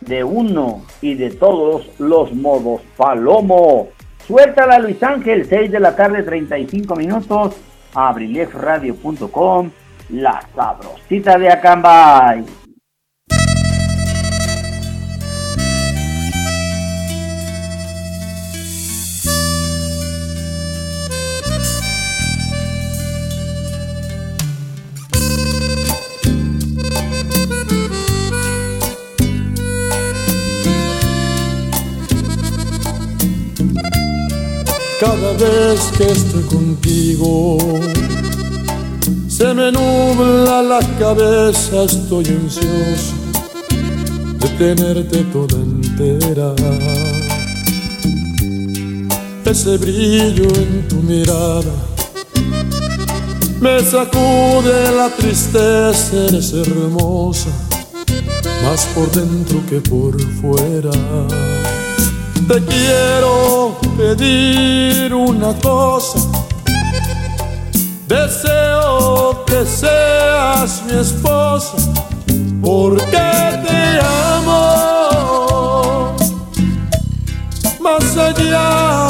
[0.00, 2.82] De uno y de todos los modos.
[2.96, 3.88] Palomo.
[4.26, 7.54] Suéltala Luis Ángel, 6 de la tarde, 35 minutos.
[7.94, 9.70] abrilexradio.com.
[10.10, 12.61] La sabrosita de Acambay.
[35.98, 37.58] Que estoy contigo,
[39.26, 43.14] se me nubla la cabeza, estoy ansioso
[44.38, 46.54] de tenerte toda entera.
[49.44, 51.74] Ese brillo en tu mirada
[53.60, 57.50] me sacude la tristeza, eres hermosa,
[58.62, 60.92] más por dentro que por fuera.
[62.48, 66.18] Te quiero pedir una cosa.
[68.08, 71.76] Deseo que seas mi esposa
[72.60, 73.10] porque
[73.66, 74.62] te amo.
[77.80, 79.08] Más allá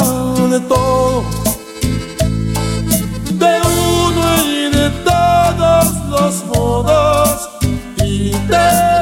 [0.49, 1.23] de todo,
[3.31, 3.61] de
[3.97, 7.49] uno y de todos los modos,
[8.03, 8.92] y te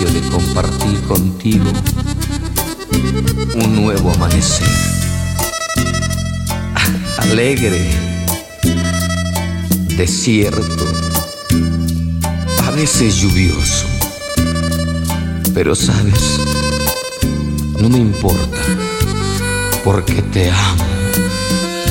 [0.00, 1.70] privilegio de compartir contigo
[3.54, 4.68] un nuevo amanecer.
[7.18, 7.90] Alegre,
[9.96, 10.86] desierto,
[12.64, 13.86] a veces lluvioso.
[15.54, 16.40] Pero sabes,
[17.78, 18.62] no me importa,
[19.84, 20.84] porque te amo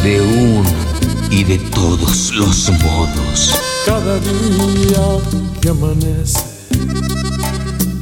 [0.04, 0.70] de uno
[1.30, 3.54] y de todos los modos.
[3.86, 6.49] Cada día que amanece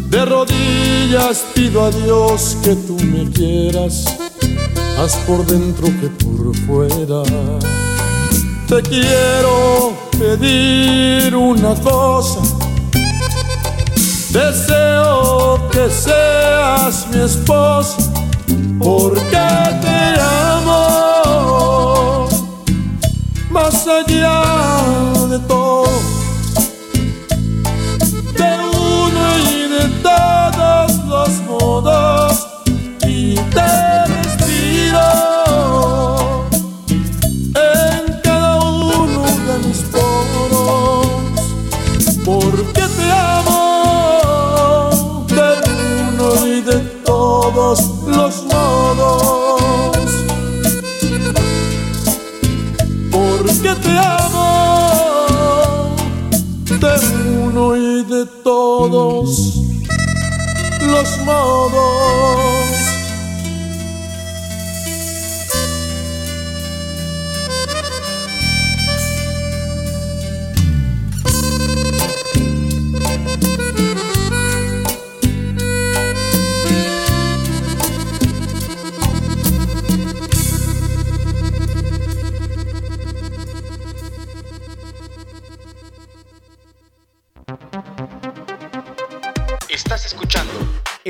[0.10, 4.06] de rodillas pido a Dios que tú me quieras,
[4.98, 7.24] más por dentro que por fuera.
[8.68, 12.42] Te quiero pedir una cosa.
[14.30, 17.98] Deseo que seas mi esposa,
[18.80, 19.38] porque
[19.82, 19.97] te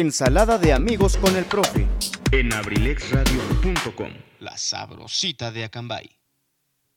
[0.08, 1.86] Ensalada de amigos con el profe.
[2.32, 4.08] En abrilexradio.com.
[4.40, 6.10] La sabrosita de Acambay.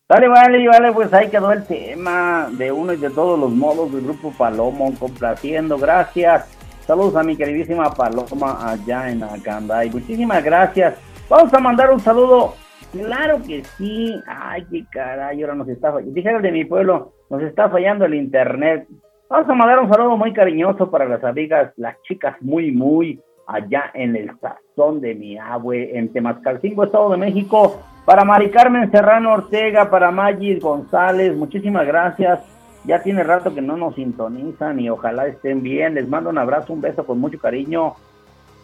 [0.08, 3.92] Dale, vale, vale, pues ahí quedó el tema de uno y de todos los modos
[3.92, 6.56] del grupo Palomo, complaciendo, gracias.
[6.86, 9.90] Saludos a mi queridísima Paloma allá en Acambay.
[9.90, 10.94] Muchísimas gracias.
[11.28, 12.54] Vamos a mandar un saludo.
[12.92, 14.14] Claro que sí.
[14.28, 16.14] Ay, qué caray, ahora nos está fallando.
[16.14, 18.86] Dijera de mi pueblo, nos está fallando el internet.
[19.30, 23.84] Vamos a mandar un saludo muy cariñoso para las amigas, las chicas muy, muy allá
[23.94, 27.80] en el sazón de mi abue, en Temascalcingo, Estado de México.
[28.04, 32.40] Para Mari Carmen Serrano Ortega, para Magis González, muchísimas gracias.
[32.82, 35.94] Ya tiene rato que no nos sintonizan y ojalá estén bien.
[35.94, 37.94] Les mando un abrazo, un beso con mucho cariño,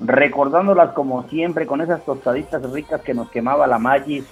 [0.00, 4.26] recordándolas como siempre con esas tostaditas ricas que nos quemaba la Magis.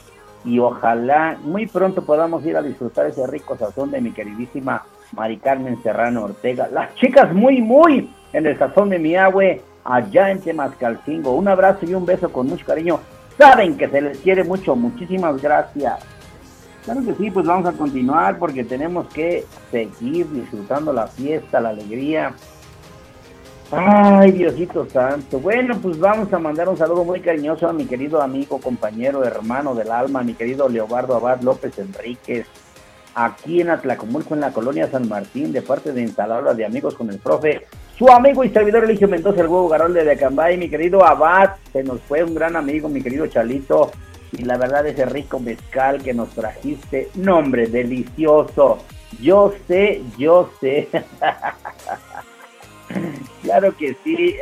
[0.45, 4.83] Y ojalá muy pronto podamos ir a disfrutar ese rico sazón de mi queridísima
[5.15, 10.41] Mari Carmen Serrano Ortega, las chicas muy, muy en el sazón de Miahue, allá en
[10.41, 11.33] Temascalcingo.
[11.33, 13.01] Un abrazo y un beso con mucho cariño.
[13.39, 16.01] Saben que se les quiere mucho, muchísimas gracias.
[16.85, 21.71] Claro que sí, pues vamos a continuar porque tenemos que seguir disfrutando la fiesta, la
[21.71, 22.35] alegría.
[23.73, 25.41] Ay, Diosito Santo.
[25.41, 29.75] Bueno, pues vamos a mandar un saludo muy cariñoso a mi querido amigo, compañero, hermano
[29.75, 32.47] del alma, mi querido Leobardo Abad López Enríquez,
[33.15, 37.11] aquí en Atlacomulco, en la colonia San Martín, de parte de Instaladora de Amigos con
[37.11, 37.67] el Profe,
[37.97, 41.85] su amigo y servidor Eligio Mendoza, el huevo Garolde de Acambay, mi querido Abad, se
[41.85, 43.93] nos fue un gran amigo, mi querido Chalito,
[44.33, 48.79] y la verdad ese rico mezcal que nos trajiste, nombre, delicioso,
[49.21, 50.89] yo sé, yo sé,
[53.43, 54.37] claro que sí,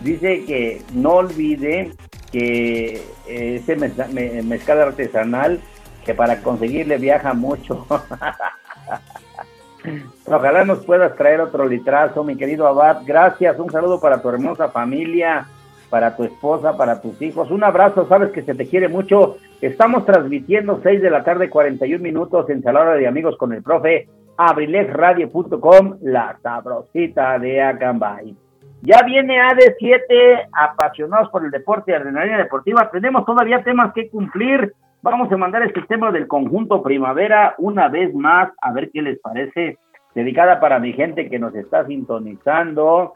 [0.00, 1.92] dice que no olvide
[2.32, 5.60] que ese mezcal artesanal
[6.08, 7.86] que para conseguirle viaja mucho.
[10.26, 13.02] Ojalá nos puedas traer otro litrazo, mi querido Abad.
[13.04, 15.46] Gracias, un saludo para tu hermosa familia,
[15.90, 17.50] para tu esposa, para tus hijos.
[17.50, 19.36] Un abrazo, sabes que se te quiere mucho.
[19.60, 24.08] Estamos transmitiendo 6 de la tarde, 41 minutos en Salada de Amigos con el profe,
[24.38, 28.34] abrilesradio.com, la sabrosita de Acambay.
[28.80, 32.88] Ya viene AD7, apasionados por el deporte adrenalina deportiva.
[32.90, 34.72] Tenemos todavía temas que cumplir.
[35.00, 39.18] Vamos a mandar este tema del conjunto Primavera una vez más, a ver qué les
[39.20, 39.78] parece.
[40.14, 43.14] Dedicada para mi gente que nos está sintonizando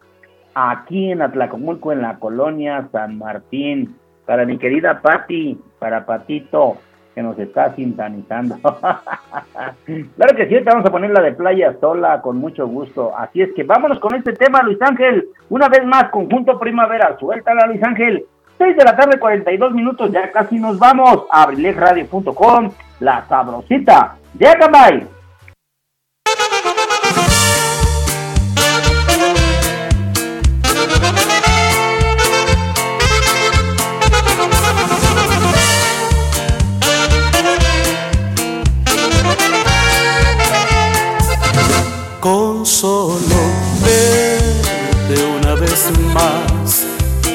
[0.54, 3.96] aquí en Atlacomulco, en la colonia San Martín.
[4.26, 6.76] Para mi querida Patti, para Patito,
[7.16, 8.54] que nos está sintonizando.
[8.62, 13.12] claro que sí, vamos a poner la de playa sola con mucho gusto.
[13.18, 15.26] Así es que vámonos con este tema, Luis Ángel.
[15.50, 17.16] Una vez más, conjunto primavera.
[17.18, 18.24] Suéltala, Luis Ángel.
[18.58, 22.70] 6 de la tarde, 42 minutos, ya casi nos vamos a abrilesradio.com,
[23.00, 25.06] la sabrosita de Acambay.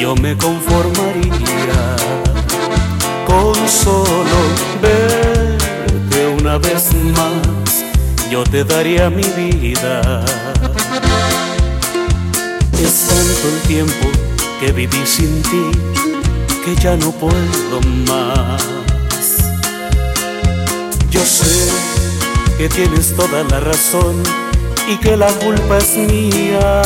[0.08, 1.96] Yo me conformaría
[3.26, 4.38] con solo
[4.82, 7.84] verte una vez más,
[8.32, 10.24] yo te daría mi vida.
[12.82, 14.08] Es tanto el tiempo
[14.62, 15.72] que viví sin ti
[16.64, 18.64] que ya no puedo más.
[21.12, 21.70] Yo sé
[22.58, 24.24] que tienes toda la razón
[24.88, 26.82] y que la culpa es mía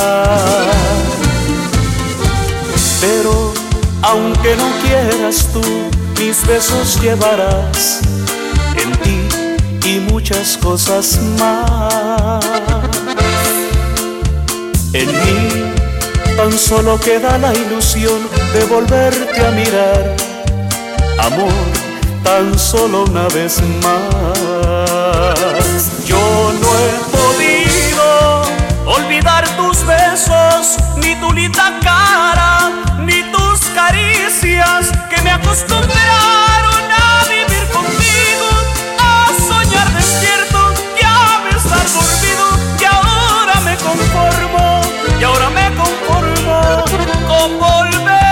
[3.02, 3.52] pero
[4.04, 5.62] aunque no quieras tú,
[6.20, 8.00] mis besos llevarás
[8.78, 9.28] en ti
[9.90, 12.46] y muchas cosas más.
[14.94, 15.74] En mí
[16.38, 20.16] tan solo queda la ilusión de volverte a mirar,
[21.18, 21.50] amor,
[22.24, 25.36] tan solo una vez más.
[26.06, 26.20] Yo
[26.62, 28.44] no he podido
[28.86, 32.52] olvidar tus besos ni tu linda cara
[33.74, 38.50] caricias que me acostumbraron a vivir contigo,
[39.00, 42.46] a soñar despierto y a besar dormido.
[42.80, 44.82] Y ahora me conformo,
[45.20, 48.31] y ahora me conformo volverte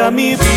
[0.00, 0.48] a mi vida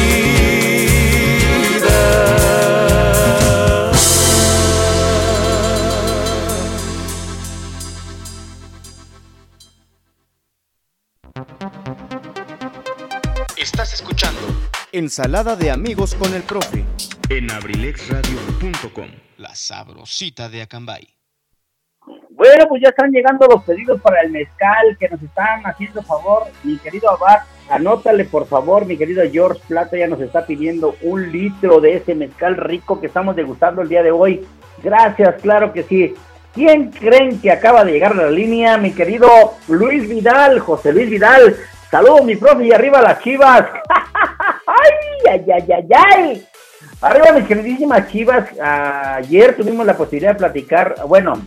[13.57, 14.39] Estás escuchando
[14.91, 16.83] Ensalada de amigos con el profe
[17.29, 21.07] En abrilexradio.com, la sabrosita de Acambay.
[22.31, 26.47] Bueno, pues ya están llegando los pedidos para el mezcal que nos están haciendo favor.
[26.63, 31.31] Mi querido Abad, anótale por favor, mi querido George Plata ya nos está pidiendo un
[31.31, 34.45] litro de ese mezcal rico que estamos degustando el día de hoy.
[34.83, 36.13] Gracias, claro que sí.
[36.53, 38.77] ¿Quién creen que acaba de llegar a la línea?
[38.77, 39.29] Mi querido
[39.69, 41.55] Luis Vidal, José Luis Vidal.
[41.89, 43.63] Saludos, mi profe, y arriba las chivas.
[44.67, 46.47] ¡Ay, ay, ay, ay, ay!
[47.01, 48.49] Arriba, mis queridísimas chivas.
[48.59, 51.41] Ayer tuvimos la posibilidad de platicar, bueno,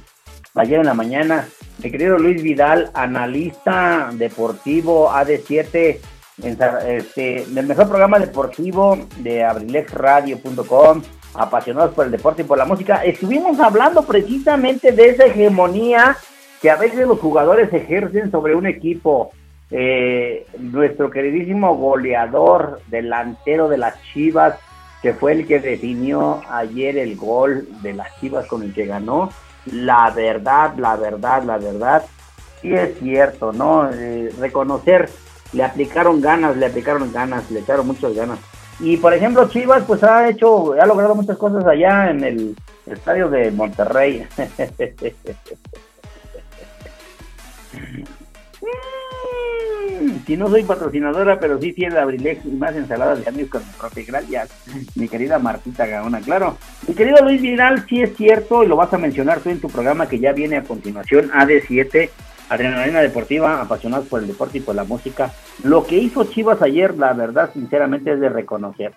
[0.54, 1.46] ayer en la mañana,
[1.82, 5.98] mi querido Luis Vidal, analista deportivo AD7,
[6.42, 11.02] en, este, mejor programa deportivo de abrilexradio.com,
[11.34, 13.04] apasionados por el deporte y por la música.
[13.04, 16.16] Estuvimos hablando precisamente de esa hegemonía
[16.60, 19.32] que a veces los jugadores ejercen sobre un equipo.
[19.70, 24.56] Eh, nuestro queridísimo goleador delantero de las Chivas,
[25.02, 29.30] que fue el que definió ayer el gol de las Chivas con el que ganó,
[29.66, 32.04] la verdad, la verdad, la verdad,
[32.60, 33.90] sí es cierto, ¿no?
[33.92, 35.08] Eh, reconocer,
[35.54, 38.38] le aplicaron ganas, le aplicaron ganas, le echaron muchas ganas.
[38.80, 42.56] Y por ejemplo, Chivas, pues ha hecho, ha logrado muchas cosas allá en el
[42.86, 44.26] estadio de Monterrey.
[50.26, 53.72] si no soy patrocinadora, pero sí fiel Abrilex y más ensaladas de amigos con mi
[53.78, 54.50] propia gracias,
[54.94, 56.56] mi querida Martita Gaona, claro.
[56.86, 59.68] Mi querido Luis Vidal, sí es cierto, y lo vas a mencionar tú en tu
[59.68, 62.10] programa que ya viene a continuación, AD7,
[62.48, 65.32] Adrenalina Deportiva, apasionados por el deporte y por la música.
[65.62, 68.92] Lo que hizo Chivas ayer, la verdad, sinceramente, es de reconocer.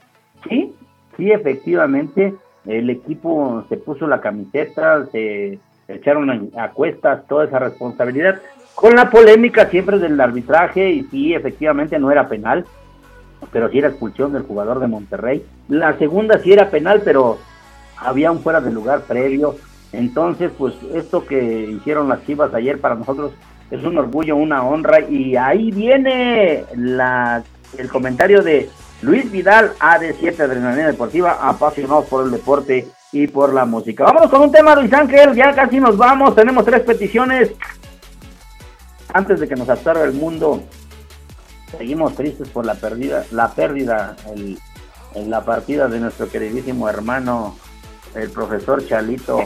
[0.47, 0.75] Sí,
[1.15, 8.41] sí, efectivamente, el equipo se puso la camiseta, se echaron a, cuestas toda esa responsabilidad
[8.75, 12.65] con la polémica siempre del arbitraje y sí, efectivamente no era penal,
[13.51, 15.43] pero sí era expulsión del jugador de Monterrey.
[15.69, 17.39] La segunda sí era penal, pero
[17.97, 19.55] había un fuera de lugar previo.
[19.91, 23.31] Entonces, pues esto que hicieron las Chivas ayer para nosotros
[23.72, 27.43] es un orgullo, una honra y ahí viene la,
[27.77, 28.69] el comentario de
[29.01, 34.05] Luis Vidal, AD7 Adrenalina Deportiva, apasionados por el deporte y por la música.
[34.05, 37.51] Vámonos con un tema, Luis Ángel, ya casi nos vamos, tenemos tres peticiones
[39.14, 40.61] antes de que nos absorba el mundo,
[41.77, 44.59] seguimos tristes por la pérdida, la pérdida, el,
[45.15, 47.55] en la partida de nuestro queridísimo hermano,
[48.15, 49.39] el profesor Chalito.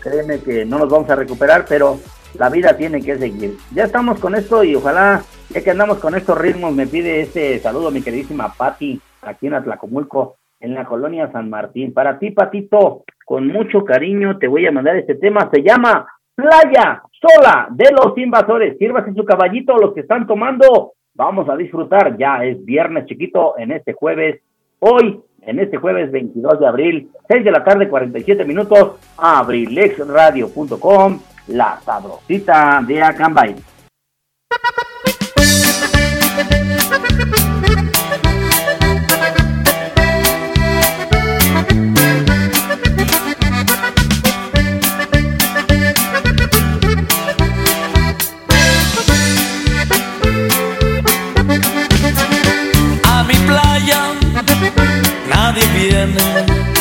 [0.00, 1.98] Créeme que no nos vamos a recuperar, pero
[2.38, 3.56] la vida tiene que seguir.
[3.72, 7.58] Ya estamos con esto y ojalá, ya que andamos con estos ritmos, me pide este
[7.58, 11.92] saludo mi queridísima Patti, aquí en Atlacomulco, en la colonia San Martín.
[11.92, 17.02] Para ti, Patito, con mucho cariño te voy a mandar este tema, se llama Playa
[17.20, 18.78] Sola de los Invasores.
[18.78, 20.92] Sírvase su caballito, los que están tomando.
[21.14, 22.16] Vamos a disfrutar.
[22.16, 24.40] Ya es viernes chiquito en este jueves.
[24.78, 28.96] Hoy, en este jueves 22 de abril, 6 de la tarde, 47 minutos.
[29.16, 33.56] Abrilexradio.com, la sabrosita de Acambay.
[55.58, 56.77] Nadie viene.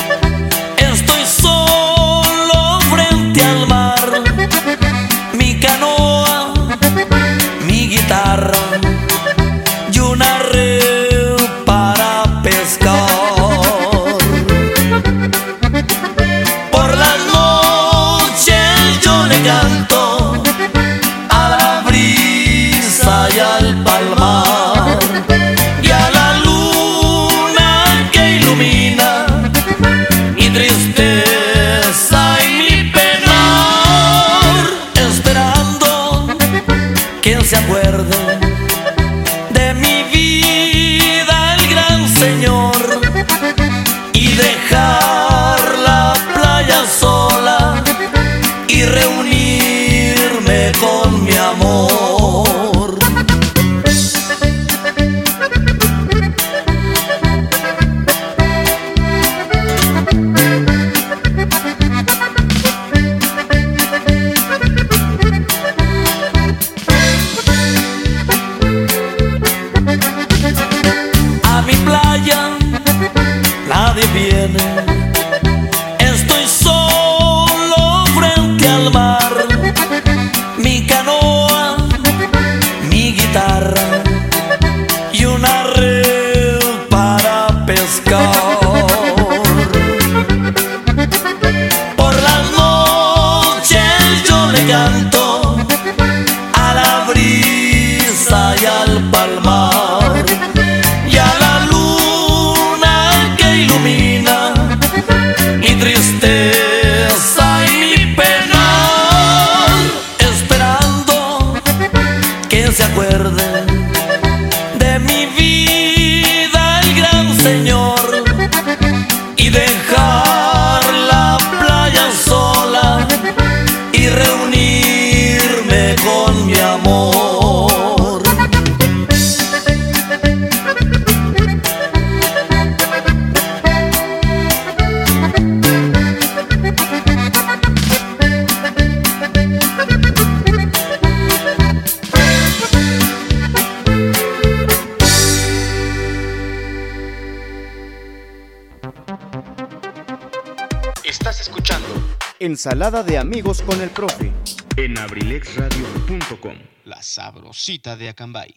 [152.68, 154.30] Ensalada de amigos con el profe
[154.76, 158.53] En abrilexradio.com, la sabrosita de Acambay.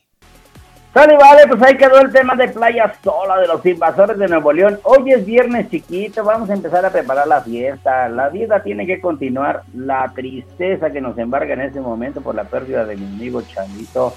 [0.92, 4.52] Sale, vale, pues ahí quedó el tema de Playa Sola de los invasores de Nuevo
[4.52, 4.80] León.
[4.82, 8.08] Hoy es viernes chiquito, vamos a empezar a preparar la fiesta.
[8.08, 9.62] La vida tiene que continuar.
[9.74, 14.16] La tristeza que nos embarga en este momento por la pérdida de mi amigo Chanito.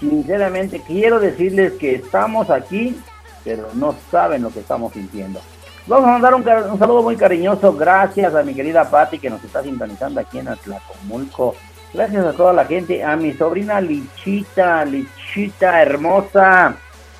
[0.00, 2.98] Sinceramente, quiero decirles que estamos aquí,
[3.44, 5.42] pero no saben lo que estamos sintiendo.
[5.86, 7.74] Vamos a mandar un, saludo muy cariñoso.
[7.74, 11.54] Gracias a mi querida Patti que nos está sintonizando aquí en Atlacomulco.
[11.92, 13.04] Gracias a toda la gente.
[13.04, 16.74] A mi sobrina Lichita, Lichita hermosa,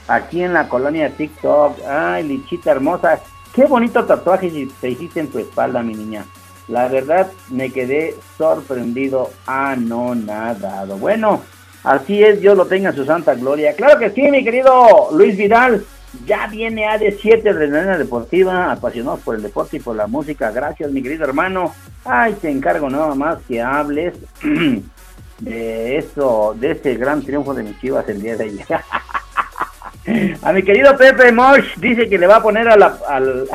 [0.08, 1.78] aquí en la colonia TikTok.
[1.86, 3.20] Ay, Lichita hermosa.
[3.54, 4.50] Qué bonito tatuaje
[4.80, 6.24] te hiciste en tu espalda, mi niña.
[6.66, 10.96] La verdad, me quedé sorprendido, anonadado.
[10.96, 11.42] Bueno,
[11.82, 13.76] así es, Dios lo tenga en su santa gloria.
[13.76, 15.84] Claro que sí, mi querido Luis Vidal.
[16.26, 20.50] Ya viene AD7 Adrenalina Deportiva, apasionados por el deporte y por la música.
[20.50, 21.74] Gracias, mi querido hermano.
[22.04, 24.14] Ay, te encargo nada más que hables
[25.40, 28.66] de eso, de ese gran triunfo de mis chivas el día de ayer.
[30.42, 33.48] A mi querido Pepe Mosh dice que le va a poner a la, al...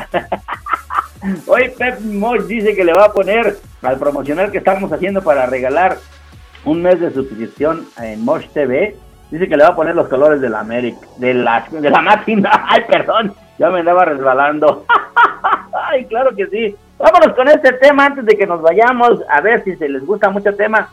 [1.46, 5.46] Hoy Pepe Mosh dice que le va a poner al promocional que estamos haciendo para
[5.46, 5.98] regalar
[6.64, 8.96] un mes de suscripción en Mosh TV.
[9.30, 12.02] Dice que le va a poner los colores de la América, de la, de la
[12.02, 12.64] máquina.
[12.68, 14.84] Ay, perdón, ya me andaba resbalando.
[15.72, 16.74] Ay, claro que sí.
[16.98, 19.22] Vámonos con este tema antes de que nos vayamos.
[19.28, 20.88] A ver si se les gusta mucho el tema.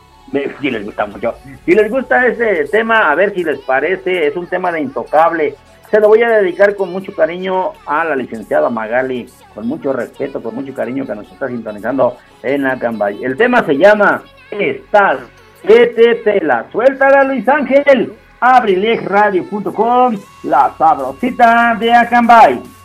[0.60, 1.34] Si les gusta mucho.
[1.64, 4.26] Si les gusta ese tema, a ver si les parece.
[4.26, 5.54] Es un tema de intocable.
[5.90, 9.26] Se lo voy a dedicar con mucho cariño a la licenciada Magali.
[9.54, 13.24] Con mucho respeto, con mucho cariño que nos está sintonizando en Acambay.
[13.24, 15.18] El tema se llama Estás.
[15.62, 16.66] Que te pela.
[16.70, 18.12] Suéltala, Luis Ángel.
[18.40, 20.16] Abrilexradio.com.
[20.44, 22.77] La sabrosita de Acambay.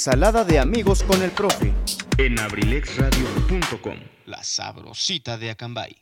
[0.00, 1.74] Ensalada de amigos con el profe
[2.16, 5.94] En abrilexradio.com, la sabrosita de Acambay.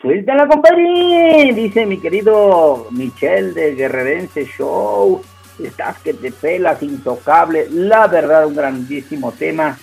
[0.00, 5.20] Suéltala, compadre, dice mi querido Michel de Guerrerense Show.
[5.62, 7.66] Estás que te pelas, intocable.
[7.70, 9.76] La verdad, un grandísimo tema.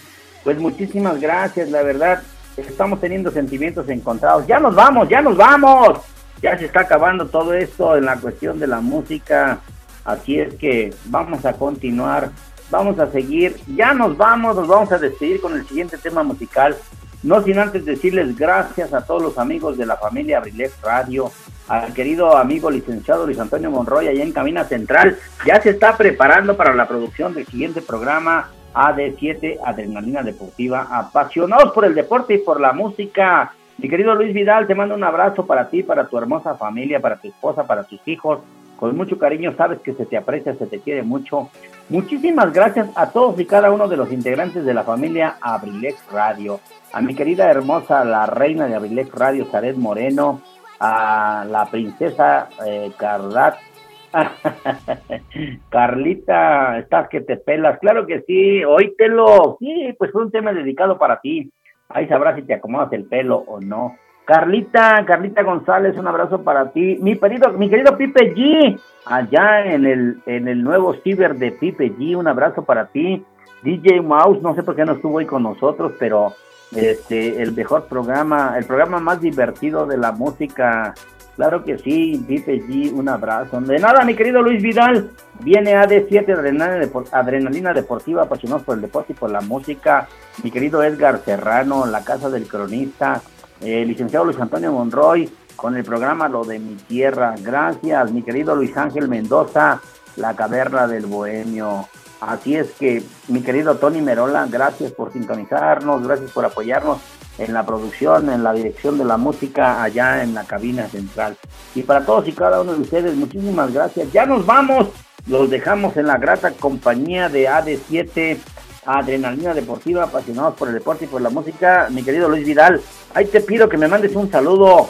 [0.43, 2.23] Pues muchísimas gracias, la verdad.
[2.57, 4.47] Estamos teniendo sentimientos encontrados.
[4.47, 5.99] Ya nos vamos, ya nos vamos.
[6.41, 9.59] Ya se está acabando todo esto en la cuestión de la música.
[10.03, 12.31] Así es que vamos a continuar,
[12.69, 13.55] vamos a seguir.
[13.75, 16.75] Ya nos vamos, nos vamos a despedir con el siguiente tema musical.
[17.23, 21.31] No sin antes decirles gracias a todos los amigos de la familia Abrilex Radio,
[21.69, 25.17] al querido amigo licenciado Luis Antonio Monroy allá en Cabina Central.
[25.45, 30.87] Ya se está preparando para la producción del siguiente programa AD7 Adrenalina Deportiva.
[30.91, 33.53] Apasionados por el deporte y por la música.
[33.77, 37.17] Mi querido Luis Vidal, te mando un abrazo para ti, para tu hermosa familia, para
[37.17, 38.39] tu esposa, para tus hijos.
[38.83, 41.49] Con mucho cariño, sabes que se te aprecia, se te quiere mucho.
[41.87, 46.59] Muchísimas gracias a todos y cada uno de los integrantes de la familia Abrilex Radio.
[46.91, 50.41] A mi querida hermosa, la reina de Abrilex Radio, Saret Moreno.
[50.81, 52.91] A la princesa eh.
[55.69, 57.79] Carlita, estás que te pelas.
[57.79, 59.55] Claro que sí, oítelo.
[59.61, 61.49] Sí, pues fue un tema dedicado para ti.
[61.87, 63.95] Ahí sabrás si te acomodas el pelo o no.
[64.25, 66.97] Carlita, Carlita González, un abrazo para ti.
[67.01, 71.91] Mi querido, mi querido Pipe G, allá en el, en el nuevo ciber de Pipe
[71.97, 73.25] G, un abrazo para ti.
[73.63, 76.33] DJ Mouse, no sé por qué no estuvo hoy con nosotros, pero
[76.75, 80.93] este, el mejor programa, el programa más divertido de la música.
[81.35, 83.59] Claro que sí, Pipe G, un abrazo.
[83.59, 85.09] De nada, mi querido Luis Vidal,
[85.39, 90.07] viene AD7 Adrenalina, Adrenalina Deportiva, apasionados por el deporte y por la música.
[90.43, 93.21] Mi querido Edgar Serrano, La Casa del Cronista,
[93.63, 97.35] eh, licenciado Luis Antonio Monroy, con el programa Lo de mi Tierra.
[97.41, 99.81] Gracias, mi querido Luis Ángel Mendoza,
[100.17, 101.87] La Caverna del Bohemio.
[102.19, 106.99] Así es que, mi querido Tony Merola, gracias por sintonizarnos, gracias por apoyarnos.
[107.39, 111.35] en la producción, en la dirección de la música, allá en la cabina central.
[111.73, 114.11] Y para todos y cada uno de ustedes, muchísimas gracias.
[114.11, 114.89] Ya nos vamos,
[115.25, 118.37] los dejamos en la grata compañía de AD7,
[118.85, 121.87] Adrenalina Deportiva, apasionados por el deporte y por la música.
[121.89, 122.81] Mi querido Luis Vidal,
[123.13, 124.89] ahí te pido que me mandes un saludo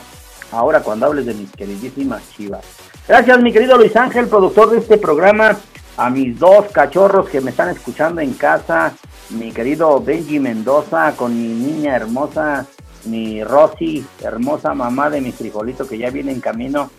[0.52, 2.64] ahora cuando hables de mis queridísimas chivas.
[3.08, 5.58] Gracias, mi querido Luis Ángel, productor de este programa.
[5.96, 8.94] A mis dos cachorros que me están escuchando en casa,
[9.30, 12.66] mi querido Benji Mendoza con mi niña hermosa,
[13.06, 16.90] mi Rosy, hermosa mamá de mi frijolito que ya viene en camino.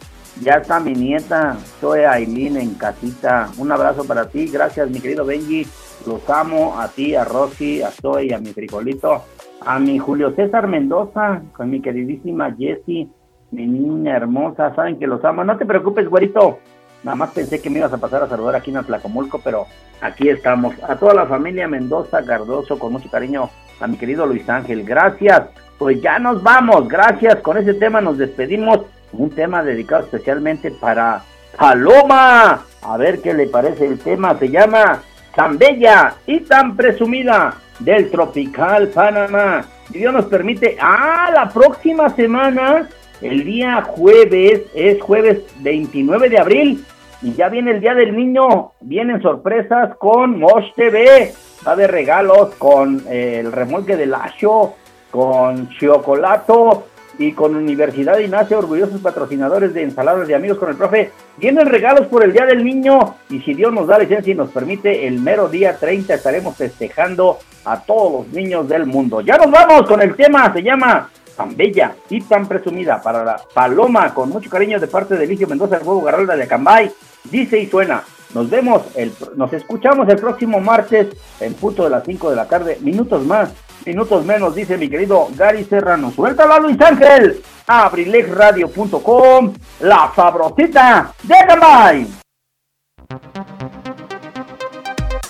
[0.40, 3.50] Ya está mi nieta, soy Aileen en casita.
[3.56, 5.66] Un abrazo para ti, gracias mi querido Benji.
[6.06, 9.22] Los amo a ti, a Rosy, a Zoe, a mi frijolito.
[9.66, 13.08] A mi Julio César Mendoza, con mi queridísima Jessie,
[13.50, 14.74] mi niña hermosa.
[14.74, 15.44] Saben que los amo.
[15.44, 16.58] No te preocupes, güerito.
[17.02, 19.66] Nada más pensé que me ibas a pasar a saludar aquí en Atlacomulco, pero
[20.00, 20.74] aquí estamos.
[20.82, 23.50] A toda la familia Mendoza Cardoso, con mucho cariño,
[23.80, 25.48] a mi querido Luis Ángel, gracias.
[25.78, 27.36] Pues ya nos vamos, gracias.
[27.36, 28.80] Con ese tema nos despedimos.
[29.12, 31.22] Un tema dedicado especialmente para
[31.58, 32.64] Paloma.
[32.82, 34.38] A ver qué le parece el tema.
[34.38, 35.02] Se llama
[35.34, 39.64] Tan Bella y Tan Presumida del Tropical Panamá.
[39.90, 42.88] Si Dios nos permite, ah, la próxima semana,
[43.20, 46.84] el día jueves, es jueves 29 de abril,
[47.22, 51.32] y ya viene el Día del Niño, vienen sorpresas con Mosh TV,
[51.66, 54.74] va a haber regalos con eh, el remolque del Asho,
[55.10, 56.86] con Chocolato
[57.18, 61.10] y con Universidad Ignacio, orgullosos patrocinadores de ensaladas de amigos con el profe.
[61.36, 64.50] Vienen regalos por el Día del Niño y si Dios nos da licencia y nos
[64.50, 69.20] permite, el mero día 30 estaremos festejando a todos los niños del mundo.
[69.20, 73.40] Ya nos vamos con el tema, se llama tan bella y tan presumida para la
[73.52, 76.90] Paloma, con mucho cariño de parte de Eligio Mendoza, el huevo Garralda de Acambay,
[77.24, 78.02] dice y suena.
[78.34, 81.06] Nos vemos, el, nos escuchamos el próximo martes
[81.38, 83.50] en punto de las 5 de la tarde, minutos más,
[83.84, 86.10] minutos menos, dice mi querido Gary Serrano.
[86.10, 92.06] Suéltala Luis Ángel, abrilexradio.com, la sabrosita de Acambay.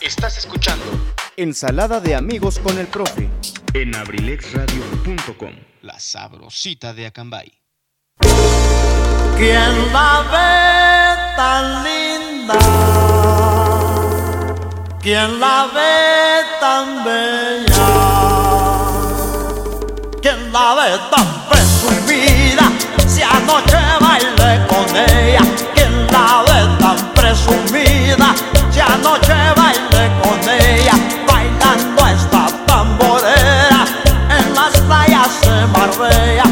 [0.01, 0.85] Estás escuchando
[1.37, 3.29] Ensalada de amigos con el profe
[3.73, 5.51] en abrilexradio.com,
[5.83, 7.53] la sabrosita de Acambay.
[9.37, 12.55] ¿Quién la ve tan linda?
[15.03, 18.14] ¿Quién la ve tan bella?
[20.55, 22.71] ¿Quién la ve tan presumida?
[23.09, 25.41] Si anoche bailé con ella.
[25.75, 28.33] ¿Quién la ve tan presumida?
[28.71, 30.93] Si anoche bailé con ella.
[31.27, 33.85] Bailando esta tamborera
[34.31, 36.44] en las playas de Marbella.